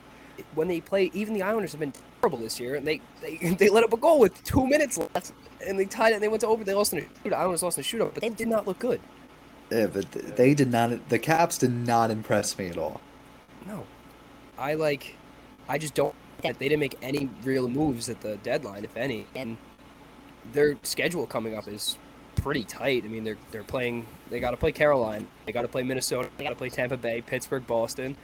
[0.54, 3.68] when they play, even the Islanders have been terrible this year, and they they, they
[3.68, 5.32] let up a goal with two minutes left,
[5.66, 6.14] and they tied it.
[6.14, 6.64] and They went to over.
[6.64, 7.34] They lost in a shootout.
[7.34, 9.00] Islanders lost in a shootout, but they did not look good.
[9.70, 11.08] yeah, but they did not.
[11.08, 13.00] The Caps did not impress me at all.
[13.66, 13.84] No,
[14.58, 15.16] I like.
[15.68, 16.14] I just don't.
[16.42, 19.58] That they didn't make any real moves at the deadline, if any, and
[20.52, 21.98] their schedule coming up is
[22.36, 23.04] pretty tight.
[23.04, 24.06] I mean, they're they're playing.
[24.30, 25.26] They got to play Caroline.
[25.44, 26.30] They got to play Minnesota.
[26.38, 28.16] They got to play Tampa Bay, Pittsburgh, Boston.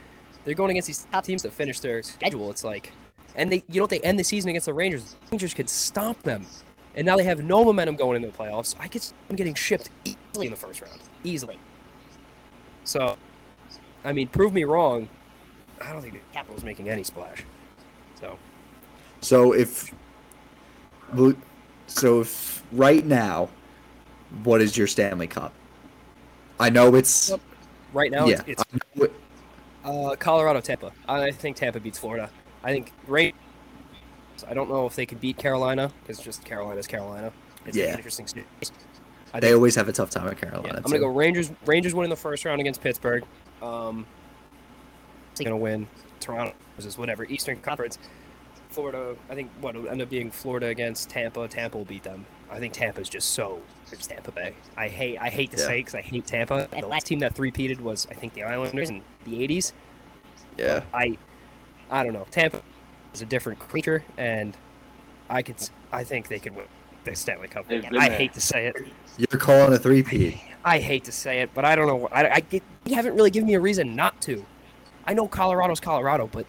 [0.45, 2.49] They're going against these top teams to finish their schedule.
[2.49, 2.91] It's like,
[3.37, 5.13] And they, you know, they end the season against the Rangers.
[5.13, 6.45] The Rangers could stomp them,
[6.95, 8.75] and now they have no momentum going into the playoffs.
[8.79, 11.59] I could see them getting shipped easily in the first round, easily.
[12.83, 13.15] So,
[14.03, 15.07] I mean, prove me wrong.
[15.81, 17.43] I don't think the Capitals making any splash.
[18.19, 18.39] So,
[19.21, 19.93] So if,
[21.85, 23.49] so if right now,
[24.43, 25.53] what is your Stanley Cup?
[26.59, 27.31] I know it's
[27.93, 28.41] right now yeah.
[28.47, 29.13] it's, it's I know it-
[29.85, 30.91] Uh, Colorado, Tampa.
[31.07, 32.29] I think Tampa beats Florida.
[32.67, 33.33] I think Ray.
[34.45, 37.31] I don't know if they could beat Carolina because just Carolina's Carolina.
[37.65, 37.85] It's Yeah.
[37.85, 38.45] an interesting series.
[39.33, 40.75] I they think, always have a tough time at yeah, Carolina.
[40.77, 41.49] I'm gonna go Rangers.
[41.65, 43.23] Rangers win in the first round against Pittsburgh.
[43.61, 44.05] Um,
[45.39, 45.87] gonna win.
[46.19, 47.97] Toronto versus whatever Eastern Conference.
[48.69, 49.15] Florida.
[49.29, 51.47] I think what will end up being Florida against Tampa.
[51.47, 52.25] Tampa will beat them.
[52.51, 53.61] I think Tampa's just so.
[53.93, 54.53] It's Tampa Bay.
[54.75, 55.19] I hate.
[55.19, 55.67] I hate to Yeah.
[55.67, 56.67] say because I hate Tampa.
[56.73, 59.71] And the last team that three-peated was I think the Islanders in the '80s.
[60.57, 60.81] Yeah.
[60.93, 61.17] I,
[61.89, 62.25] I don't know.
[62.31, 62.61] Tampa
[63.13, 64.55] is a different creature, and
[65.29, 65.55] I could.
[65.55, 66.65] s- I think they could win
[67.05, 67.69] the Stanley Cup.
[67.69, 67.95] Again.
[67.97, 68.17] I there.
[68.17, 68.75] hate to say it.
[69.17, 70.37] You're calling a three-peat.
[70.65, 72.07] I hate to say it, but I don't know.
[72.11, 74.45] I, I get, you haven't really given me a reason not to.
[75.05, 76.45] I know Colorado's Colorado, but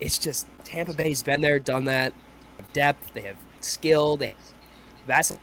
[0.00, 2.14] it's just Tampa Bay's been there, done that.
[2.72, 4.34] Depth, they have skill, they
[5.06, 5.36] that's.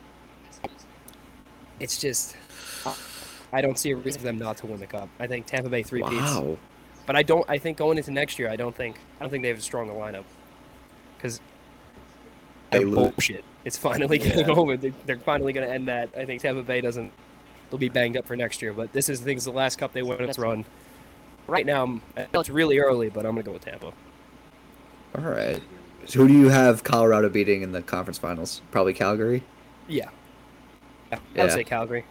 [1.80, 2.36] It's just,
[3.53, 5.10] I don't see a reason for them not to win the cup.
[5.19, 6.57] I think Tampa Bay three peats, Wow.
[7.07, 7.49] But I don't.
[7.49, 8.99] I think going into next year, I don't think.
[9.19, 10.25] I don't think they have a stronger lineup
[11.17, 11.41] because
[12.71, 13.43] They they're bullshit.
[13.65, 14.77] It's finally getting over.
[14.77, 16.09] They're, they're finally going to end that.
[16.15, 17.11] I think Tampa Bay doesn't.
[17.69, 19.77] They'll be banged up for next year, but this is I think it's the last
[19.77, 20.65] cup they win in its run.
[21.47, 22.01] Right now, I'm,
[22.34, 23.93] know it's really early, but I'm going to go with Tampa.
[25.17, 25.61] All right.
[26.05, 28.61] So who do you have Colorado beating in the conference finals?
[28.71, 29.43] Probably Calgary.
[29.88, 30.09] Yeah.
[31.11, 31.43] yeah Yeah.
[31.43, 32.05] I'd say Calgary.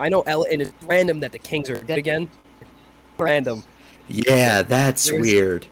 [0.00, 2.28] I know L, and it's random that the Kings are good again.
[3.18, 3.62] Random,
[4.08, 5.66] Yeah, that's There's- weird.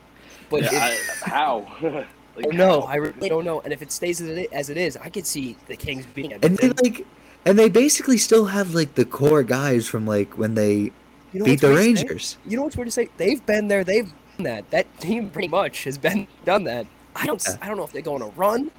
[0.50, 1.66] but Yeah, if, I, how?
[2.36, 2.80] like, I know.
[2.82, 2.86] how?
[2.86, 3.60] I really don't know.
[3.60, 6.32] And if it stays as it, as it is, I could see the Kings beating
[6.42, 7.06] And they like,
[7.44, 10.92] and they basically still have like the core guys from like when they
[11.32, 12.02] You know beat the weird to say?
[12.06, 12.36] Rangers.
[12.46, 13.08] You know what's weird to say?
[13.16, 13.84] They've been there.
[13.84, 14.70] They've done that.
[14.70, 16.86] That team pretty much has been done that.
[17.16, 17.42] I don't.
[17.46, 17.56] Yeah.
[17.60, 18.70] I don't know if they go on a run,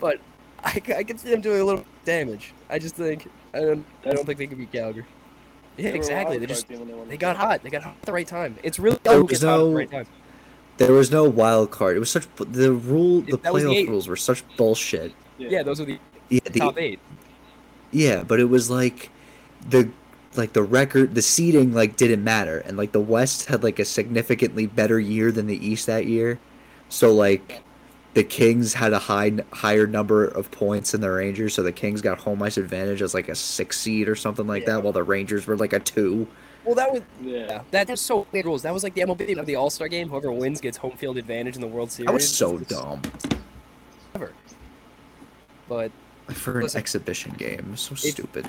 [0.00, 0.18] but
[0.64, 2.52] I, I can see them doing a little damage.
[2.68, 3.86] I just think I don't.
[4.04, 5.04] I don't think they can beat Calgary.
[5.78, 6.38] Yeah, They exactly.
[6.38, 7.62] They just team they got hot.
[7.62, 8.56] They got hot at the right time.
[8.62, 10.06] It's really There oh, was gets the no- right time.
[10.76, 11.96] There was no wild card.
[11.96, 13.22] It was such the rule.
[13.22, 13.88] The That was the playoff eight.
[13.88, 15.12] rules were such bullshit.
[15.38, 15.98] Yeah, those are the
[16.28, 17.00] Yeah, the, top eight.
[17.90, 19.10] yeah, but it was like
[19.68, 19.88] the
[20.36, 23.84] like the record, the seeding like didn't matter, and like the West had like a
[23.84, 26.38] significantly better year than the East that year.
[26.88, 27.60] So like
[28.18, 32.02] the Kings had a high higher number of points than the Rangers, so the Kings
[32.02, 34.72] got home ice advantage as like a six seed or something like Yeah.
[34.74, 36.26] that, while the Rangers were like a two.
[36.64, 37.46] Well, that was Yeah.
[37.48, 37.62] yeah.
[37.70, 38.62] That was so weird rules.
[38.62, 40.08] That was like the MLB of the All Star game.
[40.08, 42.06] Whoever wins gets home field advantage in the World Series.
[42.08, 43.02] That was so It's dumb
[44.16, 44.32] Ever.
[45.68, 45.92] But
[46.26, 47.76] for an Listen, exhibition game.
[47.76, 48.48] So if- stupid.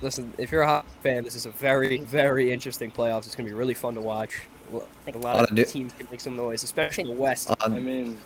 [0.00, 3.26] listen, if you're a hot fan, this is a very, very interesting playoffs.
[3.26, 4.40] It's gonna be really fun to watch.
[4.70, 7.02] Well, I think a lot Lot of of new- teams can make some noise, especially
[7.02, 7.50] in the West.
[7.60, 8.16] I mean,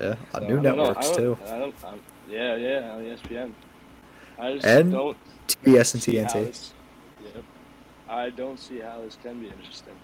[0.00, 1.38] yeah, on so, new I I don't know, networks I don't, too.
[1.46, 1.74] I don't,
[2.28, 3.52] yeah, yeah, on ESPN.
[4.38, 5.16] I just And don't
[5.48, 6.32] TBS and TNT.
[6.46, 6.72] this.
[7.34, 7.44] Yep.
[8.08, 9.94] I don't see how this can be interesting.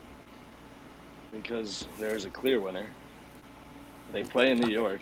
[1.32, 2.86] Because there's a clear winner.
[4.12, 5.00] They play in New York.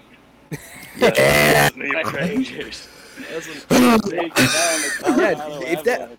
[0.97, 1.69] Yeah.
[1.77, 2.89] New York Rangers.
[3.32, 6.11] Listen, Take down the Colorado if that-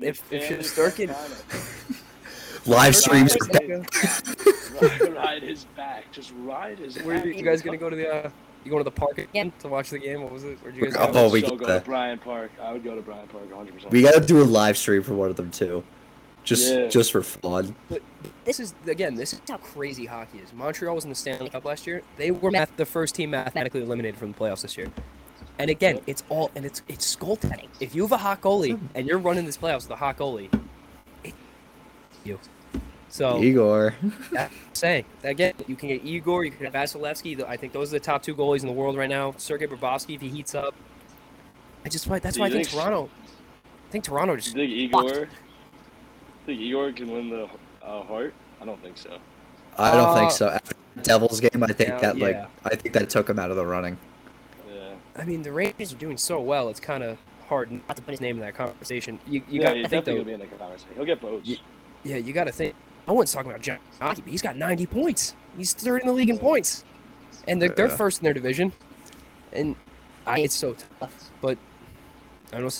[0.00, 1.77] if- if Stanley Shesterkin- Cup final.
[2.68, 3.36] Live streams.
[3.40, 3.88] Ride are his
[4.80, 5.10] back.
[5.16, 6.12] ride his back.
[6.12, 7.24] Just ride his where back.
[7.26, 8.08] you, you guys gonna go to the?
[8.26, 8.30] Uh,
[8.64, 10.22] you going to the park again to watch the game?
[10.22, 10.58] What was it?
[10.60, 11.20] Where'd you guys Oh, go?
[11.20, 11.78] I would we so get go that.
[11.84, 12.50] to Bryant Park.
[12.60, 13.90] I would go to Bryant Park 100%.
[13.90, 15.84] We gotta do a live stream for one of them too,
[16.44, 16.88] just Yeah.
[16.88, 17.74] just for fun.
[18.44, 19.14] This is again.
[19.14, 20.52] This is how crazy hockey is.
[20.52, 22.02] Montreal was in the Stanley Cup last year.
[22.16, 24.88] They were math- the first team mathematically eliminated from the playoffs this year.
[25.58, 27.68] And again, it's all and it's it's goaltending.
[27.80, 30.52] If you have a hot goalie and you're running this playoffs with a hot goalie,
[31.24, 31.32] it,
[32.24, 32.38] you.
[33.08, 33.94] So Igor.
[34.38, 37.42] I'm saying again, you can get Igor, you can have Vasilevskiy.
[37.48, 39.34] I think those are the top two goalies in the world right now.
[39.38, 40.74] Sergei Bobrovsky, if he heats up,
[41.84, 43.08] I just that's Do why I think think- Toronto.
[43.64, 45.28] I think Toronto You just think Igor?
[46.44, 47.48] Think Igor can win the
[47.82, 48.34] uh, Hart?
[48.60, 49.16] I don't think so.
[49.78, 50.48] I don't think Uh, so.
[50.50, 52.46] After the Devils game, I think yeah, that like yeah.
[52.64, 53.96] I think that took him out of the running.
[54.70, 54.90] Yeah.
[55.16, 56.68] I mean, the Rangers are doing so well.
[56.68, 57.16] It's kind of
[57.48, 59.18] hard not to put his name in that conversation.
[59.26, 60.12] You, you yeah, got to think though.
[60.12, 60.90] gonna be in the conversation.
[60.96, 61.48] He'll get votes.
[61.48, 61.62] Ye-
[62.04, 62.74] Yeah, you got to think.
[63.08, 65.34] No one's talking about John Hockey, but he's got 90 points.
[65.56, 66.84] He's third in the league in points,
[67.48, 68.70] and they're, they're first in their division.
[69.50, 69.76] And
[70.26, 71.30] I, it's so tough.
[71.40, 71.56] But
[72.52, 72.70] I don't know.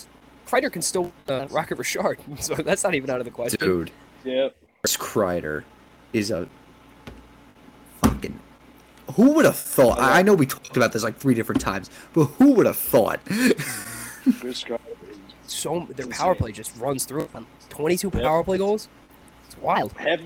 [0.47, 3.57] Kreider can still uh, Rocket Richard, so that's not even out of the question.
[3.59, 3.91] Dude,
[4.23, 4.55] Yep.
[4.83, 5.63] Chris Kreider
[6.13, 6.47] is a
[8.03, 8.39] fucking
[9.15, 9.99] who would have thought?
[9.99, 12.77] I I know we talked about this like three different times, but who would have
[12.77, 13.19] thought?
[14.39, 14.83] Chris Carter
[15.47, 17.47] So their power play just runs through them.
[17.69, 18.89] 22 power play goals.
[19.49, 19.93] It's wild.
[19.93, 20.19] half,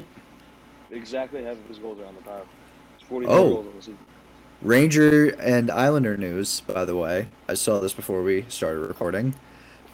[0.91, 2.41] exactly half of his goals are on the power.
[2.99, 3.49] It's 44 Oh.
[3.53, 3.97] goals on the season.
[4.61, 7.27] Ranger and Islander news, by the way.
[7.47, 9.33] I saw this before we started recording.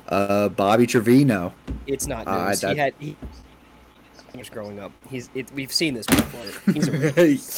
[0.08, 1.54] Uh, Bobby Trivigno.
[1.86, 3.16] It's not Uh, that- he had he,
[4.34, 4.92] he was growing up.
[5.10, 6.74] He's it, we've seen this before.
[6.74, 6.88] He's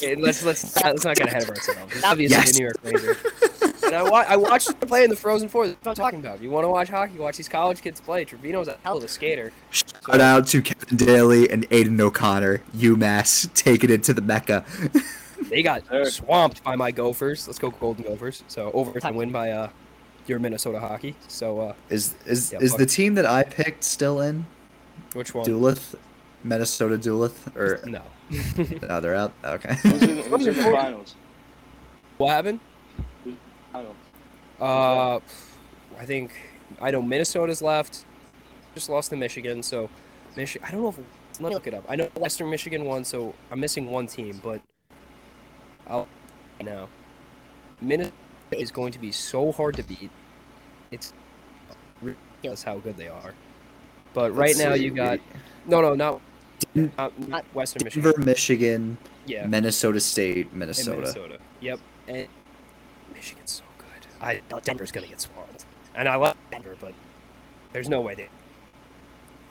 [0.04, 1.94] a, let's let's let's not get ahead of ourselves.
[1.94, 2.56] He's obviously Yes.
[2.56, 3.18] a New York Ranger.
[3.92, 5.68] And I, wa- I watched him play in the Frozen Four.
[5.68, 6.42] That's what I'm talking about.
[6.42, 7.18] You want to watch hockey?
[7.18, 8.24] Watch these college kids play.
[8.24, 9.52] Trivigno's a hell of a skater.
[9.72, 14.64] Shout out to Kevin Daly and Aiden O'Connor, UMass, taking it to the Mecca.
[15.50, 16.06] They got Sure.
[16.06, 17.48] swamped by my Gophers.
[17.48, 18.44] Let's go Golden Gophers.
[18.48, 19.70] So overtime win by uh
[20.28, 21.16] your Minnesota hockey.
[21.28, 22.80] So uh Is is Yeah, is fuck.
[22.80, 24.46] the team that I picked still in?
[25.14, 25.44] which one?
[25.44, 25.96] Duluth,
[26.44, 28.04] Minnesota Duluth, or No.
[28.88, 29.02] no?
[29.02, 29.34] They're out.
[29.44, 29.74] Okay.
[29.82, 31.16] Who's in, who's in the finals?
[32.18, 32.60] what happened?
[34.62, 34.66] I.
[34.66, 35.20] Uh,
[36.00, 36.32] I think
[36.82, 38.06] I know Minnesota's left.
[38.74, 39.90] Just lost to Michigan, so
[40.36, 40.68] Michigan.
[40.68, 40.98] I don't know if
[41.42, 41.84] let me look it up.
[41.90, 44.62] I know Western Michigan won, so I'm missing one team, but
[45.88, 46.08] I'll
[46.62, 46.88] now.
[47.82, 48.14] Minnesota
[48.52, 50.12] is going to be so hard to beat.
[50.92, 51.14] It's
[52.02, 53.34] ridiculous how good they are.
[54.14, 54.84] But right Let's now see.
[54.84, 55.20] you got
[55.66, 56.22] no, no, not
[56.76, 58.12] not, not Western Michigan.
[58.12, 60.98] Denver, Michigan, Yeah, Minnesota State, and Minnesota.
[60.98, 61.38] Minnesota.
[61.62, 61.80] Yep.
[62.08, 62.28] And
[63.14, 63.64] Michigan's so
[64.22, 64.42] good.
[64.54, 65.66] I Denver's gonna get swamped,
[65.96, 66.94] and I love Denver, but
[67.74, 68.30] there's no way they.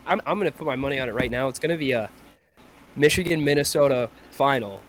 [0.07, 1.49] I'm I'm gonna put my money on it right now.
[1.49, 2.11] It's gonna be a
[2.97, 4.81] Michigan Minnesota final.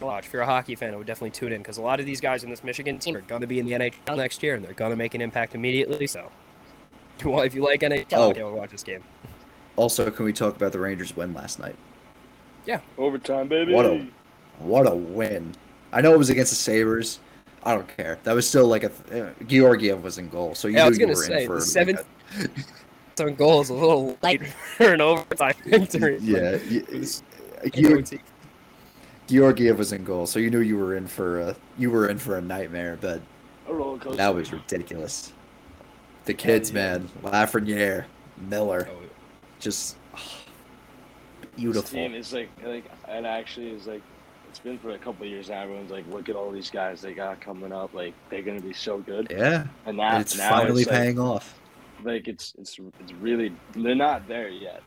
[0.00, 2.06] Watch if you're a hockey fan, I would definitely tune in because a lot of
[2.06, 4.64] these guys in this Michigan team are gonna be in the NHL next year, and
[4.64, 6.06] they're gonna make an impact immediately.
[6.06, 6.30] So,
[7.24, 8.30] well, if you like NHL, Oh.
[8.30, 9.02] okay, watch this game.
[9.76, 11.76] Also, can we talk about the Rangers' win last night?
[12.66, 13.72] Yeah, overtime, baby.
[13.74, 14.06] What a
[14.58, 15.54] what a win!
[15.92, 17.18] I know it was against the Sabres.
[17.62, 18.18] I don't care.
[18.24, 20.90] That was still like a uh, Georgiev was in goal, so you Yeah, I knew
[20.90, 22.06] was you gonna were say in for the like,
[23.16, 26.18] seven goals a little light for an overtime victory.
[26.22, 27.04] Yeah, y-
[29.26, 32.18] Georgiev was in goal, so you knew you were in for a you were in
[32.18, 32.98] for a nightmare.
[33.00, 33.20] But
[33.68, 35.32] A that was ridiculous.
[36.24, 36.74] The kids, yeah.
[36.98, 38.04] man, Lafreniere,
[38.48, 38.96] Miller, Oh,
[39.58, 40.22] just This
[41.56, 41.90] beautiful.
[41.90, 44.02] team is like, like, it actually is like,
[44.50, 45.62] it's been for a couple of years now.
[45.62, 47.94] Everyone's like, look at all these guys they got coming up.
[47.94, 49.28] Like, they're gonna be so good.
[49.30, 51.58] Yeah, And now, it's now finally it's like, paying off.
[52.02, 54.82] like it's it's it's really they're not there yet.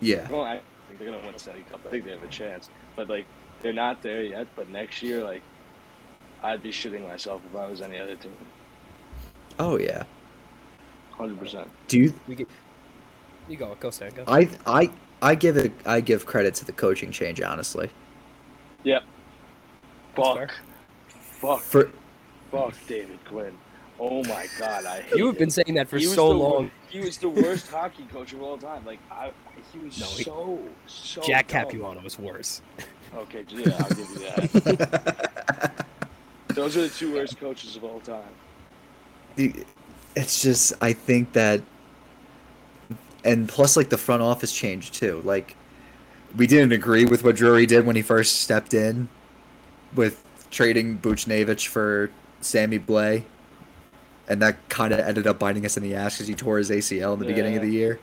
[0.00, 1.80] Yeah, Well, I think they're gonna win a Stanley Cup.
[1.86, 3.26] I think they have a chance, but like
[3.62, 4.46] they're not there yet.
[4.56, 5.42] But next year, like
[6.42, 8.32] I'd be shitting myself if I was any other team.
[9.58, 10.04] oh yeah.
[11.10, 11.68] Hundred percent.
[11.88, 12.48] Do you we get.
[13.48, 14.24] You go, go, Stan, go.
[14.26, 17.90] I I I give it I give credit to the coaching change honestly.
[18.84, 19.04] That's
[20.16, 20.48] fair.
[21.40, 21.60] Fuck.
[21.60, 21.60] Fuck.
[21.62, 21.90] For
[22.50, 23.56] Fuck David Quinn.
[24.00, 25.38] Oh my god, I hate You have him.
[25.40, 26.50] been saying that for He was so the long.
[26.64, 28.84] wor- He was the worst hockey coach of all time.
[28.84, 29.32] Like I,
[29.72, 31.20] he was No, he- so so.
[31.22, 31.64] Jack dumb.
[31.64, 32.62] Capuano was worse.
[33.14, 35.86] Okay, yeah, I'll give you that.
[36.48, 38.22] Those are the two worst coaches of all time.
[39.36, 39.64] The-
[40.16, 41.60] it's just I think that
[43.24, 45.20] and plus like the front office changed too.
[45.24, 45.56] Like
[46.38, 49.08] we didn't agree with what Drury did when he first stepped in
[49.94, 52.10] with trading Buchnevich for
[52.40, 53.24] Sammy Blais.
[54.28, 56.70] And that kind of ended up biting us in the ass because he tore his
[56.70, 57.98] ACL in the beginning of the year.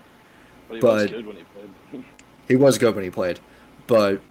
[0.82, 2.04] But he was good when he played.
[2.48, 3.40] He was good when he played,
[3.88, 4.22] but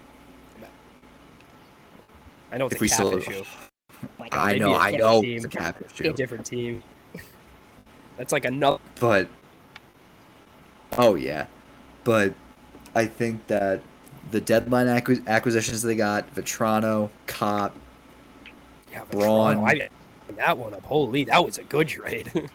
[2.53, 3.45] I know it's If a we cap still- issue.
[4.31, 5.37] I know, I know team.
[5.37, 6.85] it's a cap A different team.
[8.17, 8.79] That's like another.
[9.01, 9.29] But
[10.97, 11.47] oh yeah,
[12.05, 12.35] but
[12.95, 13.83] I think that
[14.35, 17.73] the deadline acqui- acquisitions they got Vatrano, Copp,
[18.91, 19.55] Yeah, Braun.
[19.57, 19.89] Toronto, I
[20.37, 20.83] that one up.
[20.83, 22.31] Holy, that was a good trade.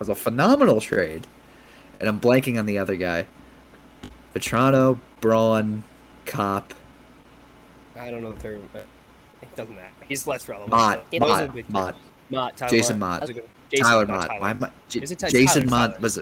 [0.00, 1.26] That was a phenomenal trade,
[2.00, 3.26] and I'm blanking on the other guy.
[4.34, 5.84] Vatrano, Braun,
[6.24, 6.72] Copp,
[7.98, 8.86] I don't know the third, one, but
[9.42, 9.90] it doesn't matter.
[10.08, 10.70] He's less relevant.
[10.70, 11.68] Motte, so- Motte.
[11.68, 11.96] Motte,
[12.30, 13.10] Motte, Tyler Jason Motte.
[13.10, 13.20] Motte.
[13.20, 14.28] That was a good- Jason, Tyler Motte.
[14.28, 14.40] Tyler.
[14.40, 16.18] Why am I- J- Is it Ty- Jason Tyler, Motte was.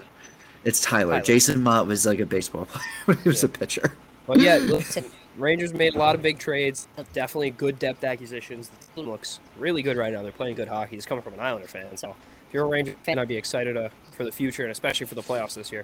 [0.65, 1.11] It's Tyler.
[1.13, 1.23] Tyler.
[1.23, 2.65] Jason Motte was like a baseball
[3.05, 3.45] player he was Yeah.
[3.47, 3.93] a pitcher.
[4.29, 5.05] But yeah, listen,
[5.37, 6.87] Rangers made a lot of big trades.
[7.13, 8.69] Definitely good depth acquisitions.
[8.69, 10.21] The team looks really good right now.
[10.21, 10.97] They're playing good hockey.
[10.97, 12.11] It's coming from an Islander fan, so
[12.47, 15.15] if you're a Ranger fan, I'd be excited uh, for the future and especially for
[15.15, 15.83] the playoffs this year.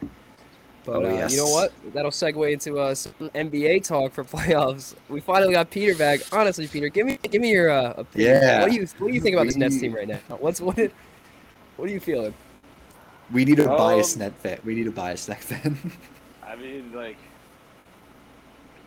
[0.86, 1.32] But Oh, uh, yes.
[1.32, 1.74] you know what?
[1.96, 4.94] That'll segue into uh, some NBA talk for playoffs.
[5.10, 6.20] We finally got Peter back.
[6.32, 8.42] Honestly, Peter, give me give me your uh, opinion.
[8.44, 8.62] Yeah.
[8.62, 10.20] What do you what do you think about this Nets team right now?
[10.38, 10.78] What's what?
[11.78, 12.36] What are you feeling?
[13.34, 14.60] We need a Um, biased net fan.
[14.64, 15.76] We need a biased net fan.
[16.46, 17.18] I mean, like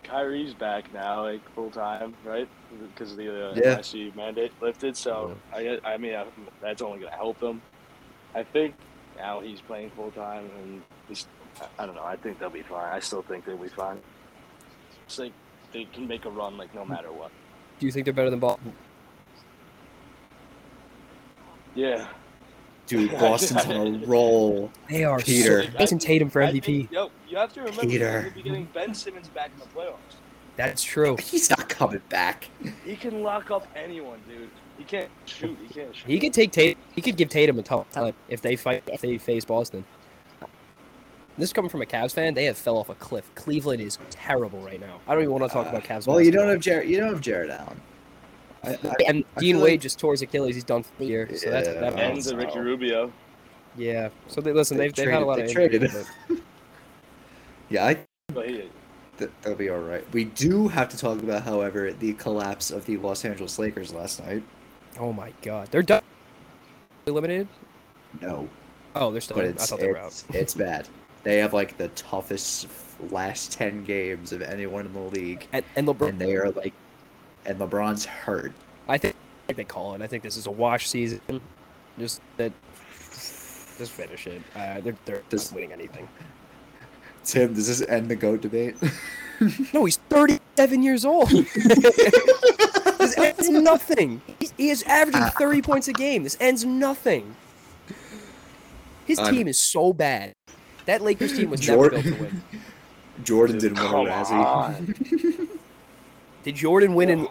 [0.08, 2.48] Kyrie's back now, like full time, right?
[2.94, 3.76] Because the uh, Yeah.
[3.78, 4.96] NYC mandate lifted.
[4.96, 6.24] So I, I mean, I,
[6.60, 7.60] that's only gonna help him.
[8.34, 8.74] I think
[9.16, 11.26] now he's playing full time, and he's,
[11.60, 12.04] I- I don't know.
[12.04, 12.92] I think they'll be fine.
[12.92, 13.98] I still think they'll be fine.
[15.06, 15.32] It's like
[15.72, 17.30] they can make a run, like no matter what.
[17.78, 18.72] Do you think they're better than Boston?
[21.74, 22.08] Yeah.
[22.88, 24.72] Dude, Boston's on a roll.
[24.88, 25.18] They are.
[25.18, 25.64] Peter.
[25.64, 26.62] So, Jayson Tatum for MVP.
[26.64, 28.04] think- yo, you have to remember Peter.
[28.04, 30.16] they're gonna be getting Ben Simmons back in the playoffs.
[30.56, 31.16] That's true.
[31.22, 32.48] He's not coming back.
[32.84, 34.48] He can lock up anyone, dude.
[34.76, 35.56] He can't shoot.
[35.62, 36.06] He can't shoot.
[36.06, 36.80] He could take Tatum.
[36.94, 38.82] He could give Tatum a tough time if they fight.
[38.88, 39.84] If they face Boston.
[41.36, 42.34] This is coming from a Cavs fan.
[42.34, 43.30] They have fell off a cliff.
[43.36, 44.98] Cleveland is terrible right now.
[45.06, 46.08] I don't even want to talk uh, about Cavs.
[46.08, 46.88] Well, you don't have Jarrett.
[46.88, 47.80] You don't have Jarrett Allen.
[48.64, 50.54] I, I, And I Dean Wade like- just tore his Achilles.
[50.54, 51.28] He's done for the year.
[51.36, 51.74] So that's Yeah.
[51.80, 53.12] that and means, the Ricky Rubio.
[53.76, 54.08] yeah.
[54.28, 54.76] So they listen.
[54.76, 56.16] They They've, they've had a lot traded- of they injuries, traded.
[56.28, 56.38] but-
[57.70, 57.98] yeah, I
[58.32, 58.68] But he,
[59.18, 60.04] th- that'll be all right.
[60.12, 64.24] We do have to talk about, however, the collapse of the Los Angeles Lakers last
[64.24, 64.42] night.
[64.98, 66.02] Oh my God, they're done.
[67.06, 67.48] Eliminated.
[68.20, 68.48] No,
[68.96, 69.36] Oh, they're still.
[69.36, 69.52] but in.
[69.52, 70.06] I it's thought they were out.
[70.08, 70.88] it's, it's bad.
[71.22, 72.68] They have like the toughest
[73.10, 76.08] last ten games of anyone in the league, And, and LeBron.
[76.10, 76.72] and they are like,
[77.48, 78.52] and LeBron's hurt.
[78.88, 79.16] I think,
[79.48, 80.02] they call it.
[80.02, 81.20] I think this is a wash season.
[81.98, 82.52] Just that.
[83.78, 84.42] Just finish it.
[84.54, 86.08] Uh, they're they're Just- not winning anything.
[87.24, 88.76] Tim, does this end the goat debate?
[89.72, 91.28] No, he's 37 years old.
[92.98, 94.20] this ends nothing.
[94.40, 96.24] He's, he is averaging 30 points a game.
[96.24, 97.36] This ends nothing.
[99.06, 100.32] His I'm- team is so bad.
[100.86, 102.62] That Lakers team was Jordan- never built to win.
[103.24, 104.44] Jordan didn't win a come Razzie.
[104.44, 105.48] on.
[106.48, 107.28] Did Jordan win in?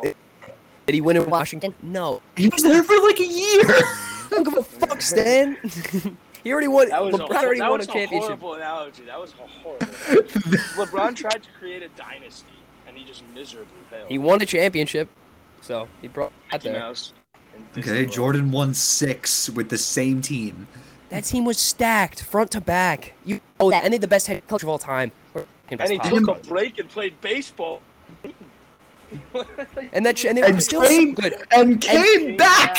[0.85, 1.73] Did he win in Washington?
[1.81, 2.22] No.
[2.35, 3.64] He was there for like a year.
[3.65, 5.57] I don't give a fuck, Stan.
[6.44, 6.89] he already won.
[6.89, 8.27] That was a, LeBron already that won a was championship.
[8.27, 9.06] horrible analogy.
[9.06, 9.88] That was a horrible.
[9.88, 12.45] LeBron tried to create a dynasty,
[12.88, 14.07] and he just miserably failed.
[14.07, 15.10] He won a championship,
[15.61, 16.80] so he brought that Mickey there.
[16.80, 17.14] Mouse.
[17.76, 20.68] Okay, Jordan won six with the same team.
[21.10, 23.15] That team was stacked front to back.
[23.26, 25.11] You oh and they had the best head coach of all time.
[25.69, 26.10] And he Pop.
[26.11, 27.81] took a break and played baseball.
[29.93, 31.35] and that sh- and they were And still came- so good.
[31.51, 32.77] And came came back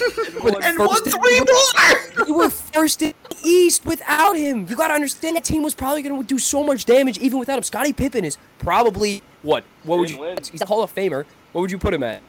[0.00, 2.26] And With won and won three more.
[2.26, 4.66] You were first in the East without him.
[4.68, 7.62] You gotta understand that team was probably gonna do so much damage even without him.
[7.64, 9.64] Scottie Pippen is probably what?
[9.84, 10.18] What would you?
[10.20, 10.38] win.
[10.50, 11.24] He's a Hall of Famer.
[11.52, 12.22] What would you put him at?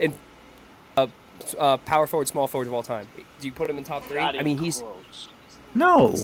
[0.00, 0.14] In
[0.96, 1.06] uh,
[1.58, 3.06] uh, power forward, small forward of all time.
[3.40, 4.18] Do you put him in top three?
[4.18, 5.28] Not I mean, he's close.
[5.74, 6.14] No,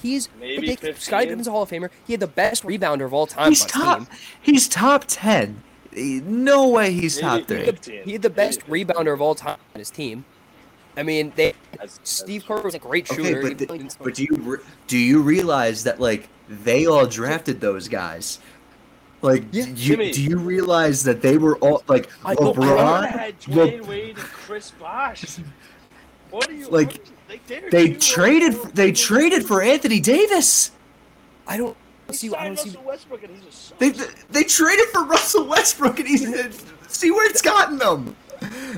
[0.00, 1.00] he's Maybe ridiculous.
[1.02, 1.90] Scottie Pippen's a Hall of Famer.
[2.06, 3.50] He had the best rebounder of all time.
[3.50, 3.98] he's top.
[3.98, 4.08] Team.
[4.40, 5.62] He's top ten.
[5.96, 7.64] No way he's top three.
[7.64, 8.02] 15.
[8.04, 10.24] He had the best Maybe rebounder of all time on his team.
[10.96, 13.42] I mean, they That's- Steve Kerr was a great Okay, shooter.
[13.42, 17.88] but, the- but do you re- do you realize that like they all drafted those
[17.88, 18.38] guys?
[19.22, 19.66] Like, Yeah.
[19.74, 23.10] you, do you realize that they were all like I- LeBron LeBron?
[23.10, 25.38] had Le- Wade and Chris Bosh.
[26.30, 27.00] What are you Like, what
[27.30, 28.52] are you- they're they traded.
[28.74, 30.70] They traded for Anthony Davis.
[31.46, 32.28] I don't They see.
[32.28, 32.70] I signed don't see.
[32.70, 33.78] Russell Westbrook and he's a sucker.
[33.78, 33.90] They
[34.30, 36.26] they traded for Russell Westbrook, and he's
[36.88, 38.14] see where it's gotten them.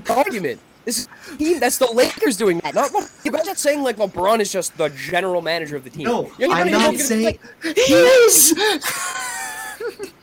[0.09, 0.61] argument.
[0.85, 1.09] This is
[1.39, 1.59] team.
[1.59, 2.75] That's the Lakers doing that.
[2.75, 5.91] Not Le- you guys not saying like LeBron is just the general manager of the
[5.91, 6.05] team.
[6.05, 8.55] No, You're I'm even not saying like, he is.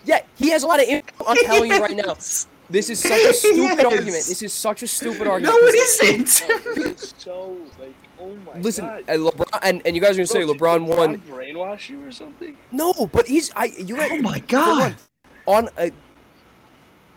[0.06, 0.88] yeah, he has a lot of.
[0.88, 1.26] Info.
[1.28, 2.16] I'm telling you right now.
[2.70, 3.84] This is such a stupid Yes.
[3.86, 4.06] argument.
[4.26, 5.54] This is such a stupid argument.
[5.54, 6.42] No, argument.
[6.48, 7.14] it isn't.
[7.20, 7.94] So like,
[8.24, 9.04] oh my Listen, god.
[9.08, 11.18] and LeBron, and, and you guys are gonna say Bro, did LeBron won.
[11.30, 12.58] brainwash you or something?
[12.72, 13.52] No, but he's.
[13.56, 13.66] I.
[13.78, 14.02] You're.
[14.02, 14.95] Oh my god.
[15.45, 15.91] on a.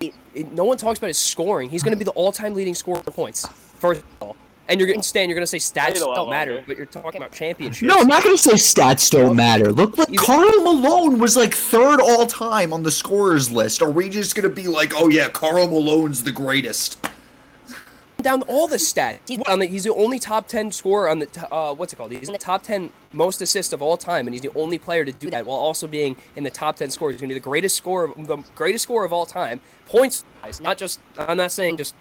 [0.01, 1.71] it- it- no one talks about his scoring.
[1.71, 3.47] He's going to be the all-time leading scorer for points.
[3.79, 4.37] First of all,
[4.69, 5.31] and you're going to stand.
[5.31, 7.83] You're going to say stats Wait a while don't matter, but you're talking about championships.
[7.83, 9.71] No, I'm not gonna say stats don't matter.
[9.73, 13.81] Look, like You- Karl Malone was like third all time on the scorers list.
[13.81, 17.06] Are we just gonna be like, oh yeah, Karl Malone's the greatest?
[18.27, 19.21] Down all the stats.
[19.29, 21.97] He's, on the, he's the only top ten scorer on the t- uh, what's it
[21.97, 22.11] called?
[22.11, 25.05] He's in the top ten most assists of all time, and he's the only player
[25.05, 27.15] to do that while also being in the top ten scorers.
[27.15, 30.61] He's going to be the greatest scorer, the greatest scorer of all time, points wise.
[30.61, 30.99] Not just.
[31.17, 31.95] I'm not saying just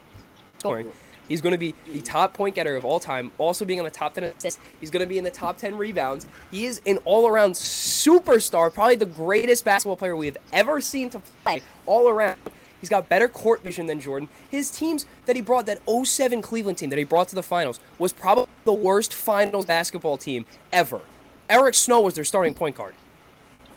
[0.58, 0.92] scoring.
[1.28, 3.92] He's going to be the top point getter of all time, also being on the
[3.92, 4.60] top 10 assists.
[4.80, 6.28] He's going to be in the top 10 rebounds.
[6.52, 11.10] He is an all around superstar, probably the greatest basketball player we have ever seen
[11.12, 12.38] to play all around.
[12.86, 14.30] He's got better court vision than Jordan.
[14.52, 17.80] His teams that he brought, that 07 Cleveland team that he brought to the finals,
[17.98, 21.02] was probably the worst finals basketball team ever.
[21.50, 22.94] Eric Snow was their starting point guard.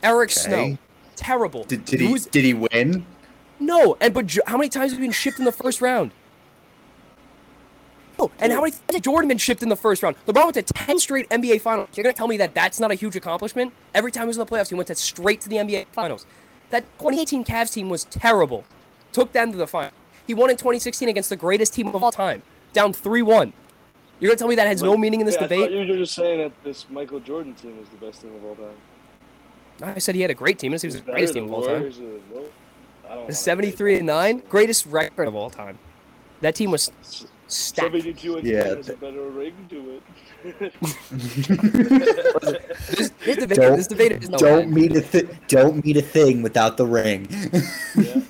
[0.02, 0.40] Eric Okay.
[0.40, 0.78] Snow.
[1.16, 1.64] Terrible.
[1.64, 3.06] Did, did he was- did he win?
[3.58, 6.10] no, and but how many times have he been shipped in the first round?
[8.18, 10.16] Oh, and how many times has Jordan been shipped in the first round?
[10.26, 11.88] LeBron went to 10 straight NBA finals.
[11.94, 13.72] You're going to tell me that that's not a huge accomplishment?
[13.94, 16.26] Every time he was in the playoffs, he went to straight to the NBA finals.
[16.70, 18.64] That 2018 Cavs team was terrible.
[19.12, 19.92] Took them to the final.
[20.26, 23.52] He won in 2016 against the greatest team of all time, down 3-1.
[24.20, 25.70] You're gonna tell me that has no meaning in this yeah, I thought debate?
[25.72, 28.56] you were just saying that this Michael Jordan team is the best team of all
[28.56, 28.76] time.
[29.96, 30.72] I said he had a great team.
[30.72, 31.82] This was the greatest team of all time.
[31.82, 31.88] The-
[32.34, 32.44] no,
[33.04, 34.12] I don't The wanna 73 say and that.
[34.12, 35.78] 9, greatest record of all time.
[36.40, 36.90] That team was
[37.46, 37.92] stacked.
[37.92, 40.00] 72 and Yeah, 10 has a better ring to
[40.44, 40.72] it.
[41.88, 44.72] This, this debate, Don't- this debate is no don't end.
[44.72, 47.28] meet a th- don't meet a thing without the ring.
[47.96, 48.20] yeah,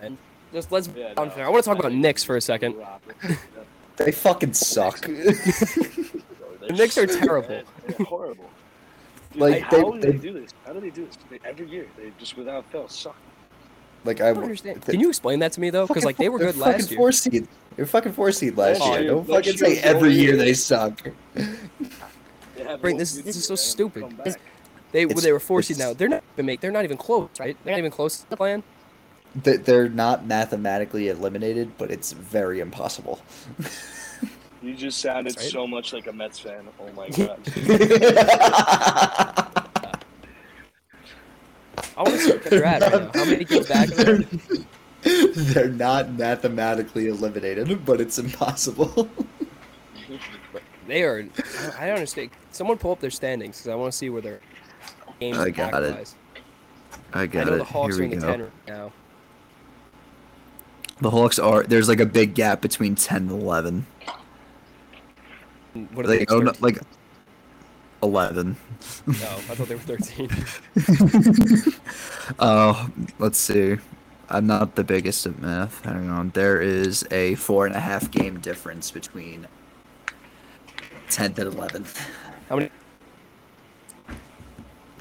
[0.00, 0.12] Man.
[0.12, 0.54] Mm-hmm.
[0.56, 0.88] Just let's.
[0.96, 2.76] yeah, I want to talk about think Knicks for a second.
[3.96, 5.00] They fucking suck.
[5.06, 7.48] The Knicks are terrible.
[7.86, 8.48] They're horrible.
[9.32, 10.50] Dude, Like, like, they- how do they, they- do this?
[10.64, 11.18] How do they do this?
[11.28, 13.16] They, every year, they just without fail suck.
[14.04, 14.82] like I I don't understand.
[14.82, 15.86] Can you explain that to me though?
[15.88, 16.98] Because like they were they're good fucking last year.
[16.98, 17.48] Four seed.
[17.76, 19.00] They're fucking four seed last Last year.
[19.02, 21.02] year- Don't fucking say every year year- they suck.
[21.34, 24.02] They have Bring this- this is so stupid.
[24.02, 24.42] Come This- back.
[24.92, 25.92] They It's- they were four seed now.
[25.94, 26.60] They're not even make.
[26.60, 27.56] They're not even close, right?
[27.64, 28.62] They're not even close to the plan.
[29.34, 33.20] They- They're not mathematically eliminated, but it's very impossible.
[34.62, 35.46] You just sounded right.
[35.50, 36.66] so much like a Mets fan.
[36.78, 37.40] Oh my god.
[41.96, 43.10] I want to see what they're at right now.
[43.14, 43.90] How many games back?
[43.98, 44.26] are they?
[45.34, 49.08] They're not mathematically eliminated, but it's impossible.
[50.86, 51.24] They are.
[51.78, 52.30] I don't understand.
[52.50, 54.40] Someone pull up their standings because I want to see where their
[55.20, 55.94] games I got it.
[55.96, 56.14] lies.
[57.12, 57.58] I I know it.
[57.58, 58.32] the Hawks Here are we in the go.
[58.32, 58.92] ten right now.
[61.02, 61.64] The Hawks are.
[61.64, 63.86] There's like a big gap between ten and eleven.
[65.92, 66.26] What are Like, they?
[66.28, 66.78] oh, no, like
[68.02, 68.56] eleven.
[69.06, 70.30] No, I thought they were thirteen.
[72.38, 72.88] Oh,
[73.18, 73.78] let's see.
[74.28, 75.84] I'm not the biggest at math.
[75.84, 76.30] Hang on.
[76.30, 79.48] There is a four and a half game difference between
[81.08, 81.98] 10th and 11th.
[82.48, 82.70] How many?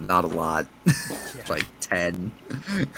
[0.07, 0.67] Not a lot.
[1.49, 2.31] like 10.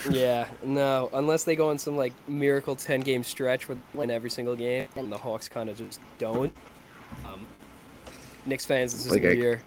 [0.10, 1.10] Yeah, no.
[1.14, 4.88] Unless they go on some like miracle ten game stretch they win every single game,
[4.96, 6.54] and the Hawks kind of just don't.
[7.26, 7.46] Um,
[8.46, 9.62] Knicks fans, this is Like a year.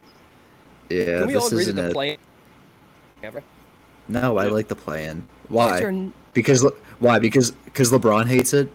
[0.89, 2.19] Yeah, Can we all this agree that the play?
[3.23, 3.43] Ever?
[4.09, 5.27] No, I like the play-in.
[5.49, 5.81] Why?
[5.81, 6.65] are n- Because
[7.01, 7.19] why?
[7.19, 8.71] Because because LeBron hates it.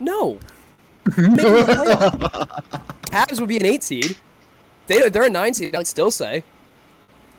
[0.00, 0.38] No.
[3.14, 4.16] Cavs would be an eight seed.
[4.86, 5.74] They they're a nine seed.
[5.76, 6.42] I'd still say.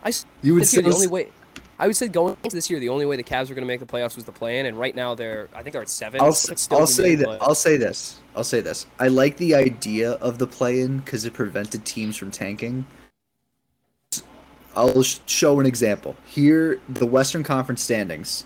[0.06, 0.14] I
[0.44, 1.32] You would year, the only way.
[1.78, 3.68] I would say going into this year, the only way the Cavs were going to
[3.68, 6.22] make the playoffs was the play-in, and right now they're I think they're at seven.
[6.22, 8.20] I'll, I'll say that I'll say this.
[8.36, 8.86] I'll say this.
[9.00, 12.86] I like the idea of the play-in because it prevented teams from tanking.
[14.76, 16.16] I'll sh- show an example.
[16.26, 18.46] Here, the Western Conference standings.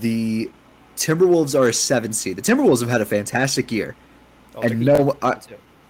[0.00, 0.50] The
[0.96, 2.36] Timberwolves are a seven seed.
[2.36, 3.96] The Timberwolves have had a fantastic year.
[4.54, 5.40] Oh, and no, I-.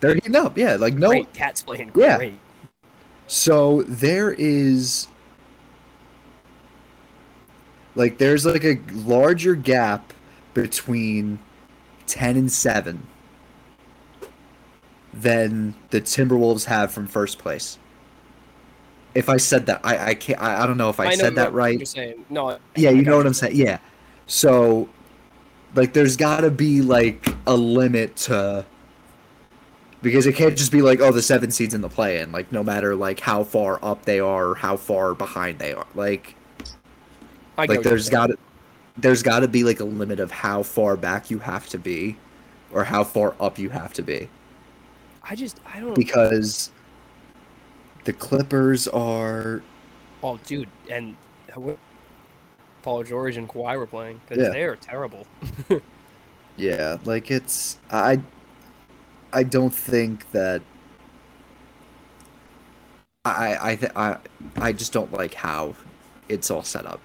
[0.00, 0.76] They're heating up, yeah.
[0.76, 2.30] Like no, Great, Cat's playing Yeah.
[3.30, 5.06] So there is
[7.94, 10.12] like there's like a larger gap
[10.52, 11.38] between
[12.08, 13.06] 10 and 7
[15.14, 17.78] than the Timberwolves have from first place.
[19.14, 21.36] If I said that, I I can't I, I don't know if I, know said
[21.36, 21.78] that right.
[21.78, 22.58] You're saying no.
[22.74, 23.54] Yeah, you know what I'm saying.
[23.54, 23.78] Yeah.
[24.26, 24.88] So
[25.76, 28.66] like there's got to be like a limit to
[30.02, 32.50] because it can't just be like oh the seven seeds in the play in like
[32.52, 35.86] no matter like how far up they are or how far behind they are.
[35.94, 36.34] Like
[37.58, 38.38] I like there's got to
[38.96, 42.16] there's got to be like a limit of how far back you have to be
[42.72, 44.28] or how far up you have to be
[45.22, 45.94] I just I don't.
[45.94, 46.70] because
[48.04, 49.62] the Clippers are
[50.22, 51.16] Oh, dude, and
[52.82, 54.50] Paul George and Kawhi were playing because Yeah.
[54.50, 55.26] they're terrible.
[56.56, 58.20] Yeah, like it's I
[59.32, 60.62] I don't think that
[63.24, 64.16] I I th- I
[64.56, 65.74] I just don't like how
[66.28, 67.00] it's all set up.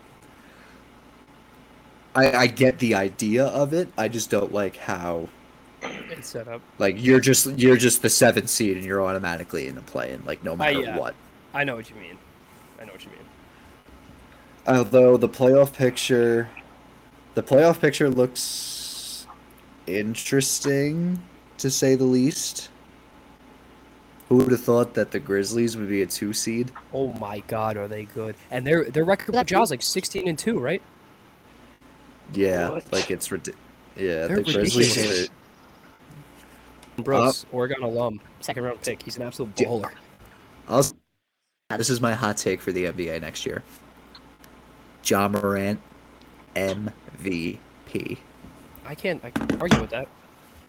[2.16, 3.90] I I get the idea of it.
[3.98, 5.30] I just don't like how
[6.10, 6.62] It's set up.
[6.80, 10.26] like you're just you're just the seventh seed and you're automatically in the play and
[10.26, 10.96] like no matter yeah.
[10.96, 11.16] Uh, what.
[11.54, 12.18] I know what you mean.
[12.82, 13.20] I know what you mean.
[14.68, 16.50] Although the playoff picture
[17.36, 19.28] the playoff picture looks
[19.88, 21.22] interesting
[21.60, 22.69] to say the least.
[24.30, 26.72] Who would have thought that the Grizzlies would be a two seed?
[26.94, 28.36] Oh my God, are they good?
[28.49, 30.82] And their their record with Jaws like sixteen and two, right?
[32.34, 32.91] Yeah, What?
[32.91, 33.61] like it's ridiculous.
[33.95, 34.76] Yeah, They're the Grizzlies.
[34.98, 35.30] ridiculous.
[36.98, 39.03] Are, Brooks, Oregon alum, second round pick.
[39.03, 39.68] He's an absolute Yeah.
[39.68, 39.91] bowler.
[40.68, 40.84] I'll,
[41.77, 43.61] this is my hot take for the NBA next year.
[45.06, 45.80] Ja Morant,
[46.56, 48.18] MVP.
[48.88, 49.23] I can't.
[49.23, 50.07] I can't argue with that.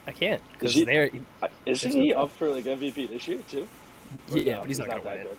[0.07, 1.11] I can't because he- they're.
[1.43, 3.66] Uh, Isn't he up for like MVP this year too?
[4.33, 5.39] Or Yeah, no, but he's not gonna that win it.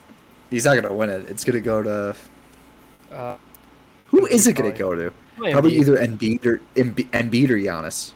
[0.49, 1.29] He's not gonna win it.
[1.29, 2.15] It's gonna go to
[3.11, 3.37] Uh,
[4.07, 5.13] Who is it going to go to?
[5.37, 5.79] Probably Probably Embiid.
[5.79, 8.11] either Embiid or Embi- Embiid or Giannis,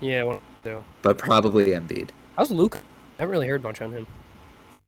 [0.00, 0.82] Yeah, one, two.
[1.02, 2.10] but probably Embiid.
[2.36, 2.78] How's Luka?
[2.78, 4.06] I haven't really heard much on him.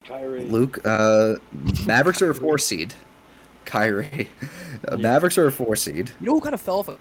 [0.07, 0.45] Kyrie.
[0.45, 1.37] Luka, uh,
[1.87, 2.95] Mavericks are a four seed.
[3.67, 4.29] Kyrie,
[4.89, 6.11] uh, Mavericks are a four seed.
[6.21, 6.89] You know who kind of fell off?
[6.89, 6.97] A...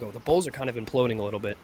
[0.00, 0.10] Go.
[0.10, 1.58] The Bulls are kind of imploding a little bit.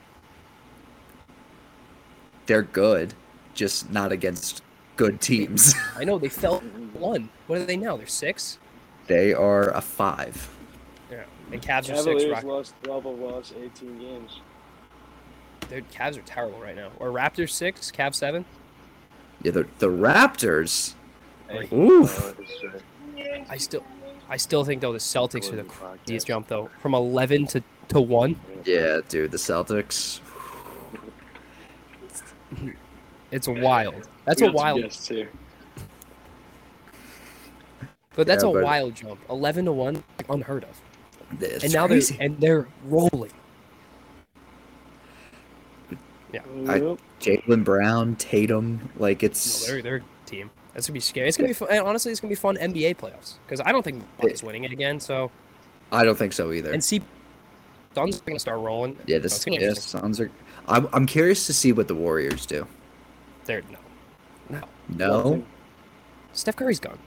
[2.46, 3.14] They're good,
[3.54, 4.62] just not against
[4.96, 5.74] good teams.
[5.96, 6.60] I know they fell
[6.92, 7.28] one.
[7.46, 7.96] What are they now?
[7.96, 8.58] They're six.
[9.06, 10.50] they are a five.
[11.10, 11.24] Yeah.
[11.52, 12.04] And Cavs are six.
[12.04, 14.40] Cavaliers Rock- lost 12 of lost 18 games.
[15.68, 16.90] Their Cavs are terrible right now.
[16.98, 18.44] Or Raptors six, Cavs seven.
[19.42, 20.94] Yeah, the the Raptors.
[21.48, 22.34] Hey, Oof.
[22.38, 23.84] it's, I still,
[24.28, 25.98] I still think though the Celtics are the Podcast.
[26.04, 28.38] craziest jump though, from eleven to to one.
[28.64, 30.20] Yeah, dude, the Celtics.
[33.30, 34.08] It's wild.
[34.24, 35.28] That's a wild, guests here.
[38.14, 39.20] but that's Yeah, a but- wild jump.
[39.28, 40.80] Eleven to one, like, unheard of.
[41.40, 42.16] It's and now crazy.
[42.16, 43.30] they're and they're rolling.
[45.92, 45.96] I-
[46.76, 46.98] Yep.
[47.20, 50.50] Jaylen Brown, Tatum, like No, it's they're they're a team.
[50.72, 51.28] That's gonna be scary.
[51.28, 51.68] It's gonna be fun.
[51.70, 54.72] And honestly, it's gonna be fun NBA playoffs because I don't think Bucks winning it
[54.72, 54.98] again.
[54.98, 55.30] So
[55.92, 56.72] I don't think so either.
[56.72, 57.00] and see,
[57.94, 58.96] Suns are gonna start rolling.
[59.06, 60.00] yeah, So the it's gonna be yeah, interesting.
[60.00, 60.30] Suns are.
[60.68, 62.66] I'm I'm curious to see what the Warriors do.
[63.44, 63.78] They're no,
[64.48, 64.62] no.
[64.88, 65.44] No,
[66.32, 66.98] Steph Curry's gone.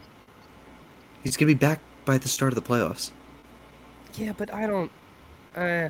[1.23, 3.11] he's gonna be back by the start of the playoffs.
[4.15, 4.91] Yeah, but I don't.
[5.55, 5.89] Uh,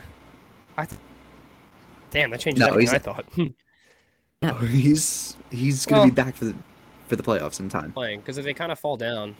[0.77, 0.85] I.
[0.85, 0.99] Th-
[2.11, 2.93] Damn, that changes No, everything.
[2.93, 3.25] he's- I thought
[4.41, 6.55] No, he's he's gonna Well- be back for the
[7.07, 7.91] for the playoffs in time.
[7.91, 9.35] playing because if they kind of fall down,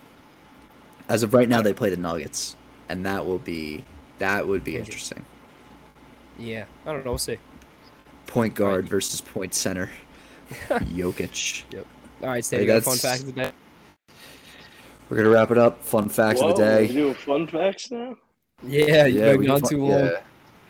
[1.10, 2.56] As of right now, they play the Nuggets,
[2.90, 3.84] and that will be
[4.20, 5.20] that would be Interesting.
[6.38, 6.46] interesting.
[6.48, 7.12] yeah, I don't know.
[7.12, 7.38] We'll see.
[8.28, 9.90] Point guard versus point center.
[10.70, 11.64] Jokic.
[11.72, 11.86] Yep.
[12.22, 13.52] All right, Steve, Hey, you got fun that's- fact of the day.
[15.10, 15.82] We're gonna wrap it up.
[15.84, 16.88] Fun facts Whoa, of the day.
[16.88, 18.16] We doing fun facts now?
[18.62, 19.90] Yeah, you've Yeah, we gone fun- too long.
[20.06, 20.12] Yeah.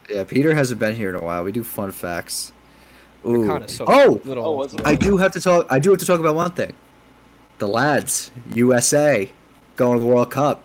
[0.09, 1.43] yeah, Peter hasn't been here in a while.
[1.43, 2.53] We do fun facts.
[3.25, 3.47] Ooh.
[3.47, 4.45] Kinda so oh, little.
[4.45, 4.67] Oh.
[4.85, 5.65] I do have to talk.
[5.71, 6.73] I do have to talk about one thing.
[7.57, 9.31] The lads, USA,
[9.75, 10.63] going to the World Cup.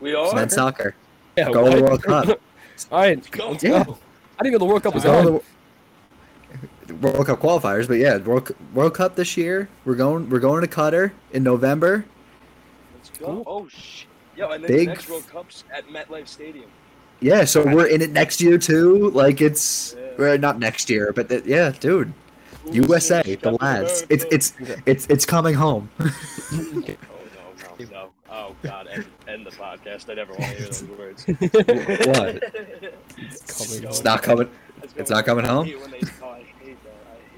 [0.00, 0.34] We It's are?
[0.36, 0.94] men's soccer.
[1.36, 1.82] Yeah, Going to the?
[1.84, 2.40] World Cup.
[2.90, 3.50] All right, Go.
[3.50, 3.84] let's Yeah.
[3.84, 3.98] go.
[4.38, 5.24] I didn't know the World Cup was Going on.
[5.26, 5.44] to the
[7.00, 9.68] World Cup qualifiers, but yeah, World World Cup this year.
[9.84, 10.28] We're going.
[10.30, 12.04] We're going to Qatar in November.
[12.94, 13.42] Let's go.
[13.46, 14.06] Oh, shit.
[14.36, 16.66] Yo, and then Big- the next World Cup's at MetLife Stadium.
[17.20, 19.10] Yeah, so we're in it next year too.
[19.10, 20.06] Like it's Yeah.
[20.18, 22.12] well, not next year, but the, yeah, dude.
[22.70, 24.04] USA, the lads.
[24.08, 24.52] It's it's
[24.86, 25.90] it's it's coming home.
[27.80, 28.08] Oh, no, no, no.
[28.30, 28.88] Oh, God.
[28.88, 30.10] End, end the podcast.
[30.10, 31.24] I never want to hear those words.
[31.26, 32.42] what?
[33.46, 34.50] Coming It's not coming.
[34.80, 35.66] Let's It's not coming home?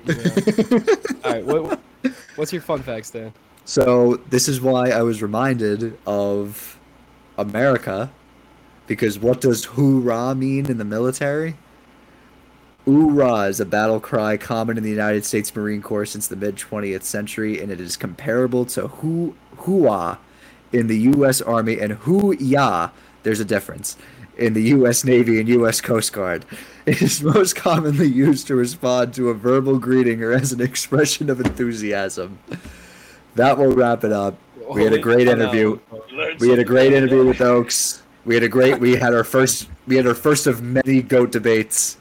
[0.09, 1.81] All right, what,
[2.37, 3.33] what's your fun facts, Dan?
[3.65, 6.79] So this is why I was reminded of
[7.39, 8.11] America,
[8.87, 11.57] because what does hoorah mean in the military?
[12.87, 16.57] Hoorah is a battle cry common in the United States Marine Corps since the mid
[16.57, 20.19] 20th century, and it is comparable to hoo hooah
[20.73, 21.41] in the U.S.
[21.41, 22.91] Army and hoo-yah.
[23.23, 23.97] There's a difference
[24.39, 25.05] in the U.S.
[25.05, 25.81] Navy and U.S.
[25.81, 26.45] Coast Guard.
[26.91, 31.31] It is most commonly used to respond to a verbal greeting or as an expression
[31.31, 32.41] of enthusiasm.
[33.37, 34.37] That will wrap it up.
[34.69, 35.79] We had a great interview.
[36.41, 38.03] We had a great interview with Oaks.
[38.25, 38.81] We had a great.
[38.81, 39.69] We had our first.
[39.87, 41.97] We had our first of many goat debates,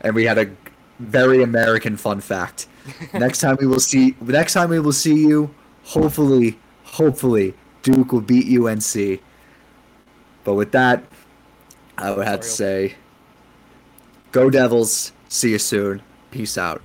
[0.00, 0.50] and we had a
[0.98, 2.68] very American fun fact.
[3.12, 4.16] Next time we will see.
[4.22, 5.54] Next time we will see you.
[5.84, 7.52] Hopefully, hopefully,
[7.82, 9.20] Duke will beat UNC.
[10.42, 11.04] But with that,
[11.98, 12.94] I would have to say,
[14.32, 15.12] go Devils.
[15.28, 16.02] See you soon.
[16.30, 16.82] Peace out.